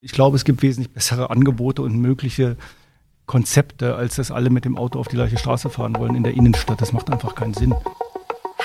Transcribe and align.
Ich 0.00 0.12
glaube, 0.12 0.36
es 0.36 0.44
gibt 0.44 0.62
wesentlich 0.62 0.94
bessere 0.94 1.30
Angebote 1.30 1.82
und 1.82 1.98
mögliche 1.98 2.56
Konzepte, 3.26 3.96
als 3.96 4.14
dass 4.14 4.30
alle 4.30 4.48
mit 4.48 4.64
dem 4.64 4.78
Auto 4.78 5.00
auf 5.00 5.08
die 5.08 5.16
gleiche 5.16 5.38
Straße 5.38 5.70
fahren 5.70 5.96
wollen 5.96 6.14
in 6.14 6.22
der 6.22 6.34
Innenstadt. 6.34 6.80
Das 6.80 6.92
macht 6.92 7.10
einfach 7.10 7.34
keinen 7.34 7.52
Sinn. 7.52 7.74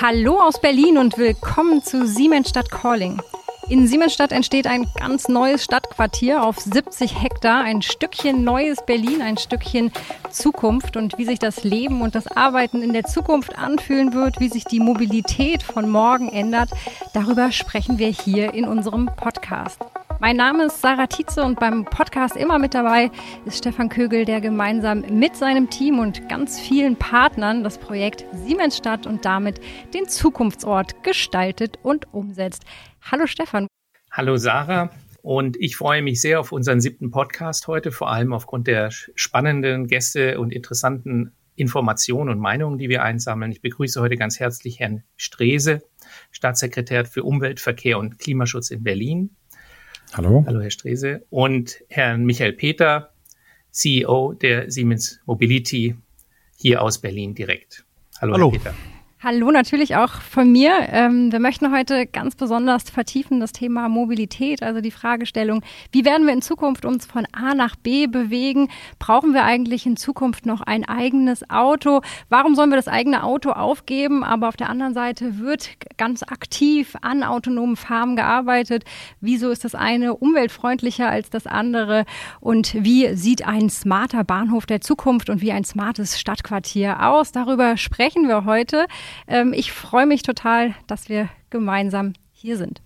Hallo 0.00 0.40
aus 0.40 0.60
Berlin 0.60 0.96
und 0.96 1.18
willkommen 1.18 1.82
zu 1.82 2.06
Siemensstadt 2.06 2.70
Calling. 2.70 3.20
In 3.68 3.88
Siemensstadt 3.88 4.30
entsteht 4.30 4.68
ein 4.68 4.86
ganz 4.96 5.26
neues 5.26 5.64
Stadtquartier 5.64 6.44
auf 6.44 6.58
70 6.60 7.20
Hektar, 7.20 7.64
ein 7.64 7.82
Stückchen 7.82 8.44
neues 8.44 8.78
Berlin, 8.86 9.20
ein 9.20 9.36
Stückchen 9.36 9.90
Zukunft 10.30 10.96
und 10.96 11.18
wie 11.18 11.24
sich 11.24 11.40
das 11.40 11.64
Leben 11.64 12.00
und 12.02 12.14
das 12.14 12.28
Arbeiten 12.28 12.80
in 12.80 12.92
der 12.92 13.04
Zukunft 13.04 13.58
anfühlen 13.58 14.12
wird, 14.12 14.38
wie 14.38 14.50
sich 14.50 14.66
die 14.66 14.80
Mobilität 14.80 15.64
von 15.64 15.90
morgen 15.90 16.28
ändert, 16.28 16.70
darüber 17.12 17.50
sprechen 17.50 17.98
wir 17.98 18.08
hier 18.08 18.54
in 18.54 18.66
unserem 18.66 19.06
Podcast. 19.16 19.80
Mein 20.20 20.36
Name 20.36 20.66
ist 20.66 20.80
Sarah 20.80 21.06
Tietze 21.06 21.42
und 21.42 21.58
beim 21.58 21.84
Podcast 21.84 22.36
immer 22.36 22.58
mit 22.58 22.72
dabei 22.72 23.10
ist 23.44 23.58
Stefan 23.58 23.88
Kögel, 23.88 24.24
der 24.24 24.40
gemeinsam 24.40 25.04
mit 25.10 25.36
seinem 25.36 25.68
Team 25.68 25.98
und 25.98 26.28
ganz 26.28 26.58
vielen 26.60 26.96
Partnern 26.96 27.64
das 27.64 27.78
Projekt 27.78 28.24
Siemensstadt 28.32 29.06
und 29.06 29.24
damit 29.24 29.60
den 29.92 30.08
Zukunftsort 30.08 31.02
gestaltet 31.02 31.78
und 31.82 32.12
umsetzt. 32.14 32.64
Hallo 33.02 33.26
Stefan. 33.26 33.66
Hallo 34.10 34.36
Sarah. 34.36 34.90
Und 35.22 35.56
ich 35.58 35.76
freue 35.76 36.02
mich 36.02 36.20
sehr 36.20 36.38
auf 36.38 36.52
unseren 36.52 36.80
siebten 36.80 37.10
Podcast 37.10 37.66
heute, 37.66 37.90
vor 37.90 38.10
allem 38.10 38.32
aufgrund 38.32 38.66
der 38.66 38.90
spannenden 38.90 39.86
Gäste 39.88 40.38
und 40.38 40.52
interessanten 40.52 41.32
Informationen 41.56 42.30
und 42.30 42.38
Meinungen, 42.38 42.78
die 42.78 42.88
wir 42.88 43.02
einsammeln. 43.02 43.52
Ich 43.52 43.62
begrüße 43.62 44.00
heute 44.00 44.16
ganz 44.16 44.40
herzlich 44.40 44.80
Herrn 44.80 45.02
Strese, 45.16 45.82
Staatssekretär 46.30 47.04
für 47.04 47.22
Umwelt, 47.22 47.60
Verkehr 47.60 47.98
und 47.98 48.18
Klimaschutz 48.18 48.70
in 48.70 48.82
Berlin. 48.82 49.36
Hallo. 50.16 50.44
Hallo, 50.46 50.60
Herr 50.60 50.70
Strese. 50.70 51.24
Und 51.30 51.82
Herrn 51.88 52.24
Michael 52.24 52.52
Peter, 52.52 53.12
CEO 53.72 54.32
der 54.34 54.70
Siemens 54.70 55.20
Mobility 55.26 55.96
hier 56.56 56.82
aus 56.82 57.00
Berlin 57.00 57.34
direkt. 57.34 57.84
Hallo, 58.20 58.34
Hallo. 58.34 58.52
Herr 58.52 58.58
Peter. 58.58 58.74
Hallo 59.24 59.50
natürlich 59.50 59.96
auch 59.96 60.20
von 60.20 60.52
mir. 60.52 60.86
Ähm, 60.90 61.32
wir 61.32 61.40
möchten 61.40 61.74
heute 61.74 62.04
ganz 62.04 62.34
besonders 62.34 62.90
vertiefen 62.90 63.40
das 63.40 63.52
Thema 63.52 63.88
Mobilität, 63.88 64.62
also 64.62 64.82
die 64.82 64.90
Fragestellung, 64.90 65.62
wie 65.92 66.04
werden 66.04 66.26
wir 66.26 66.34
in 66.34 66.42
Zukunft 66.42 66.84
uns 66.84 67.06
von 67.06 67.26
A 67.32 67.54
nach 67.54 67.74
B 67.74 68.06
bewegen? 68.06 68.68
Brauchen 68.98 69.32
wir 69.32 69.44
eigentlich 69.44 69.86
in 69.86 69.96
Zukunft 69.96 70.44
noch 70.44 70.60
ein 70.60 70.84
eigenes 70.84 71.48
Auto? 71.48 72.02
Warum 72.28 72.54
sollen 72.54 72.68
wir 72.68 72.76
das 72.76 72.86
eigene 72.86 73.22
Auto 73.22 73.52
aufgeben? 73.52 74.24
Aber 74.24 74.48
auf 74.48 74.58
der 74.58 74.68
anderen 74.68 74.92
Seite 74.92 75.38
wird 75.38 75.70
ganz 75.96 76.22
aktiv 76.22 76.94
an 77.00 77.22
autonomen 77.22 77.76
Farmen 77.76 78.16
gearbeitet. 78.16 78.84
Wieso 79.22 79.48
ist 79.48 79.64
das 79.64 79.74
eine 79.74 80.16
umweltfreundlicher 80.16 81.08
als 81.08 81.30
das 81.30 81.46
andere? 81.46 82.04
Und 82.40 82.74
wie 82.74 83.16
sieht 83.16 83.46
ein 83.46 83.70
smarter 83.70 84.22
Bahnhof 84.22 84.66
der 84.66 84.82
Zukunft 84.82 85.30
und 85.30 85.40
wie 85.40 85.52
ein 85.52 85.64
smartes 85.64 86.20
Stadtquartier 86.20 87.08
aus? 87.08 87.32
Darüber 87.32 87.78
sprechen 87.78 88.28
wir 88.28 88.44
heute. 88.44 88.86
Ähm, 89.26 89.52
ich 89.52 89.72
freue 89.72 90.06
mich 90.06 90.22
total, 90.22 90.74
dass 90.86 91.08
wir 91.08 91.28
gemeinsam 91.50 92.14
hier 92.32 92.56
sind. 92.56 92.80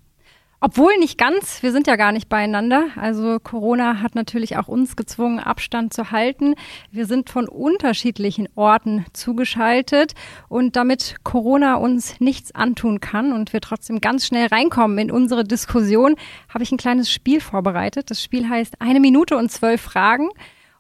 Obwohl 0.60 0.96
nicht 0.98 1.18
ganz, 1.18 1.62
wir 1.62 1.70
sind 1.70 1.86
ja 1.86 1.94
gar 1.94 2.10
nicht 2.10 2.28
beieinander. 2.28 2.88
Also 2.96 3.38
Corona 3.38 4.02
hat 4.02 4.16
natürlich 4.16 4.56
auch 4.56 4.66
uns 4.66 4.96
gezwungen, 4.96 5.38
Abstand 5.38 5.94
zu 5.94 6.10
halten. 6.10 6.56
Wir 6.90 7.06
sind 7.06 7.30
von 7.30 7.48
unterschiedlichen 7.48 8.48
Orten 8.56 9.06
zugeschaltet 9.12 10.14
und 10.48 10.74
damit 10.74 11.16
Corona 11.22 11.76
uns 11.76 12.18
nichts 12.18 12.52
antun 12.56 12.98
kann 12.98 13.32
und 13.32 13.52
wir 13.52 13.60
trotzdem 13.60 14.00
ganz 14.00 14.26
schnell 14.26 14.48
reinkommen 14.48 14.98
in 14.98 15.12
unsere 15.12 15.44
Diskussion, 15.44 16.16
habe 16.48 16.64
ich 16.64 16.72
ein 16.72 16.78
kleines 16.78 17.08
Spiel 17.08 17.40
vorbereitet. 17.40 18.10
Das 18.10 18.20
Spiel 18.20 18.48
heißt 18.48 18.80
eine 18.80 18.98
Minute 18.98 19.36
und 19.36 19.52
zwölf 19.52 19.80
Fragen 19.80 20.28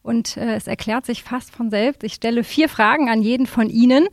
und 0.02 0.36
äh, 0.36 0.56
es 0.56 0.66
erklärt 0.66 1.06
sich 1.06 1.22
fast 1.22 1.54
von 1.54 1.70
selbst. 1.70 2.02
Ich 2.02 2.14
stelle 2.14 2.42
vier 2.42 2.68
Fragen 2.68 3.10
an 3.10 3.22
jeden 3.22 3.46
von 3.46 3.70
Ihnen. 3.70 4.08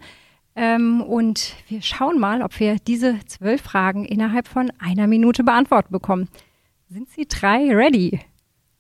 Ähm, 0.55 1.01
und 1.01 1.55
wir 1.67 1.81
schauen 1.81 2.19
mal, 2.19 2.41
ob 2.41 2.59
wir 2.59 2.77
diese 2.77 3.19
zwölf 3.25 3.61
Fragen 3.61 4.05
innerhalb 4.05 4.47
von 4.47 4.71
einer 4.79 5.07
Minute 5.07 5.43
beantwortet 5.43 5.91
bekommen. 5.91 6.29
Sind 6.89 7.09
Sie 7.09 7.27
drei 7.27 7.75
ready? 7.75 8.21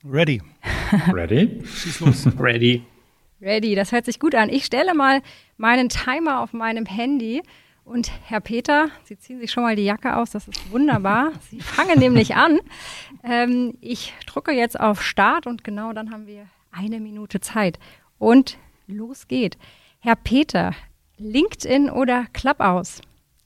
Ready. 0.03 0.41
Ready? 1.11 1.61
Schieß 1.65 1.99
los. 2.01 2.27
ready. 2.39 2.83
Ready, 3.41 3.75
das 3.75 3.91
hört 3.91 4.05
sich 4.05 4.19
gut 4.19 4.35
an. 4.35 4.49
Ich 4.49 4.65
stelle 4.65 4.93
mal 4.93 5.21
meinen 5.57 5.89
Timer 5.89 6.41
auf 6.41 6.53
meinem 6.53 6.85
Handy. 6.85 7.41
Und 7.83 8.11
Herr 8.23 8.39
Peter, 8.39 8.89
Sie 9.03 9.17
ziehen 9.17 9.39
sich 9.39 9.51
schon 9.51 9.63
mal 9.63 9.75
die 9.75 9.83
Jacke 9.83 10.15
aus, 10.15 10.31
das 10.31 10.47
ist 10.47 10.71
wunderbar. 10.71 11.31
Sie 11.49 11.59
fangen 11.59 11.99
nämlich 11.99 12.35
an. 12.35 12.59
Ähm, 13.23 13.77
ich 13.81 14.13
drücke 14.25 14.51
jetzt 14.51 14.79
auf 14.79 15.03
Start 15.03 15.45
und 15.45 15.63
genau 15.63 15.93
dann 15.93 16.11
haben 16.11 16.25
wir 16.25 16.47
eine 16.71 16.99
Minute 16.99 17.41
Zeit. 17.41 17.79
Und 18.17 18.57
los 18.87 19.27
geht. 19.27 19.57
Herr 19.99 20.15
Peter, 20.15 20.73
LinkedIn 21.17 21.89
oder 21.89 22.25
Clubhouse? 22.33 23.01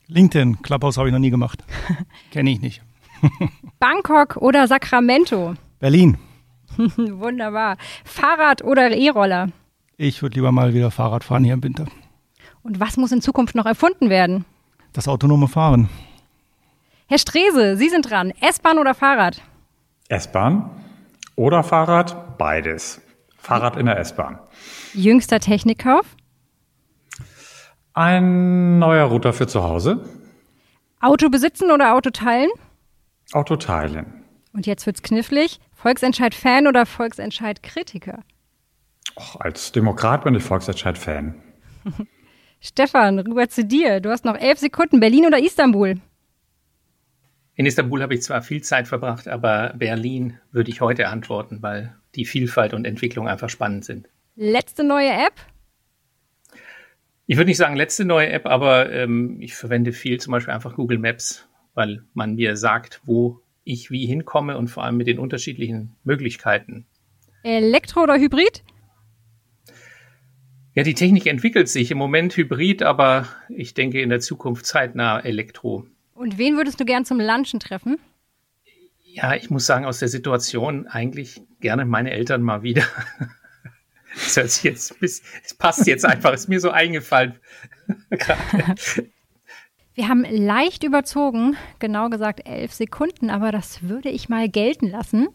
LinkedIn. 0.07 0.62
Clubhouse 0.62 0.97
habe 0.97 1.09
ich 1.09 1.13
noch 1.13 1.19
nie 1.19 1.30
gemacht. 1.30 1.63
Kenne 2.31 2.50
ich 2.50 2.62
nicht. 2.62 2.81
Bangkok 3.80 4.38
oder 4.38 4.68
Sacramento? 4.68 5.53
Berlin. 5.79 6.18
Wunderbar. 6.78 7.78
Fahrrad 8.03 8.63
oder 8.63 8.91
E-Roller? 8.91 9.50
Ich 9.97 10.22
würde 10.22 10.35
lieber 10.35 10.52
mal 10.52 10.74
wieder 10.74 10.91
Fahrrad 10.91 11.24
fahren 11.24 11.44
hier 11.44 11.53
im 11.53 11.63
Winter. 11.63 11.85
Und 12.63 12.79
was 12.79 12.97
muss 12.97 13.12
in 13.12 13.22
Zukunft 13.22 13.56
noch 13.56 13.66
erfunden 13.66 14.09
werden? 14.09 14.46
Das 14.94 15.08
autonome 15.08 15.47
Fahren. 15.47 15.90
Herr 17.08 17.19
Strese, 17.19 17.78
Sie 17.78 17.90
sind 17.90 18.09
dran. 18.09 18.31
S-Bahn 18.40 18.78
oder 18.78 18.96
Fahrrad? 18.96 19.41
S-Bahn 20.08 20.69
oder 21.35 21.63
Fahrrad? 21.63 22.38
Beides. 22.38 23.02
Fahrrad 23.38 23.78
in 23.78 23.85
der 23.85 23.97
S-Bahn. 24.00 24.40
Jüngster 24.94 25.40
Technikkauf? 25.40 26.06
Ein 27.99 28.79
neuer 28.79 29.07
Router 29.07 29.33
für 29.33 29.45
zu 29.45 29.61
Hause. 29.61 29.99
Auto 31.01 31.27
besitzen 31.27 31.69
oder 31.69 31.95
Auto 31.95 32.11
teilen? 32.11 32.49
Auto 33.33 33.57
teilen. 33.57 34.23
Und 34.53 34.65
jetzt 34.65 34.85
wird's 34.85 35.01
knifflig. 35.01 35.59
Volksentscheid-Fan 35.73 36.67
oder 36.67 36.85
Volksentscheid-Kritiker? 36.85 38.23
Als 39.39 39.73
Demokrat 39.73 40.23
bin 40.23 40.33
ich 40.33 40.43
Volksentscheid-Fan. 40.43 41.35
Stefan, 42.61 43.19
rüber 43.19 43.49
zu 43.49 43.65
dir. 43.65 43.99
Du 43.99 44.11
hast 44.11 44.23
noch 44.23 44.37
elf 44.37 44.59
Sekunden. 44.59 45.01
Berlin 45.01 45.25
oder 45.25 45.43
Istanbul? 45.43 45.99
In 47.55 47.66
Istanbul 47.66 48.01
habe 48.01 48.13
ich 48.13 48.21
zwar 48.21 48.41
viel 48.41 48.63
Zeit 48.63 48.87
verbracht, 48.87 49.27
aber 49.27 49.73
Berlin 49.75 50.39
würde 50.53 50.71
ich 50.71 50.79
heute 50.79 51.09
antworten, 51.09 51.61
weil 51.61 51.97
die 52.16 52.23
Vielfalt 52.23 52.73
und 52.73 52.87
Entwicklung 52.87 53.27
einfach 53.27 53.49
spannend 53.49 53.83
sind. 53.83 54.07
Letzte 54.37 54.85
neue 54.85 55.11
App? 55.11 55.33
Ich 57.31 57.38
würde 57.38 57.50
nicht 57.50 57.57
sagen 57.57 57.75
letzte 57.75 58.06
neue 58.06 58.29
App, 58.29 58.47
aber 58.47 58.91
ähm, 58.91 59.38
ich 59.40 59.53
verwende 59.53 59.94
viel 59.94 60.19
zum 60.19 60.31
Beispiel 60.31 60.51
einfach 60.51 60.73
Google 60.73 60.97
Maps, 60.97 61.47
weil 61.75 62.01
man 62.16 62.34
mir 62.34 62.57
sagt, 62.57 63.01
wo 63.03 63.40
ich 63.63 63.91
wie 63.91 64.07
hinkomme 64.07 64.57
und 64.57 64.67
vor 64.67 64.84
allem 64.84 64.97
mit 64.97 65.06
den 65.06 65.19
unterschiedlichen 65.19 65.95
Möglichkeiten. 66.03 66.88
Elektro 67.44 68.01
oder 68.01 68.17
Hybrid? 68.17 68.63
Ja, 70.73 70.81
die 70.81 70.95
Technik 70.95 71.28
entwickelt 71.28 71.69
sich 71.69 71.91
im 71.91 72.00
Moment 72.00 72.35
Hybrid, 72.35 72.81
aber 72.81 73.28
ich 73.47 73.75
denke 73.75 74.01
in 74.01 74.09
der 74.09 74.22
Zukunft 74.22 74.66
zeitnah 74.66 75.19
Elektro. 75.19 75.85
Und 76.16 76.40
wen 76.40 76.57
würdest 76.57 76.79
du 76.79 76.85
gern 76.85 77.06
zum 77.06 77.19
Lunchen 77.19 77.59
treffen? 77.59 78.00
Ja, 79.03 79.35
ich 79.35 79.51
muss 79.51 79.67
sagen, 79.67 79.85
aus 79.85 80.00
der 80.00 80.07
Situation 80.07 80.88
eigentlich 80.88 81.44
gerne 81.59 81.85
meine 81.85 82.09
Eltern 82.09 82.41
mal 82.41 82.63
wieder. 82.63 82.85
Das 84.14 84.38
hört 84.38 84.50
sich 84.50 84.64
jetzt, 84.64 84.96
es 85.02 85.22
passt 85.58 85.86
jetzt 85.88 86.06
einfach, 86.06 86.34
ist 86.34 86.50
mir 86.50 86.59
so 86.59 86.72
eingefallen. 86.72 87.40
Wir 89.94 90.08
haben 90.08 90.24
leicht 90.24 90.84
überzogen, 90.84 91.58
genau 91.80 92.09
gesagt 92.09 92.47
elf 92.47 92.72
Sekunden, 92.74 93.30
aber 93.30 93.52
das 93.52 93.84
würde 93.84 94.09
ich 94.09 94.30
mal 94.30 94.47
gelten 94.47 94.90
lassen. 94.90 95.28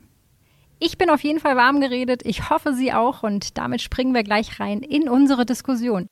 Ich 0.78 0.96
bin 0.96 1.10
auf 1.10 1.22
jeden 1.22 1.38
Fall 1.38 1.56
warm 1.56 1.80
geredet, 1.80 2.22
ich 2.24 2.48
hoffe 2.50 2.72
Sie 2.72 2.92
auch 2.92 3.22
und 3.22 3.58
damit 3.58 3.82
springen 3.82 4.14
wir 4.14 4.22
gleich 4.22 4.60
rein 4.60 4.80
in 4.80 5.08
unsere 5.08 5.44
Diskussion. 5.44 6.08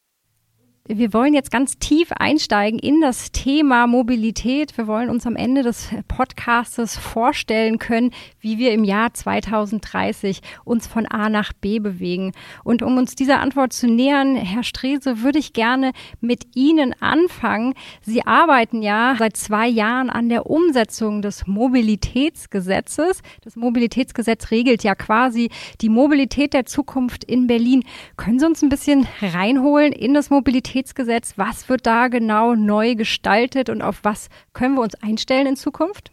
Wir 0.88 1.12
wollen 1.12 1.32
jetzt 1.32 1.52
ganz 1.52 1.78
tief 1.78 2.10
einsteigen 2.10 2.76
in 2.76 3.00
das 3.00 3.30
Thema 3.30 3.86
Mobilität. 3.86 4.76
Wir 4.76 4.88
wollen 4.88 5.10
uns 5.10 5.28
am 5.28 5.36
Ende 5.36 5.62
des 5.62 5.90
Podcastes 6.08 6.98
vorstellen 6.98 7.78
können, 7.78 8.10
wie 8.40 8.58
wir 8.58 8.72
im 8.72 8.82
Jahr 8.82 9.14
2030 9.14 10.40
uns 10.64 10.88
von 10.88 11.06
A 11.06 11.28
nach 11.28 11.52
B 11.52 11.78
bewegen. 11.78 12.32
Und 12.64 12.82
um 12.82 12.98
uns 12.98 13.14
dieser 13.14 13.38
Antwort 13.38 13.72
zu 13.72 13.86
nähern, 13.86 14.34
Herr 14.34 14.64
Strese, 14.64 15.22
würde 15.22 15.38
ich 15.38 15.52
gerne 15.52 15.92
mit 16.20 16.56
Ihnen 16.56 17.00
anfangen. 17.00 17.74
Sie 18.00 18.26
arbeiten 18.26 18.82
ja 18.82 19.14
seit 19.16 19.36
zwei 19.36 19.68
Jahren 19.68 20.10
an 20.10 20.28
der 20.30 20.46
Umsetzung 20.46 21.22
des 21.22 21.46
Mobilitätsgesetzes. 21.46 23.22
Das 23.42 23.54
Mobilitätsgesetz 23.54 24.50
regelt 24.50 24.82
ja 24.82 24.96
quasi 24.96 25.48
die 25.80 25.90
Mobilität 25.90 26.54
der 26.54 26.66
Zukunft 26.66 27.22
in 27.22 27.46
Berlin. 27.46 27.84
Können 28.16 28.40
Sie 28.40 28.46
uns 28.46 28.62
ein 28.62 28.68
bisschen 28.68 29.06
reinholen 29.20 29.92
in 29.92 30.12
das 30.12 30.28
Mobilitätsgesetz? 30.28 30.71
Mobilitätsgesetz. 30.72 31.34
Was 31.36 31.68
wird 31.68 31.86
da 31.86 32.08
genau 32.08 32.54
neu 32.54 32.94
gestaltet 32.94 33.68
und 33.68 33.82
auf 33.82 34.00
was 34.02 34.28
können 34.52 34.74
wir 34.74 34.82
uns 34.82 34.94
einstellen 35.02 35.46
in 35.46 35.56
Zukunft? 35.56 36.10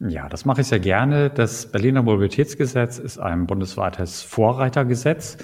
Ja, 0.00 0.28
das 0.28 0.44
mache 0.44 0.60
ich 0.60 0.68
sehr 0.68 0.78
gerne. 0.78 1.28
Das 1.28 1.72
Berliner 1.72 2.02
Mobilitätsgesetz 2.02 2.98
ist 2.98 3.18
ein 3.18 3.46
bundesweites 3.46 4.22
Vorreitergesetz. 4.22 5.38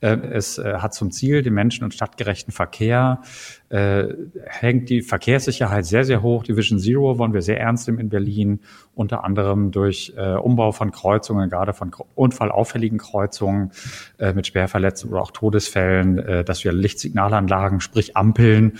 Äh, 0.00 0.18
es 0.30 0.58
äh, 0.58 0.74
hat 0.74 0.92
zum 0.92 1.10
Ziel, 1.10 1.42
den 1.42 1.54
menschen- 1.54 1.84
und 1.84 1.94
stadtgerechten 1.94 2.52
Verkehr, 2.52 3.22
äh, 3.74 4.14
hängt 4.46 4.88
die 4.88 5.02
Verkehrssicherheit 5.02 5.84
sehr, 5.84 6.04
sehr 6.04 6.22
hoch. 6.22 6.44
Die 6.44 6.56
Vision 6.56 6.78
Zero 6.78 7.18
wollen 7.18 7.32
wir 7.32 7.42
sehr 7.42 7.58
ernst 7.58 7.88
nehmen 7.88 7.98
in 7.98 8.08
Berlin, 8.08 8.60
unter 8.94 9.24
anderem 9.24 9.72
durch 9.72 10.12
Umbau 10.16 10.70
von 10.70 10.92
Kreuzungen, 10.92 11.50
gerade 11.50 11.72
von 11.72 11.90
unfallauffälligen 12.14 12.98
Kreuzungen 12.98 13.72
mit 14.34 14.46
Schwerverletzungen 14.46 15.14
oder 15.14 15.22
auch 15.22 15.32
Todesfällen, 15.32 16.44
dass 16.44 16.62
wir 16.62 16.72
Lichtsignalanlagen, 16.72 17.80
sprich 17.80 18.16
Ampeln, 18.16 18.74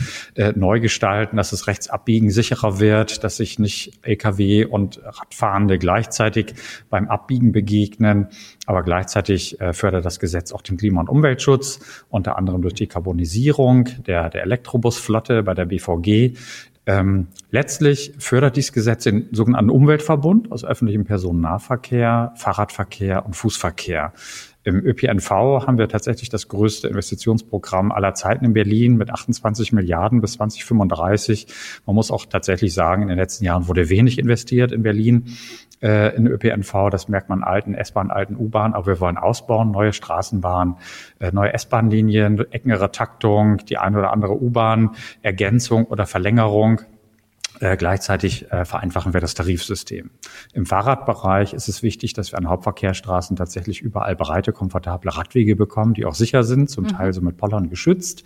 neu 0.55 0.79
gestalten, 0.79 1.37
dass 1.37 1.50
das 1.50 1.67
Rechtsabbiegen 1.67 2.31
sicherer 2.31 2.79
wird, 2.79 3.25
dass 3.25 3.38
sich 3.38 3.58
nicht 3.58 3.99
Lkw 4.02 4.67
und 4.67 5.00
Radfahrende 5.02 5.79
gleichzeitig 5.79 6.55
beim 6.88 7.08
Abbiegen 7.08 7.50
begegnen. 7.50 8.29
Aber 8.67 8.83
gleichzeitig 8.83 9.61
äh, 9.61 9.73
fördert 9.73 10.05
das 10.05 10.19
Gesetz 10.19 10.53
auch 10.53 10.63
den 10.63 10.77
Klima- 10.77 11.01
und 11.01 11.09
Umweltschutz, 11.09 12.05
unter 12.09 12.37
anderem 12.39 12.63
durch 12.63 12.75
die 12.75 12.87
Karbonisierung 12.87 13.89
der, 14.07 14.31
der 14.31 14.43
Elektrobusflotte 14.43 15.43
bei 15.43 15.55
der 15.55 15.67
BVG. 15.67 16.37
Ähm, 16.87 17.29
letztlich 17.51 18.13
fördert 18.19 18.57
dieses 18.57 18.73
Gesetz 18.73 19.05
den 19.05 19.29
sogenannten 19.33 19.71
Umweltverbund 19.71 20.53
aus 20.53 20.65
öffentlichem 20.65 21.05
Personennahverkehr, 21.05 22.35
Fahrradverkehr 22.37 23.25
und 23.25 23.35
Fußverkehr. 23.35 24.13
Im 24.65 24.85
ÖPNV 24.85 25.31
haben 25.31 25.77
wir 25.77 25.89
tatsächlich 25.89 26.31
das 26.31 26.49
größte 26.49 26.89
Investitionsprogramm 26.89 27.93
aller 27.93 28.15
Zeiten 28.15 28.47
in 28.47 28.55
Berlin 28.55 28.97
mit 28.97 29.11
28 29.11 29.73
Milliarden 29.73 30.23
bis 30.23 30.33
2035. 30.33 31.47
Man 31.85 31.95
muss 31.95 32.11
auch 32.11 32.25
tatsächlich 32.25 32.73
sagen, 32.73 33.03
in 33.03 33.09
den 33.09 33.19
letzten 33.19 33.45
Jahren 33.45 33.69
wurde 33.69 33.91
wenig 33.91 34.19
investiert 34.19 34.73
in 34.73 34.83
Berlin 34.83 35.37
äh, 35.83 36.17
in 36.17 36.27
ÖPNV. 36.27 36.89
Das 36.91 37.09
merkt 37.09 37.29
man 37.29 37.43
alten 37.43 37.75
S-Bahn, 37.75 38.11
alten 38.11 38.37
U-Bahn. 38.37 38.73
Aber 38.73 38.87
wir 38.87 39.01
wollen 39.01 39.19
ausbauen, 39.19 39.71
neue 39.71 39.93
Straßenbahnen, 39.93 40.77
äh, 41.21 41.31
neue 41.31 41.53
S-Bahn-Linien, 41.53 42.51
engere 42.51 42.91
Taktung, 42.91 43.59
die 43.59 43.77
eine 43.77 43.99
oder 43.99 44.13
andere 44.13 44.41
U-Bahn, 44.41 44.93
Ergänzung 45.21 45.85
oder 45.85 46.07
Verlängerung. 46.07 46.81
Äh, 47.61 47.77
gleichzeitig 47.77 48.51
äh, 48.51 48.65
vereinfachen 48.65 49.15
wir 49.15 49.21
das 49.21 49.35
Tarifsystem. 49.35 50.11
Im 50.53 50.67
Fahrradbereich 50.67 51.53
ist 51.53 51.69
es 51.69 51.83
wichtig, 51.83 52.12
dass 52.12 52.33
wir 52.33 52.39
an 52.39 52.49
Hauptverkehrsstraßen 52.49 53.37
tatsächlich 53.37 53.81
überall 53.81 54.17
breite, 54.17 54.53
komfortable 54.53 55.17
Radwege 55.17 55.55
bekommen, 55.55 55.95
die 55.95 56.05
auch 56.05 56.15
sicher 56.15 56.43
sind, 56.43 56.69
zum 56.69 56.85
mhm. 56.85 56.89
Teil 56.89 57.12
so 57.12 57.21
mit 57.21 57.37
Pollern 57.37 57.71
geschützt. 57.71 58.25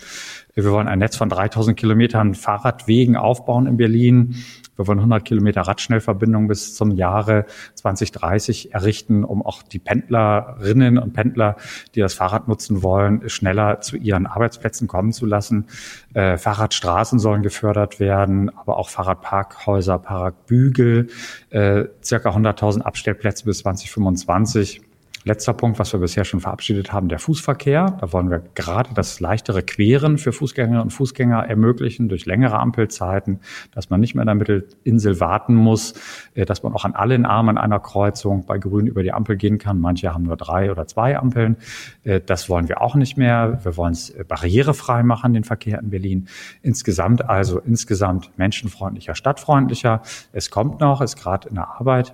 Wir 0.54 0.64
wollen 0.70 0.88
ein 0.88 0.98
Netz 0.98 1.16
von 1.16 1.28
3000 1.28 1.76
Kilometern 1.78 2.34
Fahrradwegen 2.34 3.16
aufbauen 3.16 3.66
in 3.66 3.76
Berlin. 3.76 4.36
Wir 4.78 4.86
wollen 4.86 5.00
100 5.00 5.24
Kilometer 5.24 5.62
Radschnellverbindung 5.62 6.46
bis 6.46 6.76
zum 6.76 6.92
Jahre 6.92 7.46
2030 7.74 8.72
errichten, 8.74 9.24
um 9.24 9.44
auch 9.44 9.62
die 9.62 9.80
Pendlerinnen 9.80 10.98
und 10.98 11.12
Pendler, 11.12 11.56
die 11.96 12.00
das 12.00 12.14
Fahrrad 12.14 12.46
nutzen 12.46 12.82
wollen, 12.84 13.28
schneller 13.28 13.80
zu 13.80 13.96
ihren 13.96 14.26
Arbeitsplätzen 14.26 14.86
kommen 14.86 15.12
zu 15.12 15.26
lassen. 15.26 15.66
Äh, 16.14 16.38
Fahrradstraßen 16.38 17.18
sollen 17.18 17.42
gefördert 17.42 17.98
werden, 17.98 18.56
aber 18.56 18.76
auch 18.76 18.88
Fahrradparkhäuser, 18.88 19.98
Parkbügel, 19.98 21.08
äh, 21.50 21.86
circa 22.02 22.30
100.000 22.30 22.82
Abstellplätze 22.82 23.46
bis 23.46 23.58
2025. 23.58 24.87
Letzter 25.24 25.52
Punkt, 25.52 25.78
was 25.78 25.92
wir 25.92 26.00
bisher 26.00 26.24
schon 26.24 26.40
verabschiedet 26.40 26.92
haben, 26.92 27.08
der 27.08 27.18
Fußverkehr. 27.18 27.96
Da 28.00 28.12
wollen 28.12 28.30
wir 28.30 28.42
gerade 28.54 28.90
das 28.94 29.18
leichtere 29.18 29.62
Queren 29.62 30.16
für 30.16 30.32
Fußgängerinnen 30.32 30.80
und 30.80 30.90
Fußgänger 30.90 31.44
ermöglichen 31.44 32.08
durch 32.08 32.24
längere 32.24 32.58
Ampelzeiten, 32.58 33.40
dass 33.72 33.90
man 33.90 34.00
nicht 34.00 34.14
mehr 34.14 34.22
in 34.22 34.26
der 34.26 34.34
Mittelinsel 34.36 35.18
warten 35.18 35.54
muss, 35.54 35.94
äh, 36.34 36.44
dass 36.44 36.62
man 36.62 36.72
auch 36.72 36.84
an 36.84 36.94
allen 36.94 37.26
Armen 37.26 37.58
einer 37.58 37.80
Kreuzung 37.80 38.46
bei 38.46 38.58
Grün 38.58 38.86
über 38.86 39.02
die 39.02 39.12
Ampel 39.12 39.36
gehen 39.36 39.58
kann. 39.58 39.80
Manche 39.80 40.14
haben 40.14 40.22
nur 40.22 40.36
drei 40.36 40.70
oder 40.70 40.86
zwei 40.86 41.18
Ampeln. 41.18 41.56
Äh, 42.04 42.20
das 42.24 42.48
wollen 42.48 42.68
wir 42.68 42.80
auch 42.80 42.94
nicht 42.94 43.16
mehr. 43.16 43.58
Wir 43.64 43.76
wollen 43.76 43.92
es 43.92 44.10
äh, 44.10 44.24
barrierefrei 44.26 45.02
machen, 45.02 45.32
den 45.32 45.44
Verkehr 45.44 45.80
in 45.80 45.90
Berlin. 45.90 46.28
Insgesamt 46.62 47.28
also 47.28 47.58
insgesamt 47.58 48.30
menschenfreundlicher, 48.38 49.14
stadtfreundlicher. 49.14 50.02
Es 50.32 50.50
kommt 50.50 50.80
noch, 50.80 51.00
ist 51.00 51.16
gerade 51.16 51.48
in 51.48 51.56
der 51.56 51.68
Arbeit 51.68 52.12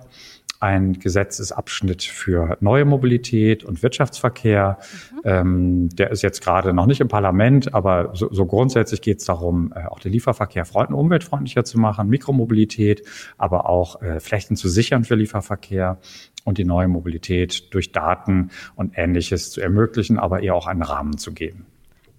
ein 0.65 0.93
Gesetzesabschnitt 0.93 2.01
für 2.01 2.57
neue 2.59 2.85
Mobilität 2.85 3.63
und 3.63 3.83
Wirtschaftsverkehr. 3.83 4.79
Mhm. 5.11 5.21
Ähm, 5.23 5.89
der 5.89 6.09
ist 6.09 6.23
jetzt 6.23 6.41
gerade 6.41 6.73
noch 6.73 6.87
nicht 6.87 7.01
im 7.01 7.07
Parlament, 7.07 7.75
aber 7.75 8.15
so, 8.15 8.33
so 8.33 8.47
grundsätzlich 8.47 9.01
geht 9.01 9.19
es 9.19 9.25
darum, 9.25 9.71
äh, 9.75 9.85
auch 9.85 9.99
den 9.99 10.11
Lieferverkehr 10.11 10.65
freund 10.65 10.89
und 10.89 10.95
umweltfreundlicher 10.95 11.65
zu 11.65 11.79
machen, 11.79 12.09
Mikromobilität, 12.09 13.03
aber 13.37 13.69
auch 13.69 14.01
äh, 14.01 14.19
Flächen 14.19 14.55
zu 14.55 14.67
sichern 14.67 15.03
für 15.03 15.13
Lieferverkehr 15.13 15.99
und 16.45 16.57
die 16.57 16.65
neue 16.65 16.87
Mobilität 16.87 17.71
durch 17.73 17.91
Daten 17.91 18.49
und 18.75 18.97
Ähnliches 18.97 19.51
zu 19.51 19.61
ermöglichen, 19.61 20.17
aber 20.17 20.41
eher 20.41 20.55
auch 20.55 20.65
einen 20.65 20.81
Rahmen 20.81 21.19
zu 21.19 21.31
geben. 21.31 21.67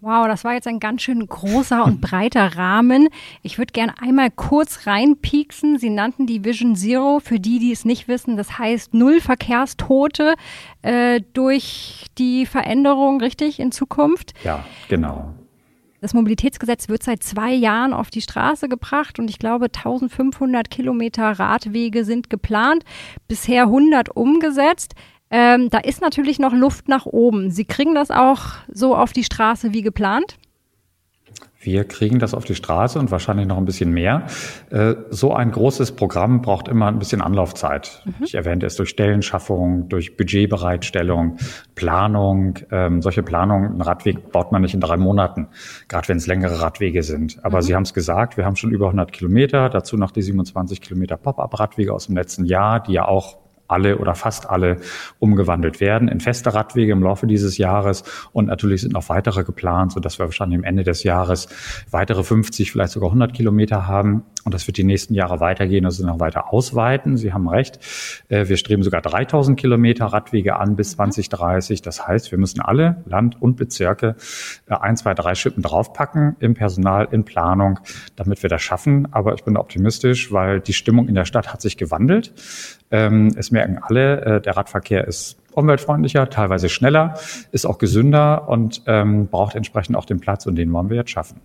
Wow, 0.06 0.28
das 0.28 0.44
war 0.44 0.54
jetzt 0.54 0.68
ein 0.68 0.78
ganz 0.78 1.02
schön 1.02 1.26
großer 1.26 1.84
und 1.84 2.00
breiter 2.00 2.56
Rahmen. 2.56 3.08
Ich 3.42 3.58
würde 3.58 3.72
gerne 3.72 3.92
einmal 4.00 4.30
kurz 4.30 4.86
reinpieksen. 4.86 5.80
Sie 5.80 5.90
nannten 5.90 6.28
die 6.28 6.44
Vision 6.44 6.76
Zero, 6.76 7.18
für 7.18 7.40
die, 7.40 7.58
die 7.58 7.72
es 7.72 7.84
nicht 7.84 8.06
wissen. 8.06 8.36
Das 8.36 8.56
heißt 8.56 8.94
null 8.94 9.20
Verkehrstote 9.20 10.34
äh, 10.82 11.22
durch 11.32 12.04
die 12.18 12.46
Veränderung, 12.46 13.20
richtig, 13.20 13.58
in 13.58 13.72
Zukunft? 13.72 14.32
Ja, 14.44 14.64
genau. 14.88 15.34
Das 16.00 16.14
Mobilitätsgesetz 16.14 16.88
wird 16.88 17.02
seit 17.02 17.24
zwei 17.24 17.52
Jahren 17.52 17.92
auf 17.92 18.10
die 18.10 18.22
Straße 18.22 18.68
gebracht 18.68 19.18
und 19.18 19.28
ich 19.28 19.40
glaube 19.40 19.64
1500 19.64 20.70
Kilometer 20.70 21.32
Radwege 21.32 22.04
sind 22.04 22.30
geplant, 22.30 22.84
bisher 23.26 23.64
100 23.64 24.14
umgesetzt. 24.14 24.94
Ähm, 25.30 25.70
da 25.70 25.78
ist 25.78 26.00
natürlich 26.00 26.38
noch 26.38 26.52
Luft 26.52 26.88
nach 26.88 27.06
oben. 27.06 27.50
Sie 27.50 27.64
kriegen 27.64 27.94
das 27.94 28.10
auch 28.10 28.42
so 28.72 28.94
auf 28.94 29.12
die 29.12 29.24
Straße 29.24 29.72
wie 29.72 29.82
geplant? 29.82 30.38
Wir 31.66 31.84
kriegen 31.84 32.20
das 32.20 32.32
auf 32.32 32.44
die 32.44 32.54
Straße 32.54 32.96
und 32.96 33.10
wahrscheinlich 33.10 33.48
noch 33.48 33.56
ein 33.56 33.64
bisschen 33.64 33.90
mehr. 33.90 34.26
Äh, 34.70 34.94
so 35.10 35.34
ein 35.34 35.50
großes 35.50 35.96
Programm 35.96 36.40
braucht 36.40 36.68
immer 36.68 36.86
ein 36.86 37.00
bisschen 37.00 37.20
Anlaufzeit. 37.20 38.02
Mhm. 38.04 38.24
Ich 38.24 38.36
erwähnte 38.36 38.66
es 38.66 38.76
durch 38.76 38.90
Stellenschaffung, 38.90 39.88
durch 39.88 40.16
Budgetbereitstellung, 40.16 41.38
Planung. 41.74 42.60
Ähm, 42.70 43.02
solche 43.02 43.24
Planungen, 43.24 43.72
einen 43.72 43.80
Radweg 43.80 44.30
baut 44.30 44.52
man 44.52 44.62
nicht 44.62 44.74
in 44.74 44.80
drei 44.80 44.96
Monaten, 44.96 45.48
gerade 45.88 46.06
wenn 46.08 46.18
es 46.18 46.28
längere 46.28 46.60
Radwege 46.60 47.02
sind. 47.02 47.44
Aber 47.44 47.58
mhm. 47.58 47.62
Sie 47.62 47.74
haben 47.74 47.82
es 47.82 47.94
gesagt, 47.94 48.36
wir 48.36 48.44
haben 48.44 48.54
schon 48.54 48.70
über 48.70 48.86
100 48.86 49.10
Kilometer, 49.10 49.68
dazu 49.68 49.96
noch 49.96 50.12
die 50.12 50.22
27 50.22 50.80
Kilometer 50.80 51.16
Pop-up-Radwege 51.16 51.92
aus 51.92 52.06
dem 52.06 52.14
letzten 52.14 52.44
Jahr, 52.44 52.80
die 52.80 52.92
ja 52.92 53.08
auch 53.08 53.38
alle 53.68 53.98
oder 53.98 54.14
fast 54.14 54.48
alle 54.48 54.78
umgewandelt 55.18 55.80
werden 55.80 56.08
in 56.08 56.20
feste 56.20 56.54
Radwege 56.54 56.92
im 56.92 57.02
Laufe 57.02 57.26
dieses 57.26 57.58
Jahres. 57.58 58.04
Und 58.32 58.46
natürlich 58.46 58.82
sind 58.82 58.92
noch 58.92 59.08
weitere 59.08 59.44
geplant, 59.44 59.92
sodass 59.92 60.18
wir 60.18 60.26
wahrscheinlich 60.26 60.58
am 60.58 60.64
Ende 60.64 60.84
des 60.84 61.02
Jahres 61.02 61.48
weitere 61.90 62.22
50, 62.22 62.72
vielleicht 62.72 62.92
sogar 62.92 63.08
100 63.08 63.32
Kilometer 63.32 63.86
haben. 63.86 64.24
Und 64.46 64.54
das 64.54 64.68
wird 64.68 64.76
die 64.76 64.84
nächsten 64.84 65.12
Jahre 65.12 65.40
weitergehen, 65.40 65.84
also 65.84 66.06
noch 66.06 66.20
weiter 66.20 66.52
ausweiten. 66.52 67.16
Sie 67.16 67.32
haben 67.32 67.48
recht. 67.48 67.80
Äh, 68.28 68.48
wir 68.48 68.56
streben 68.56 68.84
sogar 68.84 69.02
3000 69.02 69.58
Kilometer 69.58 70.06
Radwege 70.06 70.54
an 70.54 70.76
bis 70.76 70.92
2030. 70.92 71.80
Mhm. 71.80 71.84
Das 71.84 72.06
heißt, 72.06 72.30
wir 72.30 72.38
müssen 72.38 72.60
alle 72.60 73.02
Land 73.06 73.42
und 73.42 73.56
Bezirke 73.56 74.14
äh, 74.68 74.74
ein, 74.74 74.96
zwei, 74.96 75.14
drei 75.14 75.34
Schippen 75.34 75.64
draufpacken 75.64 76.36
im 76.38 76.54
Personal, 76.54 77.08
in 77.10 77.24
Planung, 77.24 77.80
damit 78.14 78.40
wir 78.44 78.48
das 78.48 78.62
schaffen. 78.62 79.08
Aber 79.10 79.34
ich 79.34 79.42
bin 79.42 79.56
optimistisch, 79.56 80.32
weil 80.32 80.60
die 80.60 80.74
Stimmung 80.74 81.08
in 81.08 81.16
der 81.16 81.24
Stadt 81.24 81.52
hat 81.52 81.60
sich 81.60 81.76
gewandelt. 81.76 82.32
Ähm, 82.92 83.34
es 83.36 83.50
merken 83.50 83.80
alle, 83.82 84.20
äh, 84.24 84.40
der 84.40 84.56
Radverkehr 84.56 85.08
ist 85.08 85.38
umweltfreundlicher, 85.54 86.30
teilweise 86.30 86.68
schneller, 86.68 87.14
ist 87.50 87.66
auch 87.66 87.78
gesünder 87.78 88.48
und 88.48 88.82
ähm, 88.86 89.26
braucht 89.26 89.56
entsprechend 89.56 89.96
auch 89.96 90.04
den 90.04 90.20
Platz 90.20 90.46
und 90.46 90.54
den 90.54 90.72
wollen 90.72 90.88
wir 90.88 90.98
jetzt 90.98 91.10
schaffen. 91.10 91.40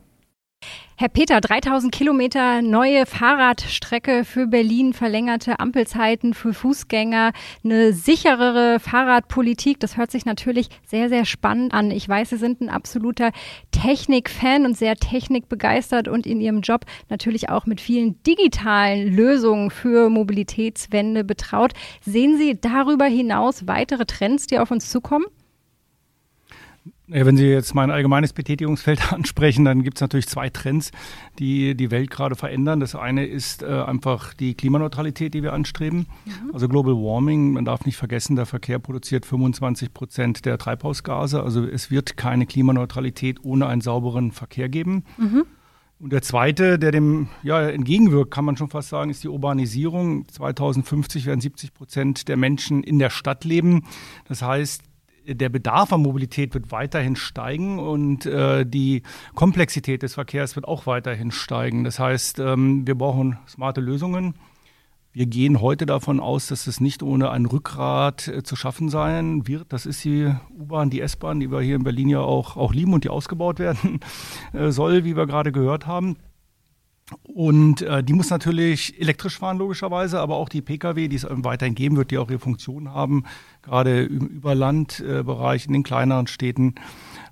Herr 1.01 1.09
Peter, 1.09 1.41
3000 1.41 1.91
Kilometer 1.91 2.61
neue 2.61 3.07
Fahrradstrecke 3.07 4.23
für 4.23 4.45
Berlin, 4.45 4.93
verlängerte 4.93 5.59
Ampelzeiten 5.59 6.35
für 6.35 6.53
Fußgänger, 6.53 7.31
eine 7.63 7.91
sicherere 7.91 8.79
Fahrradpolitik. 8.79 9.79
Das 9.79 9.97
hört 9.97 10.11
sich 10.11 10.25
natürlich 10.25 10.69
sehr, 10.85 11.09
sehr 11.09 11.25
spannend 11.25 11.73
an. 11.73 11.89
Ich 11.89 12.07
weiß, 12.07 12.29
Sie 12.29 12.37
sind 12.37 12.61
ein 12.61 12.69
absoluter 12.69 13.31
Technikfan 13.71 14.67
und 14.67 14.77
sehr 14.77 14.95
technikbegeistert 14.95 16.07
und 16.07 16.27
in 16.27 16.39
Ihrem 16.39 16.61
Job 16.61 16.85
natürlich 17.09 17.49
auch 17.49 17.65
mit 17.65 17.81
vielen 17.81 18.21
digitalen 18.21 19.11
Lösungen 19.11 19.71
für 19.71 20.07
Mobilitätswende 20.11 21.23
betraut. 21.23 21.73
Sehen 22.05 22.37
Sie 22.37 22.61
darüber 22.61 23.05
hinaus 23.05 23.65
weitere 23.65 24.05
Trends, 24.05 24.45
die 24.45 24.59
auf 24.59 24.69
uns 24.69 24.91
zukommen? 24.91 25.25
Ja, 27.13 27.25
wenn 27.25 27.35
Sie 27.35 27.45
jetzt 27.45 27.75
mein 27.75 27.91
allgemeines 27.91 28.31
Betätigungsfeld 28.31 29.11
ansprechen, 29.13 29.65
dann 29.65 29.83
gibt 29.83 29.97
es 29.97 30.01
natürlich 30.01 30.27
zwei 30.27 30.49
Trends, 30.49 30.91
die 31.39 31.75
die 31.75 31.91
Welt 31.91 32.09
gerade 32.09 32.35
verändern. 32.35 32.79
Das 32.79 32.95
eine 32.95 33.25
ist 33.25 33.63
äh, 33.63 33.65
einfach 33.65 34.33
die 34.33 34.53
Klimaneutralität, 34.53 35.33
die 35.33 35.43
wir 35.43 35.51
anstreben. 35.51 36.07
Mhm. 36.25 36.51
Also 36.53 36.69
Global 36.69 36.93
Warming, 36.93 37.51
man 37.51 37.65
darf 37.65 37.85
nicht 37.85 37.97
vergessen, 37.97 38.37
der 38.37 38.45
Verkehr 38.45 38.79
produziert 38.79 39.25
25 39.25 39.93
Prozent 39.93 40.45
der 40.45 40.57
Treibhausgase. 40.57 41.43
Also 41.43 41.65
es 41.65 41.91
wird 41.91 42.15
keine 42.15 42.45
Klimaneutralität 42.45 43.43
ohne 43.43 43.67
einen 43.67 43.81
sauberen 43.81 44.31
Verkehr 44.31 44.69
geben. 44.69 45.03
Mhm. 45.17 45.43
Und 45.99 46.13
der 46.13 46.23
zweite, 46.23 46.79
der 46.79 46.91
dem 46.91 47.27
ja, 47.43 47.61
entgegenwirkt, 47.69 48.31
kann 48.31 48.45
man 48.45 48.57
schon 48.57 48.69
fast 48.69 48.89
sagen, 48.89 49.11
ist 49.11 49.23
die 49.23 49.27
Urbanisierung. 49.27 50.27
2050 50.29 51.27
werden 51.27 51.41
70 51.41 51.73
Prozent 51.73 52.27
der 52.27 52.37
Menschen 52.37 52.83
in 52.83 52.97
der 52.97 53.11
Stadt 53.11 53.43
leben. 53.45 53.83
Das 54.27 54.41
heißt, 54.41 54.81
der 55.25 55.49
Bedarf 55.49 55.93
an 55.93 56.01
Mobilität 56.01 56.53
wird 56.53 56.71
weiterhin 56.71 57.15
steigen 57.15 57.79
und 57.79 58.25
äh, 58.25 58.65
die 58.65 59.03
Komplexität 59.35 60.03
des 60.03 60.15
Verkehrs 60.15 60.55
wird 60.55 60.67
auch 60.67 60.85
weiterhin 60.85 61.31
steigen. 61.31 61.83
Das 61.83 61.99
heißt, 61.99 62.39
ähm, 62.39 62.85
wir 62.87 62.95
brauchen 62.95 63.37
smarte 63.47 63.81
Lösungen. 63.81 64.35
Wir 65.13 65.25
gehen 65.25 65.59
heute 65.59 65.85
davon 65.85 66.21
aus, 66.21 66.47
dass 66.47 66.67
es 66.67 66.79
nicht 66.79 67.03
ohne 67.03 67.31
ein 67.31 67.45
Rückgrat 67.45 68.29
äh, 68.29 68.43
zu 68.43 68.55
schaffen 68.55 68.87
sein 68.87 69.45
wird. 69.45 69.73
Das 69.73 69.85
ist 69.85 70.03
die 70.05 70.33
U-Bahn, 70.57 70.89
die 70.89 71.01
S-Bahn, 71.01 71.41
die 71.41 71.51
wir 71.51 71.59
hier 71.61 71.75
in 71.75 71.83
Berlin 71.83 72.07
ja 72.07 72.21
auch, 72.21 72.55
auch 72.55 72.73
lieben 72.73 72.93
und 72.93 73.03
die 73.03 73.09
ausgebaut 73.09 73.59
werden 73.59 73.99
äh, 74.53 74.71
soll, 74.71 75.03
wie 75.03 75.17
wir 75.17 75.27
gerade 75.27 75.51
gehört 75.51 75.85
haben. 75.85 76.15
Und 77.23 77.81
äh, 77.81 78.03
die 78.03 78.13
muss 78.13 78.29
natürlich 78.29 78.99
elektrisch 78.99 79.39
fahren, 79.39 79.57
logischerweise, 79.57 80.19
aber 80.19 80.35
auch 80.35 80.49
die 80.49 80.61
Pkw, 80.61 81.07
die 81.07 81.15
es 81.15 81.25
weiterhin 81.29 81.75
geben 81.75 81.95
wird, 81.95 82.11
die 82.11 82.17
auch 82.17 82.29
ihre 82.29 82.39
Funktion 82.39 82.93
haben, 82.93 83.23
gerade 83.61 84.03
im 84.03 84.27
Überlandbereich, 84.27 85.65
in 85.65 85.73
den 85.73 85.83
kleineren 85.83 86.27
Städten, 86.27 86.75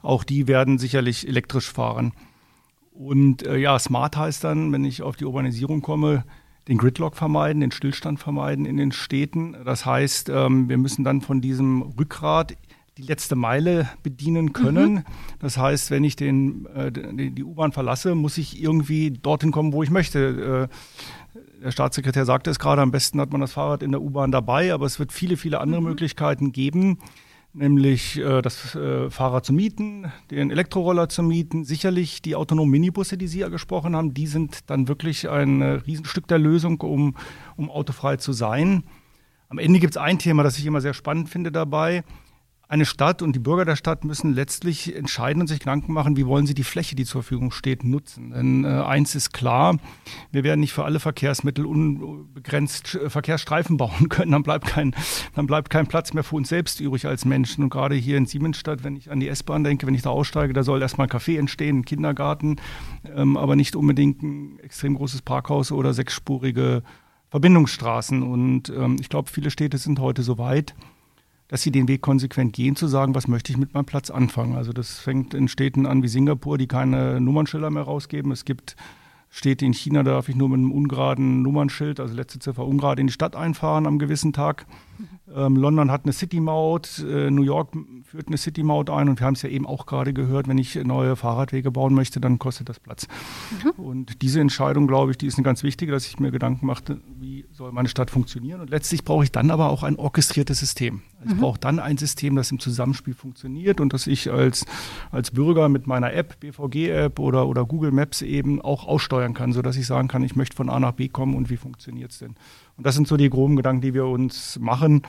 auch 0.01 0.23
die 0.23 0.47
werden 0.47 0.77
sicherlich 0.77 1.27
elektrisch 1.27 1.71
fahren. 1.71 2.13
Und 2.91 3.45
äh, 3.45 3.57
ja, 3.57 3.77
smart 3.79 4.17
heißt 4.17 4.43
dann, 4.43 4.71
wenn 4.71 4.85
ich 4.85 5.01
auf 5.01 5.15
die 5.15 5.25
Urbanisierung 5.25 5.81
komme, 5.81 6.23
den 6.67 6.77
Gridlock 6.77 7.15
vermeiden, 7.15 7.61
den 7.61 7.71
Stillstand 7.71 8.19
vermeiden 8.19 8.65
in 8.65 8.77
den 8.77 8.91
Städten. 8.91 9.55
Das 9.65 9.85
heißt, 9.85 10.29
ähm, 10.29 10.69
wir 10.69 10.77
müssen 10.77 11.03
dann 11.03 11.21
von 11.21 11.41
diesem 11.41 11.81
Rückgrat 11.81 12.55
die 12.99 13.07
letzte 13.07 13.35
Meile 13.35 13.89
bedienen 14.03 14.53
können. 14.53 14.93
Mhm. 14.93 15.03
Das 15.39 15.57
heißt, 15.57 15.89
wenn 15.89 16.03
ich 16.03 16.15
den, 16.15 16.65
äh, 16.67 16.91
die 16.91 17.43
U-Bahn 17.43 17.71
verlasse, 17.71 18.13
muss 18.13 18.37
ich 18.37 18.61
irgendwie 18.61 19.11
dorthin 19.11 19.51
kommen, 19.51 19.73
wo 19.73 19.83
ich 19.83 19.89
möchte. 19.89 20.69
Äh, 20.69 21.39
der 21.63 21.71
Staatssekretär 21.71 22.25
sagte 22.25 22.49
es 22.49 22.59
gerade, 22.59 22.81
am 22.81 22.91
besten 22.91 23.19
hat 23.19 23.31
man 23.31 23.41
das 23.41 23.53
Fahrrad 23.53 23.83
in 23.83 23.91
der 23.91 24.01
U-Bahn 24.01 24.31
dabei, 24.31 24.73
aber 24.73 24.85
es 24.85 24.99
wird 24.99 25.11
viele, 25.11 25.37
viele 25.37 25.59
andere 25.59 25.81
mhm. 25.81 25.87
Möglichkeiten 25.87 26.51
geben, 26.51 26.99
nämlich 27.53 28.17
äh, 28.17 28.41
das 28.41 28.75
äh, 28.75 29.09
Fahrrad 29.09 29.45
zu 29.45 29.53
mieten, 29.53 30.11
den 30.29 30.51
Elektroroller 30.51 31.07
zu 31.07 31.23
mieten, 31.23 31.63
sicherlich 31.63 32.21
die 32.21 32.35
autonomen 32.35 32.71
Minibusse, 32.71 33.17
die 33.17 33.27
Sie 33.27 33.39
ja 33.39 33.49
gesprochen 33.49 33.95
haben, 33.95 34.13
die 34.13 34.27
sind 34.27 34.69
dann 34.69 34.87
wirklich 34.87 35.29
ein 35.29 35.61
äh, 35.61 35.71
Riesenstück 35.71 36.27
der 36.27 36.39
Lösung, 36.39 36.81
um, 36.81 37.15
um 37.55 37.69
autofrei 37.69 38.17
zu 38.17 38.33
sein. 38.33 38.83
Am 39.47 39.57
Ende 39.57 39.79
gibt 39.79 39.93
es 39.93 39.97
ein 39.97 40.19
Thema, 40.19 40.43
das 40.43 40.59
ich 40.59 40.65
immer 40.65 40.81
sehr 40.81 40.93
spannend 40.93 41.29
finde 41.29 41.51
dabei 41.51 42.03
eine 42.69 42.85
Stadt 42.85 43.23
und 43.23 43.35
die 43.35 43.39
Bürger 43.39 43.65
der 43.65 43.75
Stadt 43.75 44.05
müssen 44.05 44.31
letztlich 44.31 44.95
entscheiden 44.95 45.41
und 45.41 45.47
sich 45.47 45.57
Gedanken 45.57 45.91
machen, 45.91 46.15
wie 46.17 46.27
wollen 46.27 46.45
sie 46.45 46.53
die 46.53 46.63
Fläche, 46.63 46.95
die 46.95 47.03
zur 47.03 47.23
Verfügung 47.23 47.49
steht, 47.49 47.83
nutzen. 47.83 48.29
Denn 48.29 48.63
äh, 48.63 48.67
eins 48.67 49.15
ist 49.15 49.33
klar, 49.33 49.77
wir 50.31 50.43
werden 50.43 50.59
nicht 50.59 50.73
für 50.73 50.85
alle 50.85 50.99
Verkehrsmittel 50.99 51.65
unbegrenzt 51.65 52.93
äh, 52.93 53.09
Verkehrsstreifen 53.09 53.77
bauen 53.77 54.09
können. 54.09 54.31
Dann 54.31 54.43
bleibt, 54.43 54.67
kein, 54.67 54.93
dann 55.33 55.47
bleibt 55.47 55.71
kein 55.71 55.87
Platz 55.87 56.13
mehr 56.13 56.23
für 56.23 56.35
uns 56.35 56.49
selbst 56.49 56.79
übrig 56.79 57.07
als 57.07 57.25
Menschen. 57.25 57.63
Und 57.63 57.71
gerade 57.71 57.95
hier 57.95 58.17
in 58.17 58.27
Siemensstadt, 58.27 58.83
wenn 58.83 58.95
ich 58.95 59.09
an 59.09 59.19
die 59.19 59.29
S-Bahn 59.29 59.63
denke, 59.63 59.87
wenn 59.87 59.95
ich 59.95 60.03
da 60.03 60.11
aussteige, 60.11 60.53
da 60.53 60.61
soll 60.61 60.83
erstmal 60.83 61.07
ein 61.07 61.11
Café 61.11 61.39
entstehen, 61.39 61.79
ein 61.79 61.85
Kindergarten, 61.85 62.57
ähm, 63.15 63.35
aber 63.35 63.55
nicht 63.55 63.75
unbedingt 63.75 64.21
ein 64.21 64.59
extrem 64.59 64.93
großes 64.93 65.23
Parkhaus 65.23 65.71
oder 65.71 65.95
sechsspurige 65.95 66.83
Verbindungsstraßen. 67.29 68.21
Und 68.21 68.69
ähm, 68.69 68.97
ich 68.99 69.09
glaube, 69.09 69.27
viele 69.31 69.49
Städte 69.49 69.79
sind 69.79 69.97
heute 69.97 70.21
so 70.21 70.37
weit, 70.37 70.75
dass 71.49 71.63
sie 71.63 71.71
den 71.71 71.87
Weg 71.87 72.01
konsequent 72.01 72.53
gehen, 72.53 72.75
zu 72.75 72.87
sagen, 72.87 73.15
was 73.15 73.27
möchte 73.27 73.51
ich 73.51 73.57
mit 73.57 73.73
meinem 73.73 73.85
Platz 73.85 74.09
anfangen. 74.09 74.55
Also 74.55 74.71
das 74.71 74.99
fängt 74.99 75.33
in 75.33 75.47
Städten 75.47 75.85
an 75.85 76.03
wie 76.03 76.07
Singapur, 76.07 76.57
die 76.57 76.67
keine 76.67 77.19
Nummernschilder 77.19 77.71
mehr 77.71 77.83
rausgeben. 77.83 78.31
Es 78.31 78.45
gibt 78.45 78.75
Städte 79.31 79.65
in 79.65 79.73
China, 79.73 80.03
da 80.03 80.11
darf 80.11 80.29
ich 80.29 80.35
nur 80.35 80.49
mit 80.49 80.59
einem 80.59 80.71
ungeraden 80.71 81.41
Nummernschild, 81.41 81.99
also 81.99 82.13
letzte 82.15 82.39
Ziffer 82.39 82.65
ungerade, 82.65 83.01
in 83.01 83.07
die 83.07 83.13
Stadt 83.13 83.35
einfahren 83.35 83.87
am 83.87 83.99
gewissen 83.99 84.31
Tag. 84.31 84.65
Ähm, 85.33 85.55
London 85.55 85.91
hat 85.91 86.05
eine 86.05 86.13
City-Maut, 86.13 87.05
äh, 87.07 87.29
New 87.29 87.43
York 87.43 87.75
führt 88.03 88.27
eine 88.27 88.37
City-Maut 88.37 88.89
ein 88.89 89.09
und 89.09 89.19
wir 89.19 89.27
haben 89.27 89.35
es 89.35 89.41
ja 89.41 89.49
eben 89.49 89.67
auch 89.67 89.85
gerade 89.85 90.13
gehört, 90.13 90.47
wenn 90.47 90.57
ich 90.57 90.75
neue 90.75 91.15
Fahrradwege 91.15 91.71
bauen 91.71 91.93
möchte, 91.93 92.19
dann 92.19 92.39
kostet 92.39 92.69
das 92.69 92.79
Platz. 92.79 93.07
Mhm. 93.63 93.83
Und 93.83 94.21
diese 94.21 94.41
Entscheidung, 94.41 94.87
glaube 94.87 95.11
ich, 95.11 95.17
die 95.17 95.27
ist 95.27 95.37
eine 95.37 95.43
ganz 95.43 95.63
wichtige, 95.63 95.91
dass 95.91 96.07
ich 96.07 96.19
mir 96.19 96.31
Gedanken 96.31 96.65
machte, 96.65 97.01
wie 97.19 97.45
soll 97.51 97.71
meine 97.71 97.89
Stadt 97.89 98.09
funktionieren. 98.09 98.61
Und 98.61 98.69
letztlich 98.69 99.03
brauche 99.03 99.23
ich 99.23 99.31
dann 99.31 99.51
aber 99.51 99.69
auch 99.69 99.83
ein 99.83 99.97
orchestriertes 99.97 100.59
System. 100.59 101.01
Also 101.19 101.33
mhm. 101.33 101.39
Ich 101.39 101.41
brauche 101.41 101.59
dann 101.59 101.79
ein 101.79 101.97
System, 101.97 102.35
das 102.35 102.51
im 102.51 102.59
Zusammenspiel 102.59 103.13
funktioniert 103.13 103.79
und 103.79 103.93
dass 103.93 104.07
ich 104.07 104.31
als, 104.31 104.65
als 105.11 105.31
Bürger 105.31 105.69
mit 105.69 105.85
meiner 105.85 106.13
App, 106.13 106.39
BVG-App 106.39 107.19
oder, 107.19 107.47
oder 107.47 107.65
Google 107.65 107.91
Maps 107.91 108.21
eben 108.21 108.61
auch 108.61 108.87
aussteuern 108.87 109.33
kann, 109.33 109.53
sodass 109.53 109.77
ich 109.77 109.85
sagen 109.85 110.07
kann, 110.07 110.23
ich 110.23 110.35
möchte 110.35 110.55
von 110.55 110.69
A 110.69 110.79
nach 110.79 110.93
B 110.93 111.07
kommen 111.09 111.35
und 111.35 111.49
wie 111.49 111.57
funktioniert 111.57 112.11
es 112.11 112.19
denn. 112.19 112.35
Und 112.79 112.85
das 112.85 112.95
sind 112.95 113.09
so 113.09 113.17
die 113.17 113.29
groben 113.29 113.57
Gedanken, 113.57 113.81
die 113.81 113.93
wir 113.93 114.05
uns 114.05 114.57
machen. 114.57 115.01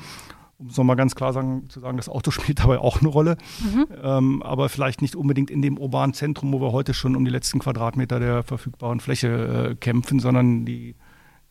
Um 0.59 0.67
es 0.67 0.77
nochmal 0.77 0.97
ganz 0.97 1.15
klar 1.15 1.33
sagen, 1.33 1.71
zu 1.71 1.79
sagen, 1.79 1.99
das 1.99 2.09
Auto 2.09 2.31
spielt 2.33 2.59
dabei 2.59 2.81
auch 2.81 3.01
eine 3.01 3.09
Rolle, 3.09 3.37
mhm. 3.61 3.87
ähm, 4.03 4.43
aber 4.43 4.69
vielleicht 4.69 5.03
nicht 5.03 5.15
unbedingt 5.15 5.53
in 5.53 5.63
dem 5.63 5.79
urbanen 5.79 6.13
Zentrum, 6.13 6.53
wo 6.53 6.61
wir 6.61 6.73
heute 6.73 6.95
schon 6.95 7.15
um 7.15 7.25
die 7.25 7.31
letzten 7.31 7.61
Quadratmeter 7.61 8.19
der 8.19 8.43
verfügbaren 8.43 8.99
Fläche 8.99 9.71
äh, 9.71 9.75
kämpfen, 9.77 10.19
sondern 10.19 10.67
die, 10.67 10.97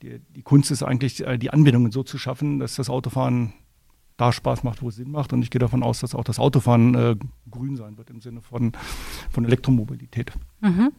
die, 0.01 0.19
die, 0.35 0.41
Kunst 0.41 0.71
ist 0.71 0.83
eigentlich, 0.83 1.25
äh, 1.25 1.37
die 1.37 1.51
Anbindungen 1.51 1.93
so 1.93 2.03
zu 2.03 2.17
schaffen, 2.17 2.59
dass 2.59 2.75
das 2.75 2.89
Autofahren 2.89 3.53
da 4.17 4.33
Spaß 4.33 4.63
macht, 4.63 4.81
wo 4.81 4.89
es 4.89 4.97
Sinn 4.97 5.11
macht. 5.11 5.31
Und 5.31 5.41
ich 5.41 5.51
gehe 5.51 5.59
davon 5.59 5.83
aus, 5.83 6.01
dass 6.01 6.13
auch 6.13 6.25
das 6.25 6.37
Autofahren 6.37 6.95
äh, 6.95 7.15
grün 7.49 7.77
sein 7.77 7.97
wird 7.97 8.09
im 8.09 8.19
Sinne 8.19 8.41
von, 8.41 8.73
von 9.31 9.45
Elektromobilität. 9.45 10.33
Mhm. 10.59 10.91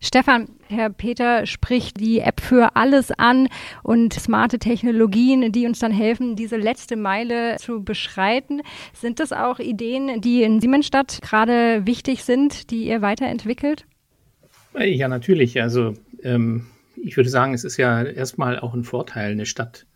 Stefan, 0.00 0.48
Herr 0.68 0.90
Peter 0.90 1.46
spricht 1.46 1.98
die 1.98 2.20
App 2.20 2.40
für 2.40 2.76
alles 2.76 3.10
an 3.12 3.48
und 3.82 4.12
smarte 4.12 4.58
Technologien, 4.58 5.52
die 5.52 5.66
uns 5.66 5.78
dann 5.78 5.92
helfen, 5.92 6.36
diese 6.36 6.56
letzte 6.56 6.96
Meile 6.96 7.56
zu 7.56 7.82
beschreiten. 7.82 8.60
Sind 8.92 9.20
das 9.20 9.32
auch 9.32 9.58
Ideen, 9.58 10.20
die 10.20 10.42
in 10.42 10.60
Siemensstadt 10.60 11.20
gerade 11.22 11.86
wichtig 11.86 12.24
sind, 12.24 12.70
die 12.70 12.88
ihr 12.88 13.00
weiterentwickelt? 13.00 13.86
Ja, 14.78 15.08
natürlich. 15.08 15.60
Also 15.62 15.94
ähm, 16.22 16.66
ich 17.02 17.16
würde 17.16 17.30
sagen, 17.30 17.54
es 17.54 17.64
ist 17.64 17.78
ja 17.78 18.02
erstmal 18.02 18.58
auch 18.60 18.74
ein 18.74 18.84
Vorteil, 18.84 19.32
eine 19.32 19.46
Stadt 19.46 19.86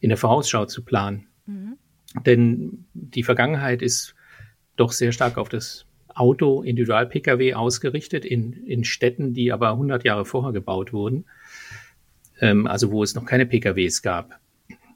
in 0.00 0.10
der 0.10 0.18
Vorausschau 0.18 0.66
zu 0.66 0.84
planen. 0.84 1.28
Mhm. 1.46 1.78
Denn 2.24 2.86
die 2.92 3.22
Vergangenheit 3.22 3.82
ist 3.82 4.14
doch 4.76 4.92
sehr 4.92 5.12
stark 5.12 5.38
auf 5.38 5.48
das 5.48 5.86
Auto, 6.16 6.62
Individual-Pkw 6.62 7.54
ausgerichtet 7.54 8.24
in, 8.24 8.52
in 8.66 8.84
Städten, 8.84 9.34
die 9.34 9.52
aber 9.52 9.70
100 9.70 10.04
Jahre 10.04 10.24
vorher 10.24 10.52
gebaut 10.52 10.92
wurden, 10.92 11.26
ähm, 12.40 12.66
also 12.66 12.90
wo 12.90 13.02
es 13.02 13.14
noch 13.14 13.26
keine 13.26 13.46
Pkws 13.46 14.02
gab. 14.02 14.40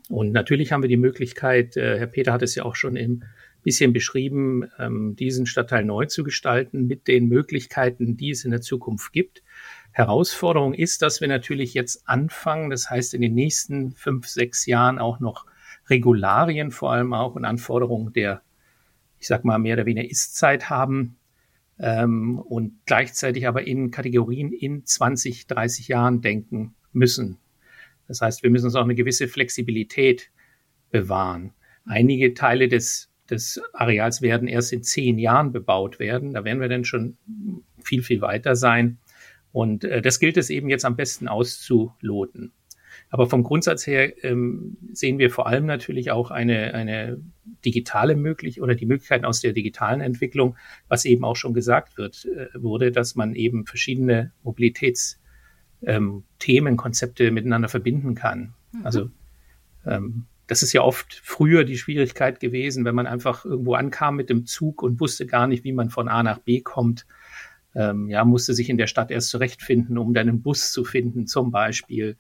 Und 0.09 0.33
natürlich 0.33 0.73
haben 0.73 0.83
wir 0.83 0.89
die 0.89 0.97
Möglichkeit, 0.97 1.77
äh, 1.77 1.99
Herr 1.99 2.07
Peter 2.07 2.33
hat 2.33 2.43
es 2.43 2.55
ja 2.55 2.65
auch 2.65 2.75
schon 2.75 2.97
im 2.97 3.23
bisschen 3.63 3.93
beschrieben, 3.93 4.71
ähm, 4.79 5.17
diesen 5.17 5.47
Stadtteil 5.47 5.85
neu 5.85 6.07
zu 6.07 6.25
gestalten 6.25 6.87
mit 6.87 7.09
den 7.09 7.29
Möglichkeiten, 7.29 8.17
die 8.17 8.31
es 8.31 8.45
in 8.45 8.51
der 8.51 8.63
Zukunft 8.63 9.13
gibt. 9.13 9.43
Herausforderung 9.93 10.73
ist, 10.73 11.03
dass 11.03 11.21
wir 11.21 11.29
natürlich 11.29 11.75
jetzt 11.75 12.09
anfangen, 12.09 12.71
das 12.71 12.89
heißt 12.89 13.13
in 13.13 13.21
den 13.21 13.35
nächsten 13.35 13.93
fünf, 13.93 14.27
sechs 14.29 14.67
Jahren 14.67 14.99
auch 14.99 15.21
noch 15.21 15.47
Regularien 15.89 16.71
vor 16.71 16.93
allem 16.93 17.13
auch 17.13 17.35
und 17.35 17.45
Anforderungen 17.45 18.13
der 18.13 18.43
ich 19.21 19.27
sag 19.27 19.45
mal, 19.45 19.59
mehr 19.59 19.75
oder 19.75 19.87
weniger 19.87 20.09
Ist-Zeit 20.09 20.71
haben 20.71 21.17
ähm, 21.79 22.39
und 22.39 22.81
gleichzeitig 22.87 23.47
aber 23.47 23.67
in 23.67 23.91
Kategorien 23.91 24.53
in 24.53 24.85
20, 24.85 25.47
30 25.47 25.89
Jahren 25.89 26.21
denken 26.23 26.75
müssen. 26.93 27.39
Das 28.09 28.21
heißt, 28.23 28.43
wir 28.43 28.51
müssen 28.51 28.67
uns 28.67 28.75
auch 28.75 28.85
eine 28.85 28.95
gewisse 28.95 29.29
Flexibilität 29.29 30.31
bewahren. 30.91 31.53
Einige 31.85 32.35
Teile 32.35 32.67
des, 32.69 33.11
des 33.29 33.61
Areals 33.73 34.23
werden 34.23 34.49
erst 34.49 34.73
in 34.73 34.83
zehn 34.83 35.19
Jahren 35.19 35.53
bebaut 35.53 35.99
werden. 35.99 36.33
Da 36.33 36.45
werden 36.45 36.61
wir 36.61 36.69
dann 36.69 36.85
schon 36.85 37.17
viel, 37.83 38.03
viel 38.03 38.21
weiter 38.21 38.57
sein. 38.57 38.99
Und 39.53 39.85
äh, 39.85 40.03
das 40.03 40.19
gilt 40.19 40.37
es 40.37 40.51
eben 40.51 40.69
jetzt 40.69 40.85
am 40.85 40.97
besten 40.97 41.29
auszuloten. 41.29 42.53
Aber 43.11 43.29
vom 43.29 43.43
Grundsatz 43.43 43.87
her 43.87 44.25
ähm, 44.25 44.77
sehen 44.93 45.19
wir 45.19 45.31
vor 45.31 45.49
allem 45.49 45.67
natürlich 45.67 46.13
auch 46.13 46.31
eine, 46.31 46.75
eine 46.75 47.21
digitale 47.65 48.15
Möglichkeit 48.15 48.63
oder 48.63 48.77
die 48.77 48.87
Möglichkeiten 48.87 49.25
aus 49.25 49.41
der 49.41 49.53
digitalen 49.53 50.01
Entwicklung, 50.01 50.57
was 50.89 51.05
eben 51.05 51.25
auch 51.25 51.37
schon 51.37 51.53
gesagt 51.53 51.99
wird, 51.99 52.25
äh, 52.27 52.47
wurde, 52.55 52.93
dass 52.93 53.17
man 53.17 53.35
eben 53.35 53.67
verschiedene 53.67 54.33
Mobilitätsthemen, 54.45 56.25
ähm, 56.45 56.77
Konzepte 56.77 57.33
miteinander 57.33 57.69
verbinden 57.69 58.15
kann. 58.15 58.55
Mhm. 58.73 58.87
Also 58.87 59.11
ähm, 59.85 60.27
das 60.47 60.63
ist 60.63 60.73
ja 60.73 60.83
oft 60.83 61.21
früher 61.23 61.65
die 61.65 61.79
Schwierigkeit 61.79 62.41
gewesen, 62.41 62.85
wenn 62.85 62.95
man 62.95 63.07
einfach 63.07 63.45
irgendwo 63.45 63.75
ankam 63.75 64.17
mit 64.17 64.31
dem 64.31 64.47
Zug 64.47 64.83
und 64.83 65.01
wusste 65.01 65.27
gar 65.27 65.47
nicht, 65.47 65.65
wie 65.65 65.73
man 65.73 65.91
von 65.91 66.09
A 66.09 66.23
nach 66.23 66.39
B 66.39 66.61
kommt. 66.61 67.07
Ähm, 67.75 68.09
ja, 68.09 68.25
musste 68.25 68.53
sich 68.55 68.69
in 68.69 68.77
der 68.77 68.89
Stadt 68.89 69.13
erst 69.13 69.31
zurechtfinden, 69.31 69.97
um 69.97 70.13
dann 70.13 70.29
einen 70.29 70.43
Bus 70.43 70.73
zu 70.73 70.85
finden, 70.85 71.29
zum 71.29 71.53
Beispiel. 71.53 72.17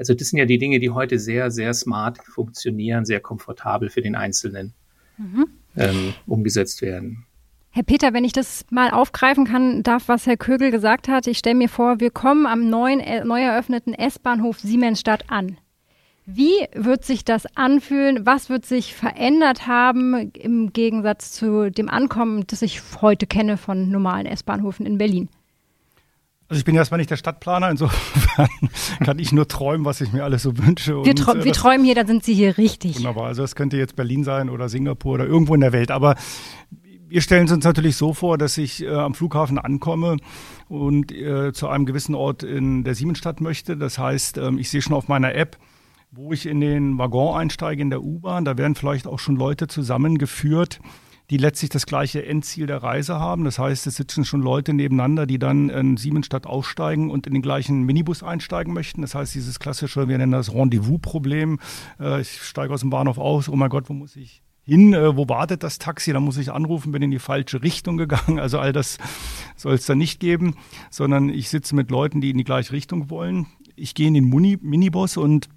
Also 0.00 0.14
das 0.14 0.30
sind 0.30 0.38
ja 0.38 0.46
die 0.46 0.56
Dinge, 0.56 0.80
die 0.80 0.88
heute 0.88 1.18
sehr, 1.18 1.50
sehr 1.50 1.74
smart 1.74 2.16
funktionieren, 2.24 3.04
sehr 3.04 3.20
komfortabel 3.20 3.90
für 3.90 4.00
den 4.00 4.16
Einzelnen 4.16 4.72
mhm. 5.18 5.46
ähm, 5.76 6.14
umgesetzt 6.26 6.80
werden. 6.80 7.26
Herr 7.68 7.82
Peter, 7.82 8.14
wenn 8.14 8.24
ich 8.24 8.32
das 8.32 8.64
mal 8.70 8.92
aufgreifen 8.92 9.44
kann, 9.44 9.82
darf, 9.82 10.08
was 10.08 10.26
Herr 10.26 10.38
Kögel 10.38 10.70
gesagt 10.70 11.06
hat, 11.06 11.26
ich 11.26 11.36
stelle 11.36 11.54
mir 11.54 11.68
vor, 11.68 12.00
wir 12.00 12.10
kommen 12.10 12.46
am 12.46 12.70
neuen, 12.70 13.00
äh, 13.00 13.26
neu 13.26 13.42
eröffneten 13.42 13.92
S-Bahnhof 13.92 14.58
Siemensstadt 14.58 15.24
an. 15.28 15.58
Wie 16.24 16.66
wird 16.74 17.04
sich 17.04 17.22
das 17.22 17.44
anfühlen? 17.54 18.24
Was 18.24 18.48
wird 18.48 18.64
sich 18.64 18.94
verändert 18.94 19.66
haben 19.66 20.32
im 20.32 20.72
Gegensatz 20.72 21.32
zu 21.32 21.70
dem 21.70 21.90
Ankommen, 21.90 22.44
das 22.46 22.62
ich 22.62 22.80
heute 23.02 23.26
kenne 23.26 23.58
von 23.58 23.90
normalen 23.90 24.24
S-Bahnhöfen 24.24 24.86
in 24.86 24.96
Berlin? 24.96 25.28
Also 26.50 26.58
ich 26.58 26.64
bin 26.64 26.74
erstmal 26.74 26.98
nicht 26.98 27.10
der 27.10 27.16
Stadtplaner, 27.16 27.70
insofern 27.70 28.48
kann 29.04 29.20
ich 29.20 29.30
nur 29.30 29.46
träumen, 29.46 29.84
was 29.84 30.00
ich 30.00 30.12
mir 30.12 30.24
alles 30.24 30.42
so 30.42 30.58
wünsche. 30.58 31.04
Wir, 31.04 31.14
träum, 31.14 31.38
äh, 31.38 31.44
wir 31.44 31.52
träumen 31.52 31.84
hier, 31.84 31.94
dann 31.94 32.08
sind 32.08 32.24
Sie 32.24 32.34
hier 32.34 32.58
richtig. 32.58 32.96
Wunderbar, 32.96 33.26
also 33.26 33.44
es 33.44 33.54
könnte 33.54 33.76
jetzt 33.76 33.94
Berlin 33.94 34.24
sein 34.24 34.50
oder 34.50 34.68
Singapur 34.68 35.14
oder 35.14 35.26
irgendwo 35.26 35.54
in 35.54 35.60
der 35.60 35.72
Welt, 35.72 35.92
aber 35.92 36.16
wir 37.08 37.20
stellen 37.20 37.44
es 37.46 37.52
uns 37.52 37.64
natürlich 37.64 37.94
so 37.94 38.14
vor, 38.14 38.36
dass 38.36 38.58
ich 38.58 38.82
äh, 38.82 38.88
am 38.88 39.14
Flughafen 39.14 39.58
ankomme 39.58 40.16
und 40.68 41.12
äh, 41.12 41.52
zu 41.52 41.68
einem 41.68 41.86
gewissen 41.86 42.16
Ort 42.16 42.42
in 42.42 42.82
der 42.82 42.96
Siemensstadt 42.96 43.40
möchte. 43.40 43.76
Das 43.76 43.98
heißt, 43.98 44.38
ähm, 44.38 44.58
ich 44.58 44.70
sehe 44.70 44.82
schon 44.82 44.94
auf 44.94 45.06
meiner 45.06 45.36
App, 45.36 45.56
wo 46.10 46.32
ich 46.32 46.46
in 46.46 46.60
den 46.60 46.98
Waggon 46.98 47.38
einsteige 47.38 47.80
in 47.80 47.90
der 47.90 48.02
U-Bahn. 48.02 48.44
Da 48.44 48.58
werden 48.58 48.74
vielleicht 48.74 49.06
auch 49.06 49.20
schon 49.20 49.36
Leute 49.36 49.68
zusammengeführt, 49.68 50.80
die 51.30 51.36
letztlich 51.36 51.70
das 51.70 51.86
gleiche 51.86 52.26
Endziel 52.26 52.66
der 52.66 52.82
Reise 52.82 53.18
haben. 53.20 53.44
Das 53.44 53.58
heißt, 53.58 53.86
es 53.86 53.94
sitzen 53.94 54.24
schon 54.24 54.42
Leute 54.42 54.74
nebeneinander, 54.74 55.26
die 55.26 55.38
dann 55.38 55.70
in 55.70 55.96
Siemensstadt 55.96 56.46
aussteigen 56.46 57.10
und 57.10 57.26
in 57.26 57.32
den 57.32 57.42
gleichen 57.42 57.84
Minibus 57.84 58.22
einsteigen 58.22 58.74
möchten. 58.74 59.02
Das 59.02 59.14
heißt, 59.14 59.34
dieses 59.34 59.60
klassische, 59.60 60.08
wir 60.08 60.18
nennen 60.18 60.32
das 60.32 60.52
Rendezvous-Problem. 60.52 61.60
Äh, 62.00 62.20
ich 62.20 62.42
steige 62.42 62.74
aus 62.74 62.80
dem 62.80 62.90
Bahnhof 62.90 63.18
aus, 63.18 63.48
oh 63.48 63.56
mein 63.56 63.70
Gott, 63.70 63.88
wo 63.88 63.92
muss 63.92 64.16
ich 64.16 64.42
hin, 64.62 64.92
äh, 64.92 65.16
wo 65.16 65.28
wartet 65.28 65.62
das 65.62 65.78
Taxi, 65.78 66.12
da 66.12 66.20
muss 66.20 66.36
ich 66.36 66.52
anrufen, 66.52 66.92
bin 66.92 67.02
in 67.02 67.10
die 67.10 67.18
falsche 67.18 67.62
Richtung 67.62 67.96
gegangen. 67.96 68.38
Also 68.40 68.58
all 68.58 68.72
das 68.72 68.98
soll 69.54 69.74
es 69.74 69.86
da 69.86 69.94
nicht 69.94 70.18
geben, 70.18 70.56
sondern 70.90 71.28
ich 71.28 71.48
sitze 71.48 71.76
mit 71.76 71.90
Leuten, 71.90 72.20
die 72.20 72.30
in 72.30 72.38
die 72.38 72.44
gleiche 72.44 72.72
Richtung 72.72 73.10
wollen. 73.10 73.46
Ich 73.76 73.94
gehe 73.94 74.08
in 74.08 74.14
den 74.14 74.24
Muni 74.24 74.58
Minibus 74.60 75.16
und 75.16 75.48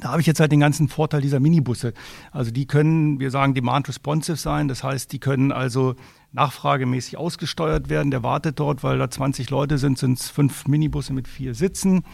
da 0.00 0.10
habe 0.10 0.20
ich 0.20 0.26
jetzt 0.26 0.40
halt 0.40 0.52
den 0.52 0.60
ganzen 0.60 0.88
Vorteil 0.88 1.20
dieser 1.20 1.40
Minibusse. 1.40 1.94
Also 2.32 2.50
die 2.50 2.66
können, 2.66 3.20
wir 3.20 3.30
sagen, 3.30 3.54
demand 3.54 3.88
responsive 3.88 4.36
sein. 4.36 4.68
Das 4.68 4.84
heißt, 4.84 5.12
die 5.12 5.18
können 5.18 5.52
also 5.52 5.94
nachfragemäßig 6.32 7.16
ausgesteuert 7.16 7.88
werden. 7.88 8.10
Der 8.10 8.22
wartet 8.22 8.60
dort, 8.60 8.82
weil 8.82 8.98
da 8.98 9.10
20 9.10 9.50
Leute 9.50 9.78
sind, 9.78 9.98
sind 9.98 10.18
es 10.18 10.28
fünf 10.28 10.66
Minibusse 10.66 11.12
mit 11.12 11.28
vier 11.28 11.54
Sitzen. 11.54 12.04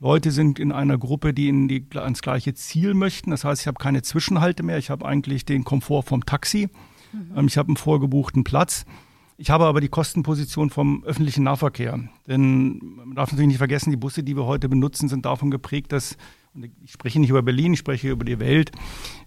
Leute 0.00 0.30
sind 0.30 0.58
in 0.58 0.72
einer 0.72 0.96
Gruppe, 0.96 1.34
die, 1.34 1.48
in 1.48 1.68
die 1.68 1.86
ans 1.94 2.22
gleiche 2.22 2.54
Ziel 2.54 2.94
möchten. 2.94 3.30
Das 3.30 3.44
heißt, 3.44 3.60
ich 3.60 3.66
habe 3.66 3.78
keine 3.78 4.02
Zwischenhalte 4.02 4.62
mehr. 4.62 4.78
Ich 4.78 4.90
habe 4.90 5.04
eigentlich 5.06 5.44
den 5.44 5.62
Komfort 5.62 6.04
vom 6.04 6.24
Taxi. 6.24 6.68
Mhm. 7.12 7.32
Ähm, 7.36 7.46
ich 7.46 7.58
habe 7.58 7.68
einen 7.68 7.76
vorgebuchten 7.76 8.42
Platz. 8.42 8.86
Ich 9.36 9.50
habe 9.50 9.64
aber 9.64 9.80
die 9.80 9.88
Kostenposition 9.88 10.70
vom 10.70 11.02
öffentlichen 11.04 11.44
Nahverkehr. 11.44 11.98
Denn 12.26 12.78
man 12.96 13.14
darf 13.14 13.30
natürlich 13.30 13.48
nicht 13.48 13.58
vergessen, 13.58 13.90
die 13.90 13.96
Busse, 13.96 14.22
die 14.22 14.36
wir 14.36 14.44
heute 14.44 14.68
benutzen, 14.68 15.08
sind 15.08 15.24
davon 15.24 15.50
geprägt, 15.50 15.92
dass 15.92 16.16
und 16.54 16.64
ich 16.82 16.90
spreche 16.90 17.20
nicht 17.20 17.30
über 17.30 17.42
Berlin, 17.42 17.74
ich 17.74 17.78
spreche 17.78 18.10
über 18.10 18.24
die 18.24 18.40
Welt, 18.40 18.72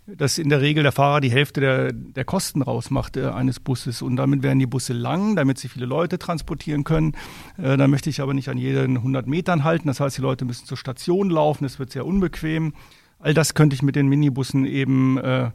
dass 0.06 0.38
in 0.38 0.50
der 0.50 0.60
Regel 0.60 0.84
der 0.84 0.92
Fahrer 0.92 1.22
die 1.22 1.32
Hälfte 1.32 1.62
der, 1.62 1.94
der 1.94 2.26
Kosten 2.26 2.62
rausmacht 2.62 3.16
äh, 3.16 3.28
eines 3.28 3.62
Busses. 3.62 4.02
Und 4.02 4.18
damit 4.18 4.44
werden 4.44 4.60
die 4.60 4.66
Busse 4.66 4.92
lang, 4.92 5.38
damit 5.38 5.58
sie 5.58 5.70
viele 5.70 5.86
Leute 5.86 6.20
transportieren 6.20 6.84
können. 6.84 7.14
Äh, 7.58 7.78
da 7.78 7.88
möchte 7.88 8.10
ich 8.10 8.20
aber 8.20 8.34
nicht 8.34 8.50
an 8.50 8.58
jeden 8.58 8.98
100 8.98 9.28
Metern 9.28 9.64
halten. 9.64 9.88
Das 9.88 10.02
heißt, 10.02 10.18
die 10.18 10.22
Leute 10.22 10.44
müssen 10.44 10.66
zur 10.66 10.78
Station 10.78 11.30
laufen, 11.30 11.64
das 11.64 11.80
wird 11.80 11.92
sehr 11.92 12.06
unbequem. 12.06 12.74
All 13.20 13.34
das 13.34 13.54
könnte 13.54 13.74
ich 13.74 13.82
mit 13.82 13.96
den 13.96 14.08
Minibussen 14.08 14.66
eben 14.66 15.18
äh, 15.18 15.52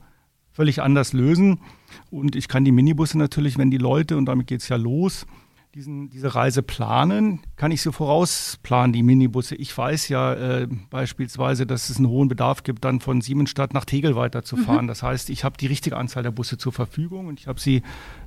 völlig 0.51 0.81
anders 0.81 1.13
lösen. 1.13 1.61
Und 2.11 2.35
ich 2.35 2.49
kann 2.49 2.65
die 2.65 2.73
Minibusse 2.73 3.19
natürlich, 3.19 3.59
wenn 3.59 3.71
die 3.71 3.77
Leute, 3.77 4.17
und 4.17 4.25
damit 4.25 4.47
geht 4.47 4.63
es 4.63 4.69
ja 4.69 4.77
los, 4.77 5.27
diesen, 5.75 6.11
diese 6.11 6.35
Reise 6.35 6.63
planen, 6.63 7.41
kann 7.57 7.71
ich 7.71 7.83
so 7.83 7.93
vorausplanen, 7.93 8.93
die 8.93 9.03
Minibusse. 9.03 9.55
Ich 9.55 9.77
weiß 9.77 10.09
ja 10.09 10.35
äh, 10.35 10.69
beispielsweise, 10.91 11.67
dass 11.67 11.91
es 11.91 11.99
einen 11.99 12.09
hohen 12.09 12.29
Bedarf 12.29 12.63
gibt, 12.63 12.85
dann 12.85 13.01
von 13.01 13.21
Siemensstadt 13.21 13.75
nach 13.75 13.85
Tegel 13.85 14.17
weiterzufahren. 14.17 14.87
Mhm. 14.87 14.89
Das 14.89 15.03
heißt, 15.03 15.31
ich 15.31 15.45
habe 15.45 15.57
die 15.59 15.67
richtige 15.67 15.97
Anzahl 15.97 16.23
der 16.23 16.31
Busse 16.31 16.59
zur 16.59 16.73
Verfügung 16.73 17.27
und 17.27 17.39
ich 17.39 17.47
habe 17.47 17.61
sie 17.61 17.83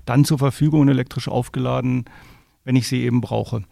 dann 0.05 0.23
zur 0.23 0.37
Verfügung 0.37 0.87
elektrisch 0.87 1.27
aufgeladen, 1.27 2.05
wenn 2.63 2.75
ich 2.75 2.87
sie 2.87 3.03
eben 3.03 3.21
brauche. 3.21 3.63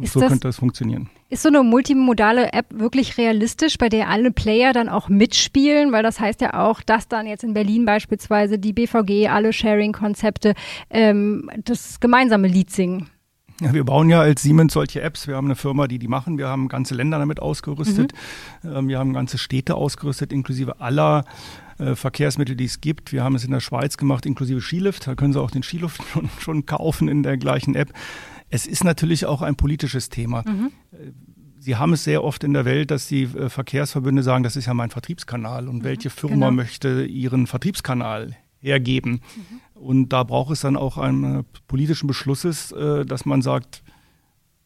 Ist 0.00 0.12
so 0.14 0.20
das, 0.20 0.30
könnte 0.30 0.48
das 0.48 0.56
funktionieren. 0.56 1.10
Ist 1.28 1.42
so 1.42 1.48
eine 1.48 1.62
multimodale 1.62 2.52
App 2.52 2.66
wirklich 2.70 3.18
realistisch, 3.18 3.78
bei 3.78 3.88
der 3.88 4.08
alle 4.08 4.30
Player 4.30 4.72
dann 4.72 4.88
auch 4.88 5.08
mitspielen? 5.08 5.92
Weil 5.92 6.02
das 6.02 6.20
heißt 6.20 6.40
ja 6.40 6.54
auch, 6.54 6.80
dass 6.80 7.08
dann 7.08 7.26
jetzt 7.26 7.44
in 7.44 7.54
Berlin 7.54 7.84
beispielsweise 7.84 8.58
die 8.58 8.72
BVG, 8.72 9.28
alle 9.28 9.52
Sharing-Konzepte 9.52 10.54
ähm, 10.90 11.50
das 11.64 12.00
gemeinsame 12.00 12.48
Lied 12.48 12.70
singen. 12.70 13.10
Ja, 13.60 13.72
wir 13.72 13.84
bauen 13.84 14.08
ja 14.08 14.20
als 14.20 14.42
Siemens 14.42 14.72
solche 14.72 15.02
Apps. 15.02 15.28
Wir 15.28 15.36
haben 15.36 15.46
eine 15.46 15.54
Firma, 15.54 15.86
die 15.86 16.00
die 16.00 16.08
machen. 16.08 16.36
Wir 16.36 16.48
haben 16.48 16.66
ganze 16.66 16.94
Länder 16.94 17.18
damit 17.18 17.40
ausgerüstet. 17.40 18.12
Mhm. 18.62 18.76
Ähm, 18.76 18.88
wir 18.88 18.98
haben 18.98 19.12
ganze 19.12 19.38
Städte 19.38 19.76
ausgerüstet, 19.76 20.32
inklusive 20.32 20.80
aller 20.80 21.24
äh, 21.78 21.94
Verkehrsmittel, 21.94 22.56
die 22.56 22.64
es 22.64 22.80
gibt. 22.80 23.12
Wir 23.12 23.22
haben 23.22 23.36
es 23.36 23.44
in 23.44 23.52
der 23.52 23.60
Schweiz 23.60 23.96
gemacht, 23.96 24.26
inklusive 24.26 24.60
Skilift. 24.60 25.06
Da 25.06 25.14
können 25.14 25.32
Sie 25.32 25.40
auch 25.40 25.50
den 25.50 25.62
Skilift 25.62 26.02
schon, 26.12 26.28
schon 26.40 26.66
kaufen 26.66 27.06
in 27.06 27.22
der 27.22 27.36
gleichen 27.36 27.74
App. 27.74 27.92
Es 28.52 28.66
ist 28.66 28.84
natürlich 28.84 29.24
auch 29.24 29.40
ein 29.40 29.56
politisches 29.56 30.10
Thema. 30.10 30.44
Mhm. 30.46 30.70
Sie 31.58 31.76
haben 31.76 31.94
es 31.94 32.04
sehr 32.04 32.22
oft 32.22 32.44
in 32.44 32.52
der 32.52 32.66
Welt, 32.66 32.90
dass 32.90 33.08
die 33.08 33.22
äh, 33.22 33.48
Verkehrsverbünde 33.48 34.22
sagen, 34.22 34.42
das 34.42 34.56
ist 34.56 34.66
ja 34.66 34.74
mein 34.74 34.90
Vertriebskanal 34.90 35.68
und 35.68 35.78
mhm, 35.78 35.84
welche 35.84 36.10
Firma 36.10 36.34
genau. 36.34 36.50
möchte 36.50 37.04
ihren 37.04 37.46
Vertriebskanal 37.46 38.36
hergeben. 38.58 39.22
Mhm. 39.72 39.80
Und 39.80 40.08
da 40.10 40.22
braucht 40.22 40.52
es 40.52 40.60
dann 40.60 40.76
auch 40.76 40.98
einen 40.98 41.46
politischen 41.66 42.06
Beschlusses, 42.06 42.72
äh, 42.72 43.06
dass 43.06 43.24
man 43.24 43.40
sagt, 43.40 43.82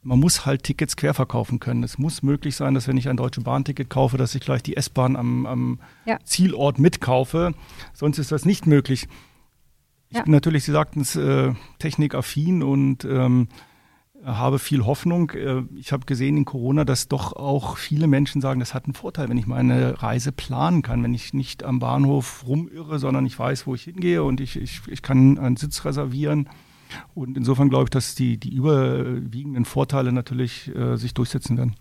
man 0.02 0.18
muss 0.18 0.46
halt 0.46 0.64
Tickets 0.64 0.96
querverkaufen 0.96 1.60
können. 1.60 1.84
Es 1.84 1.96
muss 1.96 2.24
möglich 2.24 2.56
sein, 2.56 2.74
dass 2.74 2.88
wenn 2.88 2.96
ich 2.96 3.08
ein 3.08 3.16
Deutsche 3.16 3.40
Bahn-Ticket 3.40 3.88
kaufe, 3.88 4.16
dass 4.16 4.34
ich 4.34 4.40
gleich 4.40 4.64
die 4.64 4.76
S-Bahn 4.76 5.14
am, 5.14 5.46
am 5.46 5.80
ja. 6.06 6.18
Zielort 6.24 6.80
mitkaufe. 6.80 7.54
Sonst 7.92 8.18
ist 8.18 8.32
das 8.32 8.44
nicht 8.44 8.66
möglich. 8.66 9.06
Ich 10.08 10.16
ja. 10.16 10.22
bin 10.24 10.32
natürlich, 10.32 10.64
Sie 10.64 10.72
sagten 10.72 11.02
es, 11.02 11.14
äh, 11.14 11.52
technikaffin 11.78 12.62
und 12.64 13.04
ähm, 13.04 13.48
habe 14.26 14.58
viel 14.58 14.84
Hoffnung. 14.84 15.30
Äh, 15.30 15.62
ich 15.76 15.92
habe 15.92 16.04
gesehen 16.04 16.36
in 16.36 16.44
Corona, 16.44 16.84
dass 16.84 17.08
doch 17.08 17.34
auch 17.34 17.76
viele 17.76 18.06
Menschen 18.06 18.40
sagen, 18.40 18.60
das 18.60 18.74
hat 18.74 18.84
einen 18.84 18.94
Vorteil, 18.94 19.28
wenn 19.28 19.38
ich 19.38 19.46
meine 19.46 20.02
Reise 20.02 20.32
planen 20.32 20.82
kann, 20.82 21.02
wenn 21.02 21.14
ich 21.14 21.32
nicht 21.32 21.64
am 21.64 21.78
Bahnhof 21.78 22.44
rumirre, 22.46 22.98
sondern 22.98 23.24
ich 23.24 23.38
weiß, 23.38 23.66
wo 23.66 23.74
ich 23.74 23.84
hingehe 23.84 24.22
und 24.22 24.40
ich, 24.40 24.56
ich, 24.56 24.82
ich 24.88 25.02
kann 25.02 25.38
einen 25.38 25.56
Sitz 25.56 25.84
reservieren. 25.84 26.48
Und 27.14 27.36
insofern 27.36 27.68
glaube 27.68 27.84
ich, 27.84 27.90
dass 27.90 28.14
die, 28.14 28.38
die 28.38 28.54
überwiegenden 28.54 29.64
Vorteile 29.64 30.12
natürlich 30.12 30.74
äh, 30.74 30.96
sich 30.96 31.14
durchsetzen 31.14 31.56
werden. 31.56 31.74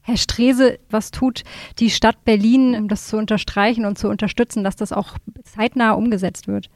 Herr 0.00 0.16
Strese, 0.16 0.78
was 0.90 1.10
tut 1.10 1.44
die 1.78 1.88
Stadt 1.88 2.24
Berlin, 2.24 2.74
um 2.74 2.88
das 2.88 3.06
zu 3.06 3.16
unterstreichen 3.16 3.86
und 3.86 3.98
zu 3.98 4.08
unterstützen, 4.08 4.62
dass 4.62 4.76
das 4.76 4.92
auch 4.92 5.16
zeitnah 5.44 5.92
umgesetzt 5.92 6.46
wird? 6.46 6.68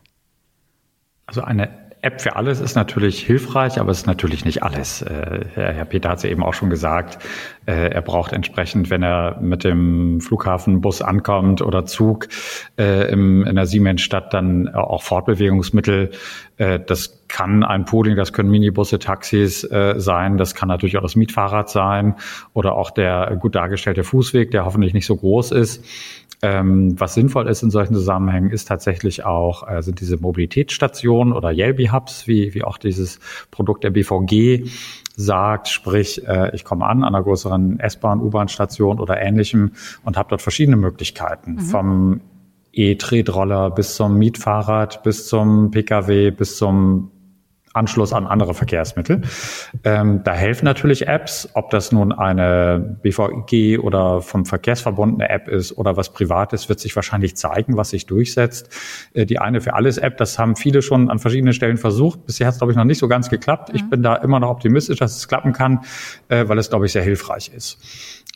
Also 1.27 1.43
eine 1.43 1.88
App 2.01 2.21
für 2.21 2.37
alles 2.37 2.61
ist 2.61 2.77
natürlich 2.77 3.21
hilfreich, 3.21 3.81
aber 3.81 3.91
es 3.91 3.99
ist 3.99 4.07
natürlich 4.07 4.45
nicht 4.45 4.63
alles. 4.63 5.03
Äh, 5.03 5.47
Herr 5.55 5.85
Peter 5.85 6.11
hat 6.11 6.19
es 6.19 6.23
ja 6.23 6.31
eben 6.31 6.45
auch 6.45 6.55
schon 6.55 6.71
gesagt. 6.71 7.19
Äh, 7.67 7.91
er 7.91 8.03
braucht 8.03 8.33
entsprechend, 8.33 8.89
wenn 8.91 9.03
er 9.03 9.39
mit 9.41 9.65
dem 9.65 10.21
Flughafenbus 10.21 11.03
ankommt 11.03 11.61
oder 11.61 11.87
Zug 11.87 12.29
äh, 12.79 13.11
im, 13.11 13.45
in 13.45 13.57
der 13.57 13.67
Siemensstadt, 13.67 14.33
dann 14.33 14.69
auch 14.69 15.03
Fortbewegungsmittel. 15.03 16.11
Das 16.59 17.25
kann 17.29 17.63
ein 17.63 17.85
Pooling, 17.85 18.17
das 18.17 18.33
können 18.33 18.51
Minibusse, 18.51 18.99
Taxis 18.99 19.61
sein, 19.61 20.39
das 20.39 20.57
kann 20.57 20.69
natürlich 20.69 20.99
auch 20.99 21.03
das 21.03 21.15
Mietfahrrad 21.15 21.71
sein 21.71 22.17
oder 22.53 22.75
auch 22.75 22.91
der 22.91 23.37
gut 23.39 23.55
dargestellte 23.55 24.03
Fußweg, 24.03 24.51
der 24.51 24.65
hoffentlich 24.65 24.93
nicht 24.93 25.07
so 25.07 25.15
groß 25.15 25.53
ist. 25.53 25.85
Ähm, 26.41 26.99
was 27.01 27.15
sinnvoll 27.15 27.49
ist 27.49 27.63
in 27.63 27.71
solchen 27.71 27.95
Zusammenhängen, 27.95 28.51
ist 28.51 28.69
tatsächlich 28.69 29.25
auch, 29.25 29.69
äh, 29.69 29.83
sind 29.83 30.01
diese 30.01 30.19
Mobilitätsstationen 30.19 31.33
oder 31.33 31.51
Yelby-Hubs, 31.51 32.29
wie, 32.29 32.55
wie 32.55 32.63
auch 32.63 32.79
dieses 32.79 33.19
Produkt 33.51 33.83
der 33.83 33.91
BVG 33.91 34.71
sagt, 35.17 35.67
sprich, 35.67 36.27
äh, 36.29 36.55
ich 36.55 36.65
komme 36.65 36.87
an 36.87 37.03
an 37.03 37.15
einer 37.15 37.25
größeren 37.25 37.81
S-Bahn, 37.81 38.21
U-Bahn-Station 38.21 39.01
oder 39.01 39.21
ähnlichem 39.21 39.73
und 40.05 40.17
habe 40.17 40.29
dort 40.31 40.43
verschiedene 40.43 40.77
Möglichkeiten. 40.77 41.55
Mhm. 41.55 41.59
Vom 41.59 42.21
E-Tretroller 42.73 43.71
bis 43.71 43.97
zum 43.97 44.17
Mietfahrrad, 44.17 45.03
bis 45.03 45.27
zum 45.27 45.73
Pkw, 45.73 46.31
bis 46.31 46.57
zum 46.57 47.11
Anschluss 47.79 48.13
an 48.13 48.27
andere 48.27 48.55
Verkehrsmittel. 48.55 49.23
Ähm, 49.85 50.23
da 50.25 50.33
helfen 50.33 50.65
natürlich 50.65 51.07
Apps, 51.07 51.49
ob 51.55 51.71
das 51.71 51.93
nun 51.93 52.13
eine 52.13 52.99
BVG 53.03 53.79
oder 53.79 54.21
vom 54.21 54.45
Verkehrsverbund 54.45 55.21
eine 55.21 55.31
App 55.31 55.49
ist 55.49 55.77
oder 55.79 55.97
was 55.97 56.13
Privates, 56.13 56.69
wird 56.69 56.81
sich 56.81 56.95
wahrscheinlich 56.97 57.37
zeigen, 57.37 57.77
was 57.77 57.91
sich 57.91 58.07
durchsetzt. 58.07 58.69
Äh, 59.15 59.25
die 59.25 59.39
eine 59.39 59.61
für 59.61 59.75
alles 59.75 59.99
App, 59.99 60.17
das 60.17 60.39
haben 60.39 60.57
viele 60.57 60.83
schon 60.83 61.11
an 61.11 61.19
verschiedenen 61.19 61.55
Stellen 61.55 61.79
versucht. 61.79 62.27
Bisher 62.27 62.47
hat 62.47 62.55
es, 62.55 62.59
glaube 62.59 62.73
ich, 62.73 62.77
noch 62.77 62.85
nicht 62.85 62.99
so 62.99 63.09
ganz 63.09 63.31
geklappt. 63.31 63.71
Mhm. 63.71 63.77
Ich 63.77 63.89
bin 63.89 64.03
da 64.03 64.17
immer 64.17 64.41
noch 64.41 64.51
optimistisch, 64.51 64.99
dass 64.99 65.17
es 65.17 65.29
klappen 65.29 65.53
kann, 65.53 65.81
äh, 66.29 66.49
weil 66.49 66.59
es, 66.59 66.69
glaube 66.71 66.87
ich, 66.87 66.93
sehr 66.93 67.03
hilfreich 67.03 67.53
ist. 67.55 67.79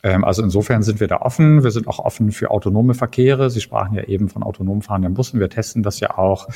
Ähm, 0.03 0.25
also 0.25 0.43
insofern 0.43 0.83
sind 0.83 1.01
wir 1.01 1.09
da 1.09 1.19
offen. 1.19 1.63
Wir 1.63 1.71
sind 1.71 1.87
auch 1.87 1.99
offen 1.99 2.33
für 2.33 2.51
autonome 2.51 2.95
Verkehre. 2.95 3.51
Sie 3.51 3.61
sprachen 3.61 3.95
ja 3.95 4.05
eben 4.05 4.29
von 4.29 4.43
autonom 4.43 4.83
fahrenden 4.83 5.15
Bussen. 5.15 5.41
Wir 5.41 5.49
testen 5.49 5.83
das 5.83 6.01
ja 6.01 6.19
auch 6.19 6.49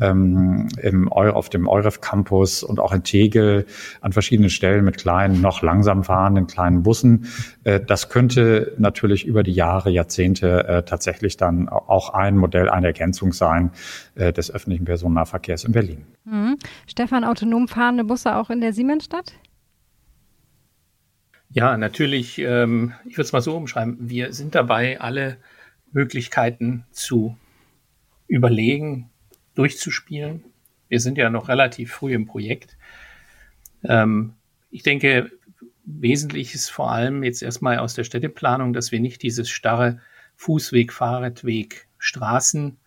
ähm, 0.00 0.68
im 0.80 1.10
Eure, 1.12 1.36
auf 1.36 1.48
dem 1.48 1.68
EUREF 1.68 2.00
Campus 2.00 2.62
und 2.62 2.80
auch 2.80 2.92
in 2.92 3.02
Tegel 3.02 3.66
an 4.00 4.12
verschiedenen 4.12 4.50
Stellen 4.50 4.84
mit 4.84 4.96
kleinen, 4.98 5.40
noch 5.40 5.62
langsam 5.62 6.04
fahrenden 6.04 6.46
kleinen 6.46 6.82
Bussen. 6.82 7.26
Äh, 7.64 7.80
das 7.80 8.08
könnte 8.08 8.72
natürlich 8.78 9.26
über 9.26 9.42
die 9.42 9.52
Jahre, 9.52 9.90
Jahrzehnte 9.90 10.66
äh, 10.66 10.82
tatsächlich 10.82 11.36
dann 11.36 11.68
auch 11.68 12.10
ein 12.10 12.36
Modell, 12.36 12.70
eine 12.70 12.86
Ergänzung 12.86 13.32
sein 13.32 13.70
äh, 14.14 14.32
des 14.32 14.50
öffentlichen 14.50 14.84
Personennahverkehrs 14.84 15.64
in 15.64 15.72
Berlin. 15.72 16.04
Mhm. 16.24 16.56
Stefan, 16.86 17.24
autonom 17.24 17.68
fahrende 17.68 18.04
Busse 18.04 18.36
auch 18.36 18.50
in 18.50 18.60
der 18.60 18.72
Siemensstadt? 18.72 19.34
Ja, 21.54 21.76
natürlich, 21.76 22.40
ähm, 22.40 22.94
ich 23.04 23.12
würde 23.12 23.22
es 23.22 23.32
mal 23.32 23.40
so 23.40 23.56
umschreiben, 23.56 23.96
wir 24.00 24.32
sind 24.32 24.56
dabei, 24.56 25.00
alle 25.00 25.36
Möglichkeiten 25.92 26.84
zu 26.90 27.38
überlegen, 28.26 29.08
durchzuspielen. 29.54 30.42
Wir 30.88 30.98
sind 30.98 31.16
ja 31.16 31.30
noch 31.30 31.48
relativ 31.48 31.92
früh 31.92 32.12
im 32.12 32.26
Projekt. 32.26 32.76
Ähm, 33.84 34.34
ich 34.72 34.82
denke, 34.82 35.30
wesentlich 35.84 36.56
ist 36.56 36.70
vor 36.70 36.90
allem 36.90 37.22
jetzt 37.22 37.40
erstmal 37.40 37.78
aus 37.78 37.94
der 37.94 38.02
Städteplanung, 38.02 38.72
dass 38.72 38.90
wir 38.90 38.98
nicht 38.98 39.22
dieses 39.22 39.48
starre 39.48 40.00
Fußweg, 40.34 40.92
Fahrradweg, 40.92 41.86
Straßen, 41.98 42.78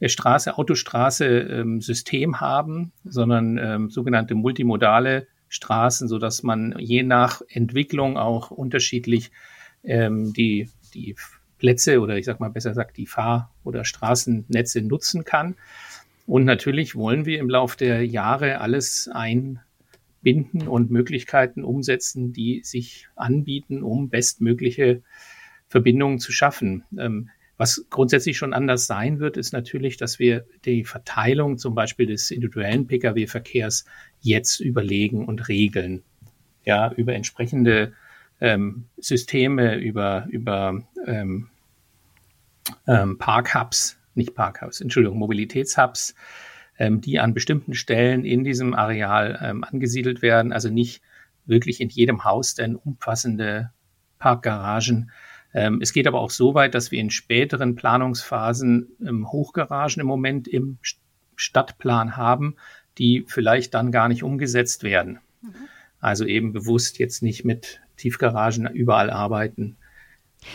äh, 0.00 0.08
Straße, 0.08 0.58
Autostraße 0.58 1.26
ähm, 1.26 1.80
System 1.80 2.40
haben, 2.40 2.90
sondern 3.04 3.56
ähm, 3.56 3.88
sogenannte 3.88 4.34
multimodale 4.34 5.28
Straßen, 5.48 6.08
so 6.08 6.18
dass 6.18 6.42
man 6.42 6.74
je 6.78 7.02
nach 7.02 7.42
Entwicklung 7.48 8.16
auch 8.16 8.50
unterschiedlich 8.50 9.30
ähm, 9.84 10.32
die, 10.32 10.68
die 10.94 11.14
Plätze 11.58 12.00
oder 12.00 12.16
ich 12.16 12.26
sag 12.26 12.40
mal 12.40 12.50
besser 12.50 12.70
gesagt 12.70 12.96
die 12.96 13.06
Fahr- 13.06 13.52
oder 13.64 13.84
Straßennetze 13.84 14.82
nutzen 14.82 15.24
kann. 15.24 15.56
Und 16.26 16.44
natürlich 16.44 16.96
wollen 16.96 17.24
wir 17.24 17.38
im 17.38 17.48
Laufe 17.48 17.76
der 17.76 18.04
Jahre 18.04 18.60
alles 18.60 19.08
einbinden 19.12 20.66
und 20.66 20.90
Möglichkeiten 20.90 21.64
umsetzen, 21.64 22.32
die 22.32 22.62
sich 22.64 23.08
anbieten, 23.14 23.82
um 23.82 24.08
bestmögliche 24.08 25.02
Verbindungen 25.68 26.18
zu 26.18 26.32
schaffen. 26.32 26.84
Ähm, 26.98 27.30
was 27.58 27.86
grundsätzlich 27.88 28.36
schon 28.36 28.52
anders 28.52 28.86
sein 28.86 29.18
wird, 29.18 29.36
ist 29.36 29.52
natürlich, 29.52 29.96
dass 29.96 30.18
wir 30.18 30.44
die 30.64 30.84
Verteilung 30.84 31.58
zum 31.58 31.74
Beispiel 31.74 32.06
des 32.06 32.30
individuellen 32.30 32.86
Pkw-Verkehrs 32.86 33.86
jetzt 34.20 34.60
überlegen 34.60 35.24
und 35.26 35.48
regeln. 35.48 36.02
Ja, 36.64 36.92
über 36.92 37.14
entsprechende 37.14 37.92
ähm, 38.40 38.86
Systeme, 38.98 39.76
über, 39.76 40.26
über 40.28 40.82
ähm, 41.06 41.48
ähm, 42.86 43.18
Parkhubs, 43.18 43.98
nicht 44.14 44.34
Parkhubs, 44.34 44.80
Entschuldigung, 44.80 45.18
Mobilitätshubs, 45.18 46.14
ähm, 46.78 47.00
die 47.00 47.20
an 47.20 47.32
bestimmten 47.32 47.74
Stellen 47.74 48.24
in 48.24 48.44
diesem 48.44 48.74
Areal 48.74 49.38
ähm, 49.42 49.64
angesiedelt 49.64 50.20
werden, 50.20 50.52
also 50.52 50.68
nicht 50.68 51.02
wirklich 51.46 51.80
in 51.80 51.88
jedem 51.88 52.24
Haus 52.24 52.54
denn 52.54 52.76
umfassende 52.76 53.70
Parkgaragen 54.18 55.10
es 55.80 55.92
geht 55.92 56.06
aber 56.06 56.20
auch 56.20 56.30
so 56.30 56.54
weit, 56.54 56.74
dass 56.74 56.90
wir 56.90 57.00
in 57.00 57.10
späteren 57.10 57.74
Planungsphasen 57.74 58.88
ähm, 59.00 59.30
Hochgaragen 59.30 60.00
im 60.00 60.06
Moment 60.06 60.48
im 60.48 60.78
Stadtplan 61.34 62.16
haben, 62.16 62.56
die 62.98 63.24
vielleicht 63.26 63.74
dann 63.74 63.92
gar 63.92 64.08
nicht 64.08 64.22
umgesetzt 64.22 64.82
werden. 64.82 65.18
Mhm. 65.40 65.54
Also 66.00 66.26
eben 66.26 66.52
bewusst 66.52 66.98
jetzt 66.98 67.22
nicht 67.22 67.44
mit 67.44 67.80
Tiefgaragen 67.96 68.66
überall 68.66 69.10
arbeiten, 69.10 69.76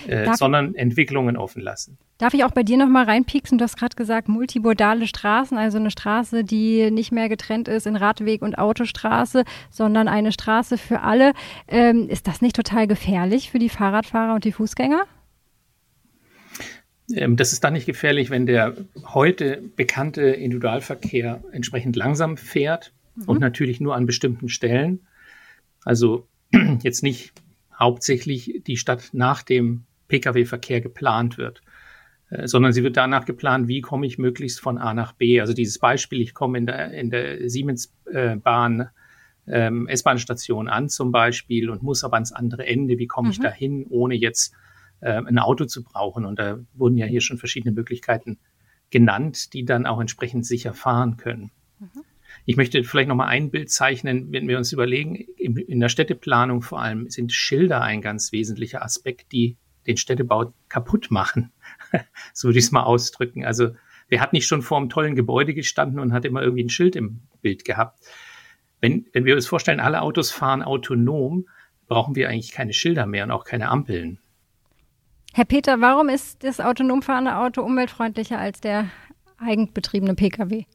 äh, 0.07 0.33
sondern 0.35 0.75
Entwicklungen 0.75 1.35
offen 1.35 1.61
lassen. 1.61 1.97
Darf 2.21 2.35
ich 2.35 2.43
auch 2.43 2.51
bei 2.51 2.61
dir 2.61 2.77
nochmal 2.77 3.05
reinpieksen? 3.05 3.57
Du 3.57 3.63
hast 3.63 3.77
gerade 3.77 3.95
gesagt, 3.95 4.29
multimodale 4.29 5.07
Straßen, 5.07 5.57
also 5.57 5.79
eine 5.79 5.89
Straße, 5.89 6.43
die 6.43 6.91
nicht 6.91 7.11
mehr 7.11 7.29
getrennt 7.29 7.67
ist 7.67 7.87
in 7.87 7.95
Radweg 7.95 8.43
und 8.43 8.59
Autostraße, 8.59 9.43
sondern 9.71 10.07
eine 10.07 10.31
Straße 10.31 10.77
für 10.77 11.01
alle. 11.01 11.33
Ähm, 11.67 12.07
ist 12.09 12.27
das 12.27 12.43
nicht 12.43 12.55
total 12.55 12.85
gefährlich 12.85 13.49
für 13.49 13.57
die 13.57 13.69
Fahrradfahrer 13.69 14.35
und 14.35 14.43
die 14.43 14.51
Fußgänger? 14.51 15.05
Ähm, 17.11 17.37
das 17.37 17.53
ist 17.53 17.63
dann 17.63 17.73
nicht 17.73 17.87
gefährlich, 17.87 18.29
wenn 18.29 18.45
der 18.45 18.75
heute 19.03 19.63
bekannte 19.75 20.21
Individualverkehr 20.21 21.43
entsprechend 21.51 21.95
langsam 21.95 22.37
fährt 22.37 22.93
mhm. 23.15 23.23
und 23.29 23.39
natürlich 23.39 23.81
nur 23.81 23.95
an 23.95 24.05
bestimmten 24.05 24.47
Stellen. 24.47 25.07
Also 25.85 26.27
jetzt 26.83 27.01
nicht 27.01 27.33
hauptsächlich 27.73 28.61
die 28.67 28.77
Stadt 28.77 29.09
nach 29.11 29.41
dem 29.41 29.85
Pkw-Verkehr 30.07 30.81
geplant 30.81 31.39
wird. 31.39 31.63
Äh, 32.31 32.47
sondern 32.47 32.73
sie 32.73 32.83
wird 32.83 32.97
danach 32.97 33.25
geplant, 33.25 33.67
wie 33.67 33.81
komme 33.81 34.07
ich 34.07 34.17
möglichst 34.17 34.59
von 34.59 34.77
A 34.77 34.93
nach 34.93 35.11
B. 35.11 35.39
Also 35.39 35.53
dieses 35.53 35.77
Beispiel, 35.77 36.21
ich 36.21 36.33
komme 36.33 36.57
in 36.57 36.65
der, 36.65 36.91
in 36.93 37.11
der 37.11 37.49
Siemens-Bahn, 37.49 38.89
ähm, 39.47 39.87
S-Bahn-Station 39.87 40.69
an 40.69 40.89
zum 40.89 41.11
Beispiel 41.11 41.69
und 41.69 41.83
muss 41.83 42.03
aber 42.03 42.15
ans 42.15 42.31
andere 42.31 42.65
Ende, 42.65 42.97
wie 42.97 43.07
komme 43.07 43.27
mhm. 43.27 43.31
ich 43.31 43.39
da 43.39 43.51
hin, 43.51 43.85
ohne 43.89 44.15
jetzt 44.15 44.53
äh, 45.01 45.11
ein 45.11 45.39
Auto 45.39 45.65
zu 45.65 45.83
brauchen. 45.83 46.25
Und 46.25 46.39
da 46.39 46.59
wurden 46.73 46.97
ja 46.97 47.05
hier 47.05 47.21
schon 47.21 47.37
verschiedene 47.37 47.73
Möglichkeiten 47.73 48.39
genannt, 48.91 49.53
die 49.53 49.65
dann 49.65 49.85
auch 49.85 49.99
entsprechend 49.99 50.45
sicher 50.45 50.73
fahren 50.73 51.17
können. 51.17 51.51
Mhm. 51.79 52.03
Ich 52.45 52.55
möchte 52.55 52.83
vielleicht 52.83 53.09
noch 53.09 53.15
mal 53.15 53.27
ein 53.27 53.51
Bild 53.51 53.69
zeichnen, 53.69 54.31
wenn 54.31 54.47
wir 54.47 54.57
uns 54.57 54.71
überlegen, 54.71 55.15
in 55.15 55.79
der 55.79 55.89
Städteplanung 55.89 56.61
vor 56.61 56.81
allem 56.81 57.09
sind 57.09 57.33
Schilder 57.33 57.81
ein 57.81 58.01
ganz 58.01 58.31
wesentlicher 58.31 58.83
Aspekt, 58.83 59.31
die 59.33 59.57
den 59.85 59.97
Städtebau 59.97 60.53
kaputt 60.69 61.11
machen. 61.11 61.51
so 62.33 62.47
würde 62.47 62.59
ich 62.59 62.65
es 62.65 62.71
mal 62.71 62.83
ausdrücken. 62.83 63.45
Also 63.45 63.69
wer 64.09 64.21
hat 64.21 64.33
nicht 64.33 64.47
schon 64.47 64.61
vor 64.61 64.77
einem 64.77 64.89
tollen 64.89 65.15
Gebäude 65.15 65.53
gestanden 65.53 65.99
und 65.99 66.13
hat 66.13 66.25
immer 66.25 66.41
irgendwie 66.41 66.63
ein 66.63 66.69
Schild 66.69 66.95
im 66.95 67.21
Bild 67.41 67.65
gehabt? 67.65 67.99
Wenn, 68.79 69.05
wenn 69.13 69.25
wir 69.25 69.35
uns 69.35 69.47
vorstellen, 69.47 69.79
alle 69.79 70.01
Autos 70.01 70.31
fahren 70.31 70.63
autonom, 70.63 71.47
brauchen 71.87 72.15
wir 72.15 72.29
eigentlich 72.29 72.51
keine 72.51 72.73
Schilder 72.73 73.05
mehr 73.05 73.25
und 73.25 73.31
auch 73.31 73.43
keine 73.43 73.69
Ampeln. 73.69 74.19
Herr 75.33 75.45
Peter, 75.45 75.79
warum 75.79 76.09
ist 76.09 76.43
das 76.43 76.59
autonom 76.59 77.01
fahrende 77.01 77.37
Auto 77.37 77.61
umweltfreundlicher 77.61 78.37
als 78.37 78.59
der 78.59 78.89
eigenbetriebene 79.37 80.15
Pkw? 80.15 80.65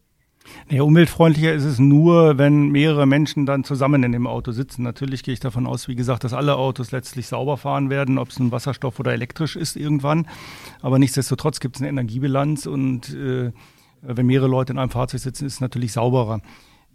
Nee, 0.69 0.81
umweltfreundlicher 0.81 1.53
ist 1.53 1.65
es 1.65 1.79
nur, 1.79 2.39
wenn 2.39 2.69
mehrere 2.69 3.07
Menschen 3.07 3.47
dann 3.47 3.65
zusammen 3.65 4.03
in 4.03 4.13
dem 4.13 4.27
Auto 4.27 4.53
sitzen. 4.53 4.83
Natürlich 4.83 5.23
gehe 5.23 5.35
ich 5.35 5.41
davon 5.41 5.67
aus, 5.67 5.89
wie 5.89 5.95
gesagt, 5.95 6.25
dass 6.25 6.33
alle 6.33 6.57
Autos 6.57 6.93
letztlich 6.93 7.29
sauber 7.29 7.57
fahren 7.57 7.91
werden, 7.91 8.19
ob 8.19 8.31
es 8.31 8.39
ein 8.39 8.53
Wasserstoff 8.53 8.99
oder 8.99 9.13
elektrisch 9.13 9.57
ist 9.57 9.77
irgendwann. 9.77 10.27
Aber 10.83 10.99
nichtsdestotrotz 10.99 11.61
gibt 11.61 11.77
es 11.77 11.83
eine 11.83 11.91
Energiebilanz 11.91 12.67
und 12.67 13.15
äh, 13.15 13.53
wenn 14.03 14.27
mehrere 14.27 14.49
Leute 14.49 14.73
in 14.73 14.79
einem 14.79 14.91
Fahrzeug 14.91 15.21
sitzen, 15.21 15.47
ist 15.47 15.55
es 15.55 15.61
natürlich 15.61 15.93
sauberer. 15.93 16.41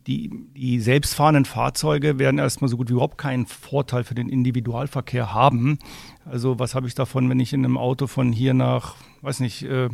Die, 0.08 0.32
die 0.56 0.80
selbstfahrenden 0.80 1.46
Fahrzeuge 1.46 2.18
werden 2.18 2.40
erstmal 2.40 2.70
so 2.70 2.78
gut 2.78 2.90
wie 2.90 2.94
überhaupt 2.94 3.20
keinen 3.20 3.46
Vorteil 3.46 4.04
für 4.04 4.16
den 4.16 4.30
Individualverkehr 4.30 5.34
haben. 5.34 5.78
Also 6.26 6.58
was 6.58 6.74
habe 6.74 6.88
ich 6.88 6.96
davon, 6.96 7.30
wenn 7.30 7.40
ich 7.40 7.54
in 7.54 7.64
einem 7.64 7.78
Auto 7.78 8.08
von 8.08 8.32
hier 8.32 8.56
nach, 8.56 8.96
weiß 9.22 9.42
nicht, 9.42 9.64
äh, 9.64 9.90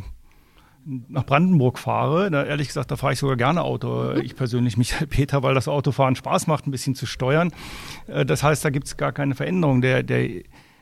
nach 1.08 1.26
Brandenburg 1.26 1.78
fahre, 1.78 2.30
da 2.30 2.44
ehrlich 2.44 2.68
gesagt, 2.68 2.90
da 2.90 2.96
fahre 2.96 3.12
ich 3.12 3.18
sogar 3.18 3.36
gerne 3.36 3.62
Auto. 3.62 4.14
Mhm. 4.14 4.22
Ich 4.22 4.36
persönlich, 4.36 4.76
Michael 4.76 5.06
Peter, 5.06 5.42
weil 5.42 5.54
das 5.54 5.68
Autofahren 5.68 6.16
Spaß 6.16 6.46
macht, 6.46 6.66
ein 6.66 6.70
bisschen 6.70 6.94
zu 6.94 7.06
steuern. 7.06 7.52
Äh, 8.06 8.24
das 8.24 8.42
heißt, 8.42 8.64
da 8.64 8.70
gibt 8.70 8.86
es 8.86 8.96
gar 8.96 9.12
keine 9.12 9.34
Veränderung. 9.34 9.82
Der, 9.82 10.02
der, 10.02 10.28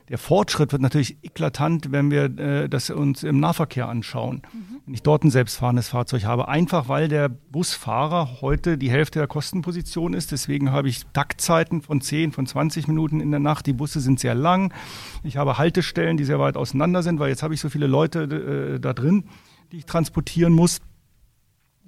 der 0.09 0.19
Fortschritt 0.19 0.71
wird 0.71 0.81
natürlich 0.81 1.19
eklatant, 1.25 1.90
wenn 1.90 2.12
wir 2.12 2.38
äh, 2.38 2.69
das 2.69 2.90
uns 2.90 3.25
im 3.25 3.40
Nahverkehr 3.40 3.88
anschauen. 3.88 4.42
Mhm. 4.53 4.77
Wenn 4.87 4.95
ich 4.95 5.03
dort 5.03 5.25
ein 5.25 5.31
selbstfahrendes 5.31 5.88
Fahrzeug 5.88 6.25
habe, 6.25 6.47
einfach 6.47 6.88
weil 6.88 7.09
der 7.09 7.29
Busfahrer 7.29 8.40
heute 8.40 8.79
die 8.79 8.90
Hälfte 8.90 9.19
der 9.19 9.27
Kostenposition 9.27 10.14
ist. 10.14 10.31
Deswegen 10.31 10.71
habe 10.71 10.88
ich 10.88 11.05
Taktzeiten 11.07 11.83
von 11.83 12.01
10, 12.01 12.31
von 12.31 12.47
20 12.47 12.87
Minuten 12.87 13.19
in 13.19 13.33
der 13.33 13.40
Nacht. 13.40 13.66
Die 13.66 13.73
Busse 13.73 13.99
sind 13.99 14.21
sehr 14.21 14.37
lang. 14.37 14.73
Ich 15.25 15.37
habe 15.37 15.59
Haltestellen, 15.59 16.16
die 16.16 16.25
sehr 16.25 16.38
weit 16.38 16.57
auseinander 16.57 17.03
sind, 17.03 17.19
weil 17.19 17.31
jetzt 17.31 17.42
habe 17.42 17.55
ich 17.55 17.61
so 17.61 17.69
viele 17.69 17.88
Leute 17.88 18.77
äh, 18.77 18.79
da 18.79 18.92
drin 18.92 19.25
die 19.72 19.79
ich 19.79 19.87
transportieren 19.87 20.52
muss. 20.52 20.81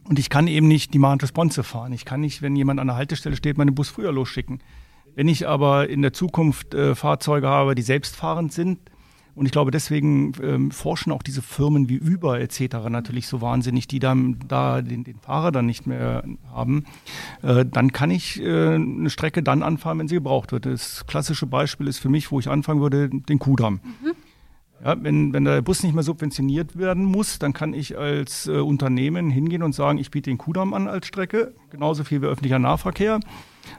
Und 0.05 0.19
ich 0.19 0.31
kann 0.31 0.47
eben 0.47 0.69
nicht 0.69 0.89
die 0.89 0.93
Demand 0.93 1.23
Responsive 1.23 1.65
fahren. 1.65 1.93
Ich 1.93 2.05
kann 2.05 2.21
nicht, 2.21 2.41
wenn 2.41 2.57
jemand 2.57 2.81
an 2.81 2.87
der 2.87 2.97
Haltestelle 2.97 3.37
steht, 3.37 3.59
meinen 3.59 3.75
Bus 3.75 3.89
früher 3.89 4.13
losschicken. 4.13 4.61
Wenn 5.15 5.29
ich 5.29 5.47
aber 5.47 5.89
in 5.89 6.01
der 6.01 6.13
Zukunft 6.13 6.75
äh, 6.75 6.95
Fahrzeuge 6.95 7.49
habe, 7.49 7.75
die 7.75 7.83
selbstfahrend 7.83 8.53
sind 8.53 8.79
Und 9.39 9.47
ich 9.47 9.53
glaube, 9.53 9.71
deswegen 9.71 10.33
ähm, 10.43 10.71
forschen 10.73 11.13
auch 11.13 11.23
diese 11.23 11.43
Firmen 11.43 11.89
wie 11.89 12.01
Uber 12.01 12.41
etc. 12.41 12.89
natürlich 12.89 13.29
so 13.29 13.41
wahnsinnig, 13.41 13.87
die 13.87 14.01
dann 14.01 14.41
da 14.49 14.83
den, 14.83 15.05
den 15.05 15.21
Fahrer 15.21 15.53
dann 15.53 15.67
nicht 15.67 15.87
mehr 15.87 16.25
haben. 16.51 16.85
Äh, 17.43 17.65
dann 17.65 17.93
kann 17.93 18.11
ich 18.11 18.43
äh, 18.43 18.75
eine 18.75 19.11
Strecke 19.11 19.45
dann 19.45 19.63
anfahren, 19.63 20.01
wenn 20.01 20.09
sie 20.09 20.17
gebraucht 20.17 20.51
wird. 20.51 20.67
Das 20.67 21.07
klassische 21.07 21.47
Beispiel 21.47 21.87
ist 21.87 21.99
für 21.99 22.09
mich, 22.09 22.33
wo 22.33 22.41
ich 22.41 22.49
anfangen 22.49 22.81
würde, 22.81 23.11
den 23.11 23.39
Kudamm. 23.39 23.81
Mhm. 24.03 24.13
Ja, 24.85 24.97
wenn, 25.03 25.33
wenn 25.33 25.45
der 25.45 25.61
Bus 25.61 25.83
nicht 25.83 25.95
mehr 25.95 26.05
subventioniert 26.05 26.79
werden 26.79 27.05
muss, 27.05 27.41
dann 27.41 27.53
kann 27.53 27.75
ich 27.75 27.99
als 27.99 28.47
äh, 28.47 28.59
Unternehmen 28.59 29.29
hingehen 29.29 29.65
und 29.65 29.75
sagen, 29.75 29.99
ich 29.99 30.11
biete 30.11 30.31
den 30.31 30.39
Kudamm 30.39 30.73
an 30.73 30.87
als 30.87 31.07
Strecke, 31.07 31.53
genauso 31.71 32.05
viel 32.05 32.23
wie 32.23 32.27
öffentlicher 32.27 32.61
Nahverkehr. 32.61 33.19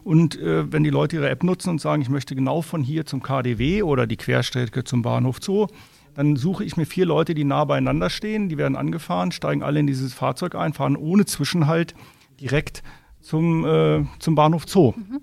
Und 0.03 0.38
äh, 0.38 0.71
wenn 0.71 0.83
die 0.83 0.89
Leute 0.89 1.15
ihre 1.15 1.29
App 1.29 1.43
nutzen 1.43 1.69
und 1.69 1.81
sagen, 1.81 2.01
ich 2.01 2.09
möchte 2.09 2.35
genau 2.35 2.62
von 2.62 2.83
hier 2.83 3.05
zum 3.05 3.23
KDW 3.23 3.83
oder 3.83 4.07
die 4.07 4.17
Querstrecke 4.17 4.83
zum 4.83 5.01
Bahnhof 5.01 5.38
Zoo, 5.41 5.67
dann 6.15 6.35
suche 6.35 6.65
ich 6.65 6.75
mir 6.75 6.85
vier 6.85 7.05
Leute, 7.05 7.33
die 7.33 7.45
nah 7.45 7.63
beieinander 7.63 8.09
stehen, 8.09 8.49
die 8.49 8.57
werden 8.57 8.75
angefahren, 8.75 9.31
steigen 9.31 9.63
alle 9.63 9.79
in 9.79 9.88
dieses 9.88 10.13
Fahrzeug 10.13 10.53
ein, 10.53 10.73
fahren 10.73 10.97
ohne 10.97 11.25
Zwischenhalt 11.25 11.93
direkt 12.41 12.83
zum, 13.21 13.65
äh, 13.65 14.05
zum 14.19 14.35
Bahnhof 14.35 14.65
Zoo. 14.67 14.93
Mhm. 14.97 15.21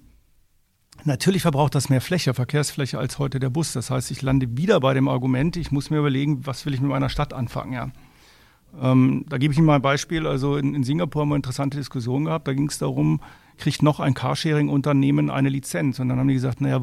Natürlich 1.06 1.42
verbraucht 1.42 1.76
das 1.76 1.88
mehr 1.88 2.00
Fläche, 2.00 2.34
Verkehrsfläche 2.34 2.98
als 2.98 3.20
heute 3.20 3.38
der 3.38 3.48
Bus. 3.48 3.72
Das 3.72 3.90
heißt, 3.90 4.10
ich 4.10 4.22
lande 4.22 4.56
wieder 4.56 4.80
bei 4.80 4.92
dem 4.92 5.06
Argument, 5.06 5.56
ich 5.56 5.70
muss 5.70 5.88
mir 5.88 5.98
überlegen, 5.98 6.44
was 6.46 6.66
will 6.66 6.74
ich 6.74 6.80
mit 6.80 6.90
meiner 6.90 7.08
Stadt 7.08 7.32
anfangen. 7.32 7.72
Ja. 7.72 7.90
Ähm, 8.82 9.24
da 9.28 9.38
gebe 9.38 9.52
ich 9.52 9.58
Ihnen 9.58 9.66
mal 9.66 9.76
ein 9.76 9.82
Beispiel. 9.82 10.26
Also 10.26 10.56
in, 10.56 10.74
in 10.74 10.82
Singapur 10.82 11.22
haben 11.22 11.28
wir 11.28 11.36
interessante 11.36 11.76
Diskussion 11.76 12.24
gehabt. 12.24 12.48
Da 12.48 12.54
ging 12.54 12.68
es 12.68 12.78
darum, 12.78 13.20
kriegt 13.56 13.84
noch 13.84 14.00
ein 14.00 14.14
Carsharing-Unternehmen 14.14 15.30
eine 15.30 15.48
Lizenz? 15.48 16.00
Und 16.00 16.08
dann 16.08 16.18
haben 16.18 16.26
die 16.26 16.34
gesagt, 16.34 16.60
naja, 16.60 16.80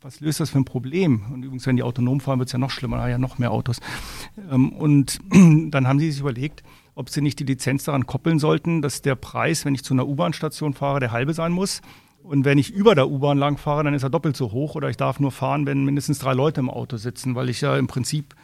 was 0.00 0.20
löst 0.20 0.40
das 0.40 0.48
für 0.48 0.58
ein 0.58 0.64
Problem? 0.64 1.26
Und 1.30 1.42
übrigens, 1.42 1.66
wenn 1.66 1.76
die 1.76 1.82
autonom 1.82 2.20
fahren, 2.20 2.38
wird 2.38 2.48
es 2.48 2.54
ja 2.54 2.58
noch 2.58 2.70
schlimmer, 2.70 3.06
ja 3.06 3.18
noch 3.18 3.38
mehr 3.38 3.52
Autos. 3.52 3.80
Ähm, 4.50 4.72
und 4.72 5.18
dann 5.30 5.86
haben 5.86 5.98
sie 5.98 6.10
sich 6.10 6.20
überlegt, 6.20 6.62
ob 6.94 7.10
sie 7.10 7.20
nicht 7.20 7.38
die 7.38 7.44
Lizenz 7.44 7.84
daran 7.84 8.06
koppeln 8.06 8.38
sollten, 8.38 8.80
dass 8.80 9.02
der 9.02 9.14
Preis, 9.14 9.66
wenn 9.66 9.74
ich 9.74 9.84
zu 9.84 9.92
einer 9.92 10.08
U-Bahn-Station 10.08 10.72
fahre, 10.72 11.00
der 11.00 11.12
halbe 11.12 11.34
sein 11.34 11.52
muss. 11.52 11.82
Und 12.28 12.44
wenn 12.44 12.58
ich 12.58 12.70
über 12.70 12.94
der 12.94 13.08
U-Bahn 13.08 13.38
lang 13.38 13.56
fahre, 13.56 13.84
dann 13.84 13.94
ist 13.94 14.02
er 14.02 14.10
doppelt 14.10 14.36
so 14.36 14.52
hoch. 14.52 14.74
Oder 14.74 14.90
ich 14.90 14.98
darf 14.98 15.18
nur 15.18 15.32
fahren, 15.32 15.64
wenn 15.64 15.86
mindestens 15.86 16.18
drei 16.18 16.34
Leute 16.34 16.60
im 16.60 16.68
Auto 16.68 16.98
sitzen, 16.98 17.34
weil 17.34 17.48
ich 17.48 17.62
ja 17.62 17.74
im 17.78 17.86
Prinzip 17.86 18.34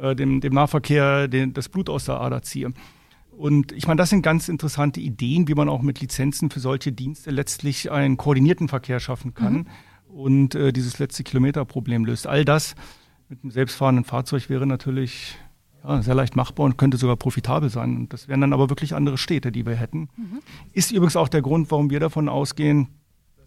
äh, 0.00 0.14
dem, 0.14 0.40
dem 0.40 0.54
Nahverkehr 0.54 1.26
den, 1.26 1.52
das 1.52 1.68
Blut 1.68 1.90
aus 1.90 2.04
der 2.04 2.20
Ader 2.20 2.42
ziehe. 2.42 2.72
Und 3.36 3.72
ich 3.72 3.88
meine, 3.88 3.98
das 3.98 4.10
sind 4.10 4.22
ganz 4.22 4.48
interessante 4.48 5.00
Ideen, 5.00 5.48
wie 5.48 5.54
man 5.54 5.68
auch 5.68 5.82
mit 5.82 6.00
Lizenzen 6.00 6.50
für 6.50 6.60
solche 6.60 6.92
Dienste 6.92 7.32
letztlich 7.32 7.90
einen 7.90 8.16
koordinierten 8.16 8.68
Verkehr 8.68 9.00
schaffen 9.00 9.34
kann 9.34 9.54
mhm. 9.54 9.66
und 10.06 10.54
äh, 10.54 10.72
dieses 10.72 11.00
letzte 11.00 11.24
Kilometerproblem 11.24 12.04
löst. 12.04 12.28
All 12.28 12.44
das 12.44 12.76
mit 13.28 13.42
einem 13.42 13.50
selbstfahrenden 13.50 14.04
Fahrzeug 14.04 14.50
wäre 14.50 14.68
natürlich 14.68 15.36
ja, 15.82 16.00
sehr 16.00 16.14
leicht 16.14 16.36
machbar 16.36 16.66
und 16.66 16.78
könnte 16.78 16.96
sogar 16.96 17.16
profitabel 17.16 17.70
sein. 17.70 17.96
Und 17.96 18.12
das 18.12 18.28
wären 18.28 18.40
dann 18.40 18.52
aber 18.52 18.70
wirklich 18.70 18.94
andere 18.94 19.18
Städte, 19.18 19.50
die 19.50 19.66
wir 19.66 19.74
hätten. 19.74 20.10
Mhm. 20.16 20.42
Ist 20.72 20.92
übrigens 20.92 21.16
auch 21.16 21.28
der 21.28 21.42
Grund, 21.42 21.72
warum 21.72 21.90
wir 21.90 21.98
davon 21.98 22.28
ausgehen, 22.28 22.86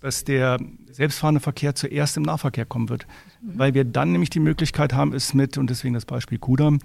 dass 0.06 0.24
der 0.24 0.60
selbstfahrende 0.92 1.42
Verkehr 1.42 1.74
zuerst 1.74 2.16
im 2.16 2.22
Nahverkehr 2.22 2.66
kommen 2.66 2.90
wird. 2.90 3.08
Mhm. 3.42 3.58
Weil 3.58 3.74
wir 3.74 3.84
dann 3.86 4.12
nämlich 4.12 4.30
die 4.30 4.40
Möglichkeit 4.40 4.94
haben, 4.94 5.14
es 5.14 5.34
mit, 5.34 5.58
und 5.58 5.72
deswegen 5.72 5.96
das 5.96 6.06
Beispiel 6.06 6.38
Kudam, 6.38 6.78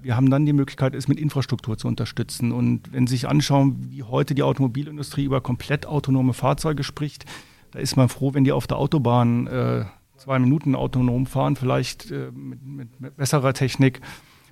wir 0.00 0.16
haben 0.16 0.30
dann 0.30 0.46
die 0.46 0.54
Möglichkeit, 0.54 0.94
es 0.94 1.06
mit 1.06 1.20
Infrastruktur 1.20 1.76
zu 1.76 1.86
unterstützen. 1.86 2.52
Und 2.52 2.94
wenn 2.94 3.06
Sie 3.06 3.16
sich 3.16 3.28
anschauen, 3.28 3.88
wie 3.90 4.04
heute 4.04 4.34
die 4.34 4.42
Automobilindustrie 4.42 5.24
über 5.24 5.42
komplett 5.42 5.84
autonome 5.84 6.32
Fahrzeuge 6.32 6.82
spricht, 6.82 7.26
da 7.72 7.78
ist 7.78 7.96
man 7.96 8.08
froh, 8.08 8.32
wenn 8.32 8.44
die 8.44 8.52
auf 8.52 8.66
der 8.66 8.78
Autobahn 8.78 9.46
äh, 9.48 9.84
zwei 10.16 10.38
Minuten 10.38 10.74
autonom 10.74 11.26
fahren, 11.26 11.56
vielleicht 11.56 12.10
äh, 12.10 12.30
mit, 12.32 12.64
mit, 12.64 13.00
mit, 13.00 13.16
besserer 13.18 13.52
Technik, 13.52 14.00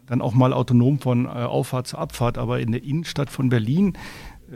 dann 0.05 0.21
auch 0.21 0.35
mal 0.35 0.53
autonom 0.53 0.99
von 0.99 1.25
äh, 1.25 1.29
Auffahrt 1.29 1.87
zu 1.87 1.97
Abfahrt. 1.97 2.37
Aber 2.37 2.61
in 2.61 2.73
der 2.73 2.85
Innenstadt 2.85 3.31
von 3.31 3.49
Berlin 3.49 3.97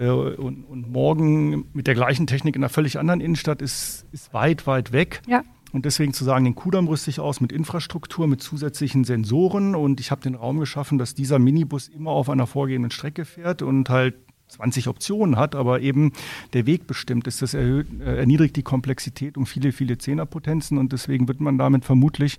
und, 0.06 0.64
und, 0.64 0.92
morgen 0.92 1.66
mit 1.72 1.86
der 1.86 1.94
gleichen 1.94 2.26
Technik 2.26 2.56
in 2.56 2.62
einer 2.62 2.68
völlig 2.68 2.98
anderen 2.98 3.20
Innenstadt 3.20 3.62
ist, 3.62 4.06
ist 4.12 4.32
weit, 4.32 4.66
weit 4.66 4.92
weg. 4.92 5.22
Ja. 5.26 5.42
Und 5.72 5.84
deswegen 5.84 6.14
zu 6.14 6.24
sagen, 6.24 6.44
den 6.44 6.54
Kudamm 6.54 6.88
rüste 6.88 7.10
ich 7.10 7.20
aus 7.20 7.40
mit 7.40 7.52
Infrastruktur, 7.52 8.26
mit 8.26 8.42
zusätzlichen 8.42 9.04
Sensoren 9.04 9.74
und 9.74 10.00
ich 10.00 10.10
habe 10.10 10.22
den 10.22 10.34
Raum 10.34 10.60
geschaffen, 10.60 10.98
dass 10.98 11.14
dieser 11.14 11.38
Minibus 11.38 11.88
immer 11.88 12.10
auf 12.10 12.30
einer 12.30 12.46
vorgegebenen 12.46 12.90
Strecke 12.90 13.24
fährt 13.24 13.60
und 13.60 13.90
halt 13.90 14.14
20 14.48 14.88
Optionen 14.88 15.36
hat, 15.36 15.54
aber 15.54 15.80
eben 15.80 16.12
der 16.54 16.64
Weg 16.64 16.86
bestimmt 16.86 17.26
ist. 17.26 17.42
Das 17.42 17.52
erhöht, 17.52 17.86
äh, 18.00 18.16
erniedrigt 18.16 18.56
die 18.56 18.62
Komplexität 18.62 19.36
um 19.36 19.44
viele, 19.44 19.72
viele 19.72 19.98
Zehnerpotenzen 19.98 20.78
und 20.78 20.92
deswegen 20.92 21.28
wird 21.28 21.40
man 21.40 21.58
damit 21.58 21.84
vermutlich 21.84 22.38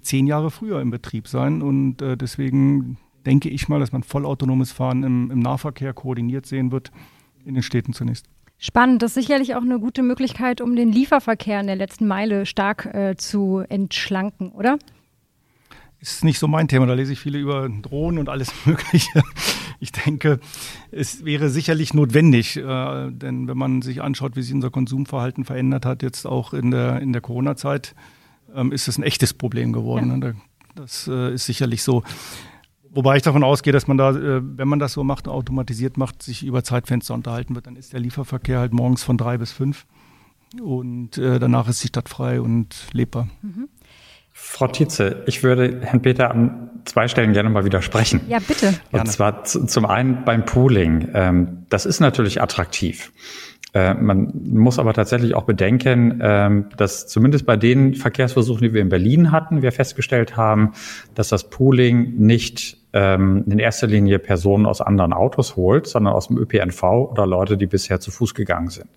zehn 0.00 0.26
Jahre 0.26 0.50
früher 0.50 0.80
im 0.80 0.90
Betrieb 0.90 1.28
sein 1.28 1.60
und 1.60 2.00
äh, 2.00 2.16
deswegen 2.16 2.96
denke 3.26 3.48
ich 3.48 3.68
mal, 3.68 3.80
dass 3.80 3.92
man 3.92 4.02
vollautonomes 4.02 4.72
Fahren 4.72 5.02
im, 5.02 5.30
im 5.30 5.38
Nahverkehr 5.40 5.92
koordiniert 5.92 6.46
sehen 6.46 6.72
wird, 6.72 6.90
in 7.44 7.54
den 7.54 7.62
Städten 7.62 7.92
zunächst. 7.92 8.26
Spannend, 8.58 9.00
das 9.02 9.16
ist 9.16 9.26
sicherlich 9.26 9.54
auch 9.54 9.62
eine 9.62 9.80
gute 9.80 10.02
Möglichkeit, 10.02 10.60
um 10.60 10.76
den 10.76 10.92
Lieferverkehr 10.92 11.60
in 11.60 11.66
der 11.66 11.76
letzten 11.76 12.06
Meile 12.06 12.44
stark 12.44 12.86
äh, 12.86 13.16
zu 13.16 13.64
entschlanken, 13.66 14.52
oder? 14.52 14.78
Ist 15.98 16.24
nicht 16.24 16.38
so 16.38 16.48
mein 16.48 16.68
Thema, 16.68 16.86
da 16.86 16.94
lese 16.94 17.12
ich 17.12 17.20
viele 17.20 17.38
über 17.38 17.68
Drohnen 17.68 18.18
und 18.18 18.28
alles 18.28 18.52
Mögliche. 18.66 19.22
Ich 19.80 19.92
denke, 19.92 20.40
es 20.90 21.24
wäre 21.24 21.48
sicherlich 21.48 21.94
notwendig, 21.94 22.58
äh, 22.58 23.10
denn 23.10 23.48
wenn 23.48 23.56
man 23.56 23.80
sich 23.80 24.02
anschaut, 24.02 24.36
wie 24.36 24.42
sich 24.42 24.52
unser 24.52 24.70
Konsumverhalten 24.70 25.46
verändert 25.46 25.86
hat, 25.86 26.02
jetzt 26.02 26.26
auch 26.26 26.52
in 26.52 26.70
der, 26.70 27.00
in 27.00 27.14
der 27.14 27.22
Corona-Zeit, 27.22 27.94
ähm, 28.54 28.72
ist 28.72 28.88
es 28.88 28.98
ein 28.98 29.02
echtes 29.02 29.32
Problem 29.32 29.72
geworden. 29.72 30.10
Ja. 30.10 30.16
Ne? 30.16 30.34
Das 30.74 31.08
äh, 31.08 31.32
ist 31.32 31.46
sicherlich 31.46 31.82
so. 31.82 32.02
Wobei 32.92 33.16
ich 33.16 33.22
davon 33.22 33.44
ausgehe, 33.44 33.72
dass 33.72 33.86
man 33.86 33.96
da, 33.96 34.10
äh, 34.10 34.40
wenn 34.42 34.68
man 34.68 34.78
das 34.78 34.92
so 34.92 35.04
macht, 35.04 35.28
automatisiert 35.28 35.96
macht, 35.96 36.22
sich 36.22 36.44
über 36.44 36.64
Zeitfenster 36.64 37.14
unterhalten 37.14 37.54
wird, 37.54 37.66
dann 37.66 37.76
ist 37.76 37.92
der 37.92 38.00
Lieferverkehr 38.00 38.58
halt 38.58 38.72
morgens 38.72 39.02
von 39.02 39.16
drei 39.16 39.38
bis 39.38 39.52
fünf 39.52 39.86
und 40.60 41.16
äh, 41.18 41.38
danach 41.38 41.68
ist 41.68 41.82
die 41.82 41.88
Stadt 41.88 42.08
frei 42.08 42.40
und 42.40 42.74
lebbar. 42.92 43.28
Mhm. 43.42 43.68
Frau 44.32 44.66
Tietze, 44.68 45.22
ich 45.26 45.42
würde 45.42 45.80
Herrn 45.82 46.02
Peter 46.02 46.30
an 46.30 46.70
zwei 46.84 47.08
Stellen 47.08 47.32
gerne 47.32 47.50
mal 47.50 47.64
widersprechen. 47.64 48.22
Ja, 48.28 48.38
bitte. 48.38 48.68
Und 48.68 48.90
gerne. 48.90 49.10
zwar 49.10 49.44
zum 49.44 49.86
einen 49.86 50.24
beim 50.24 50.44
Pooling. 50.44 51.10
Ähm, 51.14 51.66
das 51.68 51.84
ist 51.84 52.00
natürlich 52.00 52.40
attraktiv. 52.40 53.12
Äh, 53.74 53.94
man 53.94 54.32
muss 54.44 54.78
aber 54.78 54.94
tatsächlich 54.94 55.34
auch 55.34 55.44
bedenken, 55.44 56.20
ähm, 56.22 56.66
dass 56.76 57.06
zumindest 57.06 57.46
bei 57.46 57.56
den 57.56 57.94
Verkehrsversuchen, 57.94 58.62
die 58.62 58.74
wir 58.74 58.80
in 58.80 58.88
Berlin 58.88 59.30
hatten, 59.30 59.62
wir 59.62 59.72
festgestellt 59.72 60.36
haben, 60.36 60.72
dass 61.14 61.28
das 61.28 61.50
Pooling 61.50 62.16
nicht 62.16 62.79
ähm, 62.92 63.44
in 63.48 63.58
erster 63.58 63.86
Linie 63.86 64.18
Personen 64.18 64.66
aus 64.66 64.80
anderen 64.80 65.12
Autos 65.12 65.56
holt, 65.56 65.86
sondern 65.86 66.14
aus 66.14 66.28
dem 66.28 66.38
ÖPNV 66.38 66.82
oder 66.82 67.26
Leute, 67.26 67.56
die 67.56 67.66
bisher 67.66 68.00
zu 68.00 68.10
Fuß 68.10 68.34
gegangen 68.34 68.68
sind. 68.68 68.88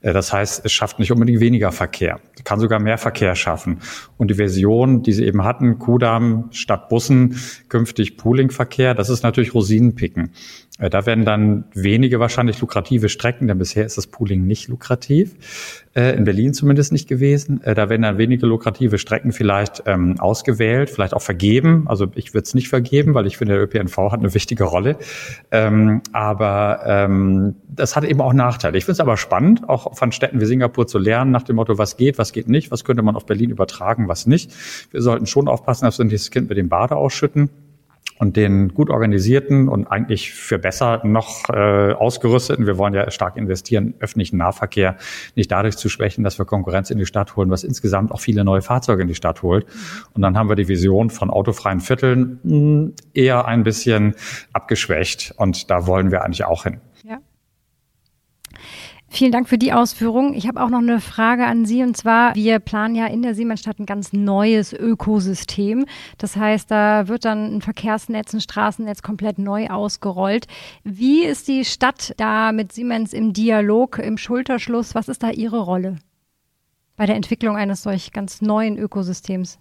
Äh, 0.00 0.12
das 0.12 0.32
heißt, 0.32 0.64
es 0.64 0.72
schafft 0.72 0.98
nicht 0.98 1.10
unbedingt 1.12 1.40
weniger 1.40 1.72
Verkehr, 1.72 2.20
kann 2.44 2.60
sogar 2.60 2.78
mehr 2.78 2.98
Verkehr 2.98 3.34
schaffen. 3.34 3.80
Und 4.16 4.28
die 4.30 4.34
Version, 4.34 5.02
die 5.02 5.12
sie 5.12 5.24
eben 5.24 5.44
hatten, 5.44 5.78
Kudamm 5.78 6.48
statt 6.52 6.88
Bussen, 6.88 7.40
künftig 7.68 8.16
Poolingverkehr, 8.16 8.94
das 8.94 9.08
ist 9.08 9.22
natürlich 9.22 9.54
Rosinenpicken. 9.54 10.30
Äh, 10.78 10.90
da 10.90 11.06
werden 11.06 11.24
dann 11.24 11.64
wenige 11.74 12.20
wahrscheinlich 12.20 12.60
lukrative 12.60 13.08
Strecken, 13.08 13.48
denn 13.48 13.58
bisher 13.58 13.84
ist 13.84 13.98
das 13.98 14.06
Pooling 14.06 14.46
nicht 14.46 14.68
lukrativ 14.68 15.83
äh, 15.94 16.16
in 16.16 16.24
Berlin 16.24 16.54
zumindest 16.54 16.92
nicht 16.92 17.08
gewesen. 17.08 17.62
Äh, 17.62 17.74
da 17.74 17.88
werden 17.88 18.02
dann 18.02 18.18
wenige 18.18 18.46
lukrative 18.46 18.98
Strecken 18.98 19.32
vielleicht 19.32 19.84
ähm, 19.86 20.18
ausgewählt, 20.18 20.90
vielleicht 20.90 21.14
auch 21.14 21.22
vergeben. 21.22 21.84
Also 21.86 22.08
ich 22.14 22.34
würde 22.34 22.44
es 22.44 22.54
nicht 22.54 22.68
vergeben, 22.68 23.14
weil 23.14 23.26
ich 23.26 23.36
finde, 23.36 23.54
der 23.54 23.62
ÖPNV 23.62 23.96
hat 24.10 24.20
eine 24.20 24.34
wichtige 24.34 24.64
Rolle. 24.64 24.96
Ähm, 25.50 26.02
aber 26.12 26.80
ähm, 26.84 27.56
das 27.68 27.96
hat 27.96 28.04
eben 28.04 28.20
auch 28.20 28.32
Nachteile. 28.32 28.76
Ich 28.76 28.84
finde 28.84 28.94
es 28.94 29.00
aber 29.00 29.16
spannend, 29.16 29.68
auch 29.68 29.96
von 29.96 30.12
Städten 30.12 30.40
wie 30.40 30.46
Singapur 30.46 30.86
zu 30.86 30.98
lernen, 30.98 31.30
nach 31.30 31.42
dem 31.42 31.56
Motto, 31.56 31.78
was 31.78 31.96
geht, 31.96 32.18
was 32.18 32.32
geht 32.32 32.48
nicht, 32.48 32.70
was 32.70 32.84
könnte 32.84 33.02
man 33.02 33.16
auf 33.16 33.26
Berlin 33.26 33.50
übertragen, 33.50 34.08
was 34.08 34.26
nicht. 34.26 34.52
Wir 34.90 35.02
sollten 35.02 35.26
schon 35.26 35.48
aufpassen, 35.48 35.84
dass 35.84 35.98
wir 35.98 36.04
nicht 36.04 36.14
das 36.14 36.30
Kind 36.30 36.48
mit 36.48 36.58
dem 36.58 36.68
Bade 36.68 36.96
ausschütten 36.96 37.50
und 38.18 38.36
den 38.36 38.68
gut 38.74 38.90
organisierten 38.90 39.68
und 39.68 39.86
eigentlich 39.86 40.32
für 40.32 40.58
besser 40.58 41.04
noch 41.04 41.48
äh, 41.48 41.92
ausgerüsteten, 41.92 42.66
wir 42.66 42.78
wollen 42.78 42.94
ja 42.94 43.10
stark 43.10 43.36
investieren, 43.36 43.94
öffentlichen 43.98 44.36
Nahverkehr 44.36 44.96
nicht 45.34 45.50
dadurch 45.50 45.76
zu 45.76 45.88
schwächen, 45.88 46.24
dass 46.24 46.38
wir 46.38 46.44
Konkurrenz 46.44 46.90
in 46.90 46.98
die 46.98 47.06
Stadt 47.06 47.36
holen, 47.36 47.50
was 47.50 47.64
insgesamt 47.64 48.12
auch 48.12 48.20
viele 48.20 48.44
neue 48.44 48.62
Fahrzeuge 48.62 49.02
in 49.02 49.08
die 49.08 49.14
Stadt 49.14 49.42
holt. 49.42 49.66
Und 50.12 50.22
dann 50.22 50.36
haben 50.36 50.48
wir 50.48 50.56
die 50.56 50.68
Vision 50.68 51.10
von 51.10 51.30
autofreien 51.30 51.80
Vierteln 51.80 52.40
mh, 52.42 52.50
hm, 52.50 52.92
eher 53.14 53.46
ein 53.46 53.62
bisschen 53.62 54.14
abgeschwächt 54.52 55.34
und 55.36 55.70
da 55.70 55.86
wollen 55.86 56.10
wir 56.10 56.24
eigentlich 56.24 56.44
auch 56.44 56.64
hin. 56.64 56.80
Vielen 59.14 59.30
Dank 59.30 59.48
für 59.48 59.58
die 59.58 59.72
Ausführung. 59.72 60.34
Ich 60.34 60.48
habe 60.48 60.60
auch 60.60 60.70
noch 60.70 60.80
eine 60.80 61.00
Frage 61.00 61.46
an 61.46 61.66
Sie 61.66 61.84
und 61.84 61.96
zwar, 61.96 62.34
wir 62.34 62.58
planen 62.58 62.96
ja 62.96 63.06
in 63.06 63.22
der 63.22 63.36
Siemensstadt 63.36 63.78
ein 63.78 63.86
ganz 63.86 64.12
neues 64.12 64.72
Ökosystem. 64.72 65.86
Das 66.18 66.34
heißt, 66.34 66.68
da 66.68 67.06
wird 67.06 67.24
dann 67.24 67.54
ein 67.54 67.60
Verkehrsnetz, 67.60 68.34
ein 68.34 68.40
Straßennetz 68.40 69.02
komplett 69.02 69.38
neu 69.38 69.68
ausgerollt. 69.68 70.48
Wie 70.82 71.22
ist 71.22 71.46
die 71.46 71.64
Stadt 71.64 72.12
da 72.16 72.50
mit 72.50 72.72
Siemens 72.72 73.12
im 73.12 73.32
Dialog, 73.32 74.00
im 74.00 74.18
Schulterschluss? 74.18 74.96
Was 74.96 75.06
ist 75.06 75.22
da 75.22 75.30
Ihre 75.30 75.60
Rolle 75.60 75.98
bei 76.96 77.06
der 77.06 77.14
Entwicklung 77.14 77.56
eines 77.56 77.84
solch 77.84 78.10
ganz 78.10 78.42
neuen 78.42 78.76
Ökosystems? 78.76 79.60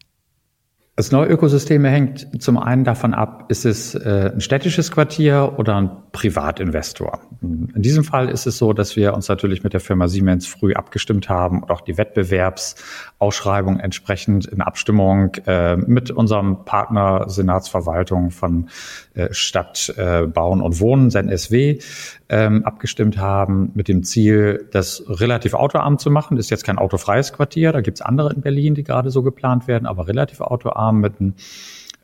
Das 0.96 1.12
neue 1.12 1.28
Ökosystem 1.28 1.86
hängt 1.86 2.42
zum 2.42 2.58
einen 2.58 2.86
davon 2.86 3.14
ab, 3.14 3.46
ist 3.50 3.66
es 3.66 3.94
äh, 3.94 4.32
ein 4.34 4.42
städtisches 4.42 4.92
Quartier 4.92 5.54
oder 5.58 5.76
ein 5.76 5.92
Privatinvestor. 6.14 7.22
In 7.42 7.82
diesem 7.82 8.04
Fall 8.04 8.30
ist 8.30 8.46
es 8.46 8.60
so, 8.60 8.72
dass 8.72 8.96
wir 8.96 9.16
uns 9.16 9.28
natürlich 9.28 9.64
mit 9.64 9.74
der 9.74 9.80
Firma 9.80 10.08
Siemens 10.08 10.46
früh 10.46 10.74
abgestimmt 10.74 11.28
haben 11.28 11.64
und 11.64 11.72
auch 11.72 11.82
die 11.82 11.98
Wettbewerbsausschreibung 11.98 13.80
entsprechend 13.80 14.46
in 14.46 14.62
Abstimmung 14.62 15.34
äh, 15.48 15.76
mit 15.76 16.12
unserem 16.12 16.66
Partner 16.66 17.28
Senatsverwaltung 17.28 18.30
von 18.30 18.70
äh, 19.16 19.30
Stadt 19.32 19.92
äh, 19.98 20.28
Bauen 20.28 20.62
und 20.62 20.80
Wohnen, 20.80 21.10
SNSW, 21.10 21.80
ähm, 22.30 22.64
abgestimmt 22.64 23.18
haben 23.18 23.72
mit 23.74 23.88
dem 23.88 24.04
Ziel, 24.04 24.70
das 24.72 25.04
relativ 25.08 25.56
autoarm 25.56 25.98
zu 25.98 26.12
machen. 26.12 26.38
Ist 26.38 26.52
jetzt 26.52 26.64
kein 26.64 26.78
autofreies 26.78 27.34
Quartier, 27.34 27.72
da 27.72 27.82
gibt's 27.82 28.02
andere 28.02 28.32
in 28.34 28.42
Berlin, 28.42 28.76
die 28.76 28.84
gerade 28.84 29.10
so 29.10 29.24
geplant 29.24 29.68
werden, 29.68 29.88
aber 29.88 30.08
relativ 30.08 30.42
autoarm 30.42 30.84
Arm 30.84 31.00
mit 31.00 31.20
einem 31.20 31.34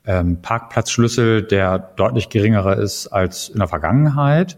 ähm, 0.06 0.40
Parkplatzschlüssel, 0.42 1.42
der 1.42 1.78
deutlich 1.78 2.28
geringerer 2.28 2.78
ist 2.78 3.08
als 3.08 3.48
in 3.48 3.58
der 3.58 3.68
Vergangenheit. 3.68 4.56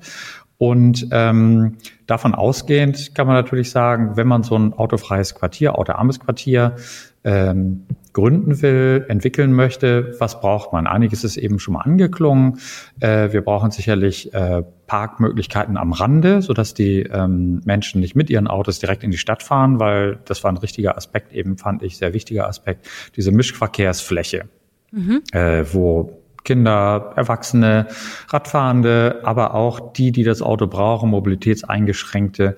Und 0.58 1.08
ähm, 1.10 1.78
davon 2.06 2.36
ausgehend 2.36 3.16
kann 3.16 3.26
man 3.26 3.34
natürlich 3.34 3.70
sagen, 3.72 4.16
wenn 4.16 4.28
man 4.28 4.44
so 4.44 4.56
ein 4.56 4.72
autofreies 4.72 5.34
Quartier, 5.34 5.76
autoarmes 5.76 6.20
Quartier 6.20 6.76
ähm, 7.24 7.86
gründen 8.12 8.62
will, 8.62 9.04
entwickeln 9.08 9.52
möchte, 9.52 10.14
was 10.18 10.40
braucht 10.40 10.72
man? 10.72 10.86
Einiges 10.86 11.24
ist 11.24 11.36
eben 11.36 11.58
schon 11.58 11.74
mal 11.74 11.80
angeklungen. 11.80 12.58
Äh, 13.00 13.32
wir 13.32 13.42
brauchen 13.42 13.70
sicherlich 13.70 14.32
äh, 14.34 14.62
Parkmöglichkeiten 14.86 15.76
am 15.76 15.92
Rande, 15.92 16.42
sodass 16.42 16.74
die 16.74 17.00
ähm, 17.00 17.60
Menschen 17.64 18.00
nicht 18.00 18.14
mit 18.14 18.28
ihren 18.30 18.46
Autos 18.46 18.78
direkt 18.78 19.02
in 19.02 19.10
die 19.10 19.18
Stadt 19.18 19.42
fahren, 19.42 19.80
weil 19.80 20.18
das 20.26 20.44
war 20.44 20.52
ein 20.52 20.58
richtiger 20.58 20.96
Aspekt, 20.96 21.32
eben 21.32 21.56
fand 21.56 21.82
ich 21.82 21.96
sehr 21.96 22.12
wichtiger 22.12 22.46
Aspekt, 22.46 22.86
diese 23.16 23.32
Mischverkehrsfläche, 23.32 24.44
mhm. 24.92 25.22
äh, 25.32 25.64
wo 25.72 26.22
Kinder, 26.44 27.12
Erwachsene, 27.14 27.86
Radfahrende, 28.28 29.20
aber 29.22 29.54
auch 29.54 29.92
die, 29.92 30.10
die 30.10 30.24
das 30.24 30.42
Auto 30.42 30.66
brauchen, 30.66 31.10
Mobilitätseingeschränkte, 31.10 32.56